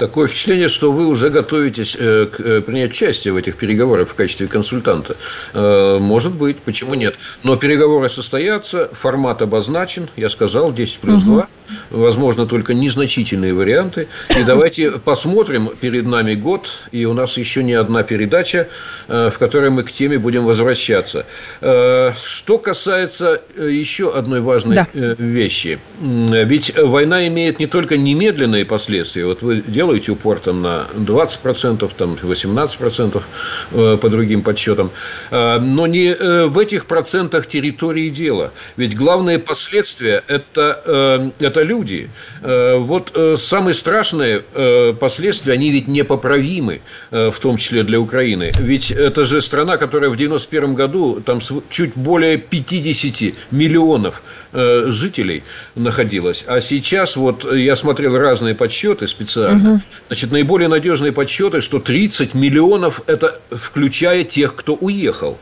Такое 0.00 0.28
впечатление, 0.28 0.68
что 0.68 0.92
вы 0.92 1.06
уже 1.06 1.28
готовитесь 1.28 1.94
э, 1.98 2.26
к, 2.26 2.40
э, 2.40 2.60
принять 2.62 2.92
участие 2.92 3.34
в 3.34 3.36
этих 3.36 3.56
переговорах 3.56 4.08
в 4.08 4.14
качестве 4.14 4.48
консультанта. 4.48 5.16
Э, 5.52 5.98
может 6.00 6.32
быть, 6.32 6.56
почему 6.58 6.94
нет. 6.94 7.16
Но 7.42 7.56
переговоры 7.56 8.08
состоятся, 8.08 8.88
формат 8.94 9.42
обозначен, 9.42 10.08
я 10.16 10.30
сказал, 10.30 10.72
10 10.72 10.98
плюс 11.00 11.22
2. 11.22 11.34
Угу. 11.36 11.46
Возможно, 11.90 12.46
только 12.46 12.72
незначительные 12.72 13.52
варианты. 13.52 14.08
И 14.36 14.42
давайте 14.42 14.90
посмотрим, 15.04 15.68
перед 15.80 16.06
нами 16.06 16.34
год, 16.34 16.72
и 16.92 17.04
у 17.04 17.12
нас 17.12 17.36
еще 17.36 17.62
не 17.62 17.74
одна 17.74 18.02
передача, 18.02 18.68
в 19.06 19.34
которой 19.38 19.70
мы 19.70 19.82
к 19.82 19.92
теме 19.92 20.18
будем 20.18 20.44
возвращаться. 20.44 21.26
Что 21.60 22.58
касается 22.58 23.42
еще 23.56 24.12
одной 24.12 24.40
важной 24.40 24.76
да. 24.76 24.88
вещи. 24.92 25.78
Ведь 26.00 26.76
война 26.76 27.28
имеет 27.28 27.58
не 27.58 27.66
только 27.66 27.96
немедленные 27.96 28.64
последствия. 28.64 29.26
Вот 29.26 29.42
вы 29.42 29.59
делаете 29.66 30.12
упор 30.12 30.40
там, 30.40 30.62
на 30.62 30.86
20%, 30.94 31.90
там, 31.96 32.18
18% 32.20 33.22
э, 33.72 33.96
по 34.00 34.08
другим 34.08 34.42
подсчетам. 34.42 34.90
Э, 35.30 35.58
но 35.58 35.86
не 35.86 36.08
э, 36.08 36.46
в 36.46 36.58
этих 36.58 36.86
процентах 36.86 37.46
территории 37.46 38.10
дела. 38.10 38.52
Ведь 38.76 38.96
главные 38.96 39.38
последствия 39.38 40.22
это,– 40.26 41.32
это 41.38 41.62
люди. 41.62 42.10
Вот 42.42 43.16
самые 43.36 43.74
страшные 43.74 44.40
последствия, 44.98 45.54
они 45.54 45.70
ведь 45.70 45.88
непоправимы, 45.88 46.80
в 47.10 47.34
том 47.40 47.56
числе 47.56 47.82
для 47.82 48.00
Украины. 48.00 48.52
Ведь 48.58 48.90
это 48.90 49.24
же 49.24 49.40
страна, 49.42 49.76
которая 49.76 50.10
в 50.10 50.16
91 50.16 50.74
году 50.74 51.20
там 51.20 51.40
чуть 51.68 51.94
более 51.94 52.38
50 52.38 53.34
миллионов 53.50 54.22
жителей 54.52 55.44
находилась. 55.74 56.44
А 56.46 56.60
сейчас 56.60 57.16
вот 57.16 57.50
я 57.52 57.76
смотрел 57.76 58.16
разные 58.16 58.54
подсчеты 58.54 59.06
специально, 59.06 59.74
Угу. 59.74 59.80
Значит, 60.08 60.32
наиболее 60.32 60.68
надежные 60.68 61.12
подсчеты, 61.12 61.60
что 61.60 61.78
30 61.78 62.34
миллионов– 62.34 63.02
это 63.06 63.40
включая 63.50 64.24
тех, 64.24 64.54
кто 64.54 64.74
уехал. 64.74 65.38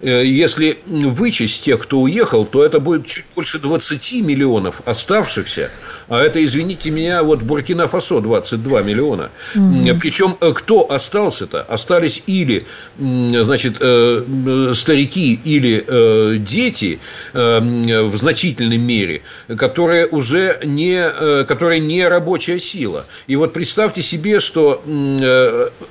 Э, 0.00 0.24
если 0.24 0.78
вычесть 0.86 1.64
тех, 1.64 1.80
кто 1.80 2.00
уехал, 2.00 2.44
то 2.44 2.64
это 2.64 2.78
будет 2.78 3.06
чуть 3.06 3.24
больше 3.34 3.58
20 3.58 4.12
миллионов 4.22 4.80
оставшихся. 4.84 5.70
А 6.08 6.20
это, 6.20 6.44
извините 6.44 6.90
меня, 6.90 7.22
вот 7.24 7.42
Буркина-Фасо 7.42 8.20
22 8.20 8.82
миллиона. 8.82 9.30
Угу. 9.56 9.98
Причем 10.00 10.36
э, 10.40 10.52
кто 10.54 10.90
остался-то? 10.90 11.62
Остались 11.62 12.22
или 12.26 12.64
значит, 12.98 13.78
э, 13.80 14.72
старики, 14.74 15.40
или 15.44 16.38
дети 16.38 17.00
в 17.32 18.16
значительной 18.16 18.76
мере, 18.76 19.22
которые 19.56 20.06
уже 20.06 20.60
не, 20.64 21.44
которые 21.44 21.80
не 21.80 22.06
рабочая 22.06 22.60
сила. 22.60 23.06
И 23.26 23.36
вот 23.36 23.52
представьте 23.52 24.02
себе, 24.02 24.40
что 24.40 24.82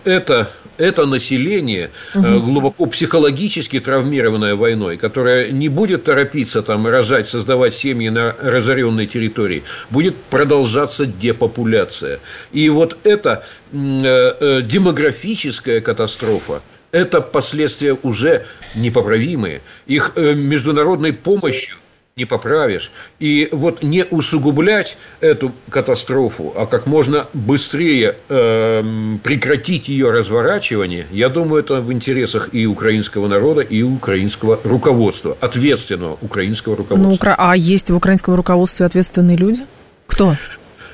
это, 0.04 0.50
это 0.78 1.06
население 1.06 1.92
глубоко 2.14 2.86
психологически 2.86 3.80
травмировано 3.80 3.97
травмированная 3.98 4.56
войной, 4.56 4.98
которая 4.98 5.52
не 5.52 5.70
будет 5.70 6.04
торопиться 6.04 6.62
там 6.62 6.86
рожать, 6.86 7.28
создавать 7.28 7.74
семьи 7.74 8.10
на 8.10 8.36
разоренной 8.40 9.08
территории, 9.08 9.64
будет 9.90 10.16
продолжаться 10.30 11.08
депопуляция. 11.08 12.20
И 12.52 12.70
вот 12.70 12.98
эта 13.04 13.44
э, 13.72 13.76
э, 13.76 14.62
демографическая 14.62 15.82
катастрофа, 15.82 16.62
это 16.92 17.22
последствия 17.22 17.98
уже 18.04 18.46
непоправимые. 18.76 19.62
Их 19.88 20.12
э, 20.16 20.34
международной 20.36 21.14
помощью 21.14 21.78
не 22.18 22.26
поправишь. 22.26 22.92
И 23.20 23.48
вот 23.52 23.84
не 23.84 24.04
усугублять 24.04 24.98
эту 25.22 25.52
катастрофу, 25.70 26.54
а 26.58 26.66
как 26.66 26.88
можно 26.88 27.28
быстрее 27.34 28.18
э, 28.28 28.84
прекратить 29.24 29.88
ее 29.88 30.10
разворачивание, 30.10 31.06
я 31.12 31.30
думаю, 31.30 31.64
это 31.64 31.80
в 31.80 31.94
интересах 31.94 32.50
и 32.54 32.66
украинского 32.66 33.28
народа, 33.28 33.62
и 33.62 33.84
украинского 33.84 34.60
руководства, 34.64 35.38
ответственного 35.40 36.18
украинского 36.22 36.74
ну, 36.74 36.78
руководства. 36.78 37.30
Ну, 37.30 37.36
а 37.38 37.56
есть 37.56 37.90
в 37.90 37.96
украинском 37.96 38.34
руководстве 38.34 38.86
ответственные 38.88 39.38
люди? 39.38 39.62
Кто? 40.08 40.36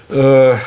Э, 0.10 0.58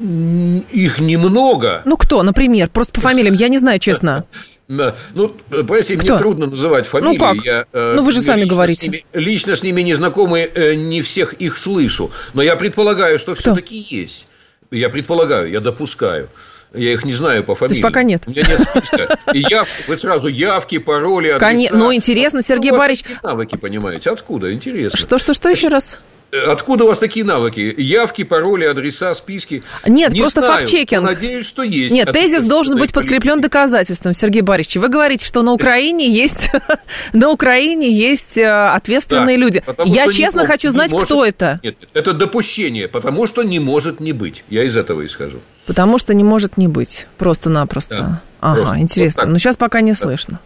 их 0.00 0.98
немного. 0.98 1.82
Ну, 1.84 1.96
кто, 1.96 2.22
например? 2.22 2.68
Просто 2.70 2.94
по 2.94 3.00
фамилиям, 3.00 3.34
я 3.34 3.48
не 3.48 3.58
знаю, 3.58 3.78
честно. 3.78 4.24
Ну, 4.70 5.34
понимаете, 5.50 5.96
мне 5.96 6.16
трудно 6.16 6.46
называть 6.46 6.86
фамилии. 6.86 7.18
Ну 7.18 7.18
как? 7.18 7.44
Я, 7.44 7.66
э, 7.72 7.94
ну 7.96 8.02
вы 8.02 8.12
же 8.12 8.20
сами 8.20 8.44
говорите. 8.44 8.80
С 8.80 8.82
ними, 8.84 9.04
лично 9.12 9.56
с 9.56 9.64
ними 9.64 9.80
не 9.80 9.94
знакомы, 9.94 10.48
э, 10.54 10.74
не 10.74 11.02
всех 11.02 11.32
их 11.34 11.58
слышу. 11.58 12.12
Но 12.34 12.42
я 12.42 12.54
предполагаю, 12.54 13.18
что 13.18 13.34
все-таки 13.34 13.76
есть. 13.76 14.26
Я 14.70 14.88
предполагаю, 14.88 15.50
я 15.50 15.58
допускаю. 15.58 16.28
Я 16.72 16.92
их 16.92 17.04
не 17.04 17.12
знаю 17.14 17.42
по 17.42 17.56
фамилии. 17.56 17.80
То 17.80 17.86
есть 17.86 17.88
пока 17.88 18.04
нет. 18.04 18.22
У 18.26 18.30
меня 18.30 18.42
нет 18.42 18.60
списка. 18.60 19.18
И 19.34 19.40
яв, 19.40 19.68
вы 19.88 19.96
сразу 19.96 20.28
явки, 20.28 20.78
пароли, 20.78 21.30
адреса. 21.30 21.74
Ну 21.74 21.92
интересно, 21.92 22.40
Сергей 22.40 22.70
Борисович. 22.70 23.16
навыки, 23.24 23.56
понимаете, 23.56 24.10
откуда? 24.10 24.52
Интересно. 24.52 24.96
Что, 24.96 25.18
что, 25.18 25.34
что 25.34 25.48
еще 25.48 25.66
раз? 25.66 25.98
Откуда 26.32 26.84
у 26.84 26.86
вас 26.88 26.98
такие 26.98 27.24
навыки? 27.24 27.74
Явки, 27.76 28.22
пароли, 28.22 28.64
адреса, 28.64 29.14
списки? 29.14 29.64
Нет, 29.86 30.12
не 30.12 30.20
просто 30.20 30.42
факт-чекинг. 30.42 31.02
Надеюсь, 31.02 31.46
что 31.46 31.62
есть. 31.62 31.92
Нет, 31.92 32.12
тезис 32.12 32.44
должен 32.44 32.78
быть 32.78 32.92
подкреплен 32.92 33.40
доказательством, 33.40 34.14
Сергей 34.14 34.42
Борисович. 34.42 34.76
Вы 34.76 34.88
говорите, 34.88 35.26
что 35.26 35.42
на 35.42 35.52
Украине 35.52 36.08
есть, 36.08 36.50
на 37.12 37.30
Украине 37.30 37.90
есть 37.90 38.38
э, 38.38 38.48
ответственные 38.48 39.36
да, 39.36 39.42
люди. 39.42 39.64
Я 39.86 40.06
честно 40.12 40.46
хочу 40.46 40.68
не 40.68 40.72
знать, 40.72 40.92
может, 40.92 41.06
кто 41.06 41.24
это. 41.24 41.58
Нет, 41.64 41.76
это 41.94 42.12
допущение, 42.12 42.86
потому 42.86 43.26
что 43.26 43.42
не 43.42 43.58
может 43.58 43.98
не 43.98 44.12
быть. 44.12 44.44
Я 44.48 44.64
из 44.64 44.76
этого 44.76 45.04
исхожу. 45.04 45.40
Потому 45.66 45.98
что 45.98 46.14
не 46.14 46.22
может 46.22 46.56
не 46.56 46.68
быть. 46.68 47.06
Просто-напросто. 47.18 47.96
Да, 47.96 48.22
ага, 48.40 48.60
просто. 48.60 48.78
интересно. 48.78 49.22
Вот 49.24 49.32
Но 49.32 49.38
сейчас 49.38 49.56
пока 49.56 49.80
не 49.80 49.94
слышно 49.94 50.40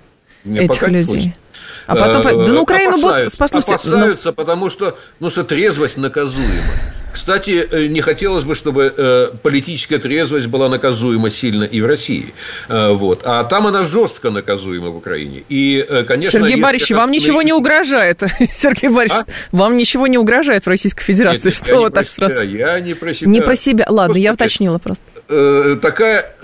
да. 0.45 0.63
этих 0.63 0.89
людей. 0.89 1.35
А 1.87 1.97
потом, 1.97 2.27
э, 2.27 2.47
да 2.47 2.53
на 2.53 2.61
Украину 2.61 3.01
будут. 3.01 3.35
Опасаются, 3.35 4.31
ну... 4.31 4.33
потому 4.33 4.71
что, 4.71 4.97
ну, 5.21 5.31
что 5.31 5.45
трезвость 5.45 5.99
наказуема. 5.99 6.73
Кстати, 7.13 7.69
э, 7.71 7.87
не 7.87 8.01
хотелось 8.01 8.45
бы, 8.45 8.55
чтобы 8.55 8.93
э, 8.97 9.31
политическая 9.43 9.99
трезвость 9.99 10.47
была 10.47 10.69
наказуема 10.69 11.31
сильно 11.31 11.65
и 11.65 11.81
в 11.81 11.87
России. 11.87 12.35
Вот. 12.69 13.23
А 13.25 13.45
там 13.45 13.67
она 13.67 13.85
жестко 13.85 14.31
наказуема 14.31 14.89
в 14.89 14.97
Украине. 14.97 15.45
И, 15.49 15.87
конечно, 16.09 16.41
Сергей 16.41 16.61
Борисович, 16.61 16.93
вам 16.93 17.11
ничего 17.11 17.43
не 17.43 17.53
угрожает. 17.53 18.23
Сергей 18.49 18.89
Борисович, 18.89 19.25
а? 19.27 19.57
вам 19.57 19.77
ничего 19.77 20.07
не 20.07 20.19
угрожает 20.19 20.65
в 20.65 20.69
Российской 20.69 21.05
Федерации. 21.05 21.49
Нет, 21.49 21.55
что 21.55 21.77
вот 21.79 21.95
так 21.95 22.09
сразу? 22.09 22.45
Я 22.45 22.81
не 22.81 22.95
про 22.95 23.15
себя. 23.15 23.31
Не 23.31 23.41
про 23.41 23.57
себя. 23.57 23.87
Ладно, 23.89 24.09
Господи, 24.09 24.25
я 24.25 24.33
уточнила 24.33 24.79
просто. 24.79 25.05
Такая, 25.27 26.35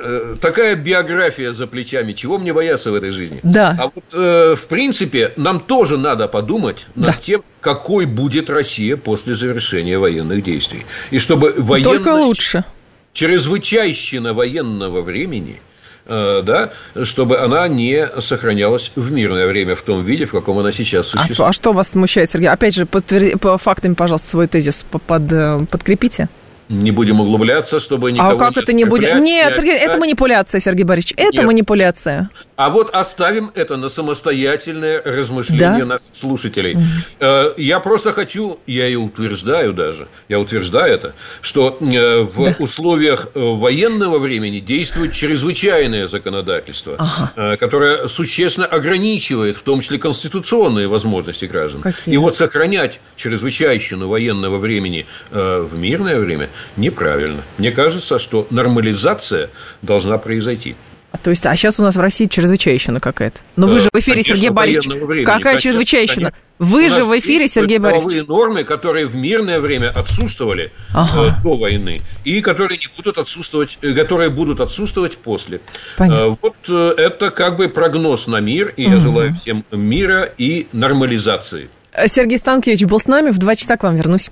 такая 0.41 0.75
биография 0.75 1.53
за 1.53 1.67
плечами. 1.67 2.13
Чего 2.15 2.39
мне 2.39 2.53
бояться 2.53 2.91
в 2.91 2.95
этой 2.95 3.11
жизни? 3.11 3.41
Да. 3.43 3.77
А 3.79 3.91
вот, 3.95 4.59
в 4.59 4.67
принципе, 4.69 5.33
нам 5.37 5.61
тоже 5.61 5.99
надо 5.99 6.29
подумать 6.29 6.87
над 6.95 7.11
да. 7.11 7.17
тем, 7.21 7.43
какой 7.61 8.07
будет 8.07 8.49
Россия 8.49 8.97
после 8.97 9.35
завершения 9.35 9.99
военных 9.99 10.43
действий. 10.43 10.87
И 11.11 11.19
чтобы 11.19 11.55
военная... 11.57 11.93
Только 11.93 12.15
лучше. 12.15 12.65
Чрезвычайщина 13.13 14.33
военного 14.35 15.03
времени 15.03 15.61
э, 16.07 16.43
да, 16.45 16.71
чтобы 17.05 17.39
она 17.39 17.67
не 17.69 18.09
сохранялась 18.21 18.93
в 18.95 19.11
мирное 19.11 19.47
время 19.47 19.75
в 19.75 19.83
том 19.83 20.05
виде, 20.05 20.27
в 20.27 20.31
каком 20.31 20.59
она 20.59 20.73
сейчас 20.73 21.09
а 21.15 21.19
существует. 21.19 21.41
А, 21.41 21.49
а 21.49 21.53
что 21.53 21.73
вас 21.73 21.89
смущает, 21.89 22.31
Сергей? 22.31 22.49
Опять 22.49 22.75
же, 22.75 22.87
подтверди, 22.87 23.35
по 23.35 23.59
фактам, 23.59 23.95
пожалуйста, 23.95 24.29
свой 24.29 24.47
тезис 24.47 24.85
под, 24.91 25.33
э, 25.33 25.67
подкрепите. 25.71 26.29
Не 26.71 26.93
будем 26.93 27.21
углубляться, 27.21 27.81
чтобы 27.81 28.13
никого 28.13 28.31
А 28.31 28.37
как 28.37 28.55
не 28.55 28.63
это 28.63 28.73
не 28.73 28.85
будем? 28.85 29.25
Нет, 29.25 29.57
Сергей, 29.57 29.77
это 29.77 29.99
манипуляция, 29.99 30.61
Сергей 30.61 30.85
Борисович. 30.85 31.15
Это 31.17 31.39
Нет. 31.39 31.47
манипуляция. 31.47 32.31
А 32.55 32.71
вот 32.71 32.91
оставим 32.91 33.51
это 33.57 33.77
на 33.77 33.89
самостоятельное 33.89 35.03
размышление 35.05 35.81
да? 35.81 35.85
наших 35.85 36.15
слушателей. 36.15 36.77
Угу. 36.77 37.55
Я 37.57 37.81
просто 37.81 38.13
хочу, 38.13 38.61
я 38.69 38.87
и 38.87 38.95
утверждаю 38.95 39.73
даже, 39.73 40.07
я 40.29 40.39
утверждаю 40.39 40.95
это, 40.95 41.15
что 41.41 41.77
э, 41.81 42.21
в 42.23 42.45
да. 42.45 42.57
условиях 42.61 43.29
э, 43.35 43.41
военного 43.41 44.21
времени 44.21 44.61
действует 44.61 45.13
чрезвычайное 45.13 46.07
законодательство, 46.07 46.95
ага. 46.99 47.57
которое 47.57 48.07
существенно 48.07 48.67
ограничивает, 48.67 49.57
в 49.57 49.63
том 49.63 49.81
числе 49.81 49.99
конституционные 49.99 50.87
возможности 50.87 51.47
граждан. 51.47 51.81
Какие? 51.81 52.15
И 52.15 52.17
вот 52.17 52.37
сохранять 52.37 53.01
чрезвычайщину 53.17 54.07
военного 54.07 54.59
времени 54.59 55.07
в 55.33 55.77
мирное 55.77 56.21
время 56.21 56.49
неправильно. 56.77 57.43
Мне 57.59 57.71
кажется, 57.71 58.19
что 58.19 58.47
нормализация 58.51 59.51
должна 59.83 60.19
произойти. 60.19 60.77
А, 61.13 61.19
то 61.19 61.31
есть, 61.31 61.45
а 61.45 61.57
сейчас 61.57 61.81
у 61.81 61.83
нас 61.83 61.97
в 61.97 62.01
России 62.01 62.27
чрезвычайщина 62.27 63.01
какая-то. 63.01 63.41
Но 63.57 63.67
вы 63.67 63.81
же 63.81 63.89
в 63.93 63.99
эфире, 63.99 64.23
конечно, 64.23 64.35
Сергей 64.37 64.51
Борисович. 64.51 65.27
Какая 65.27 65.59
чрезвычайщина? 65.59 66.33
Вы 66.61 66.91
же 66.91 67.05
в 67.05 67.19
эфире, 67.19 67.49
Сергей 67.49 67.79
Борисович. 67.79 68.29
нормы, 68.29 68.65
которые 68.65 69.07
в 69.07 69.17
мирное 69.17 69.61
время 69.61 69.91
отсутствовали 69.91 70.73
ага. 70.93 71.29
э, 71.39 71.43
до 71.43 71.57
войны, 71.57 72.01
и 72.25 72.43
которые 72.43 72.77
не 72.79 72.89
будут 72.95 73.17
отсутствовать, 73.17 73.79
э, 73.81 73.95
которые 73.95 74.29
будут 74.29 74.61
отсутствовать 74.61 75.17
после. 75.17 75.63
Понятно. 75.97 76.35
Э, 76.35 76.37
вот 76.43 76.57
э, 76.69 76.95
это 76.99 77.31
как 77.31 77.57
бы 77.57 77.69
прогноз 77.69 78.27
на 78.27 78.41
мир, 78.41 78.75
и 78.77 78.85
угу. 78.85 78.93
я 78.93 79.01
желаю 79.01 79.35
всем 79.37 79.65
мира 79.73 80.25
и 80.37 80.69
нормализации. 80.73 81.71
Сергей 82.07 82.37
Станкевич 82.37 82.85
был 82.85 83.01
с 83.01 83.07
нами, 83.07 83.31
в 83.31 83.39
два 83.39 83.57
часа 83.57 83.79
к 83.79 83.83
вам 83.83 83.97
вернусь. 83.97 84.31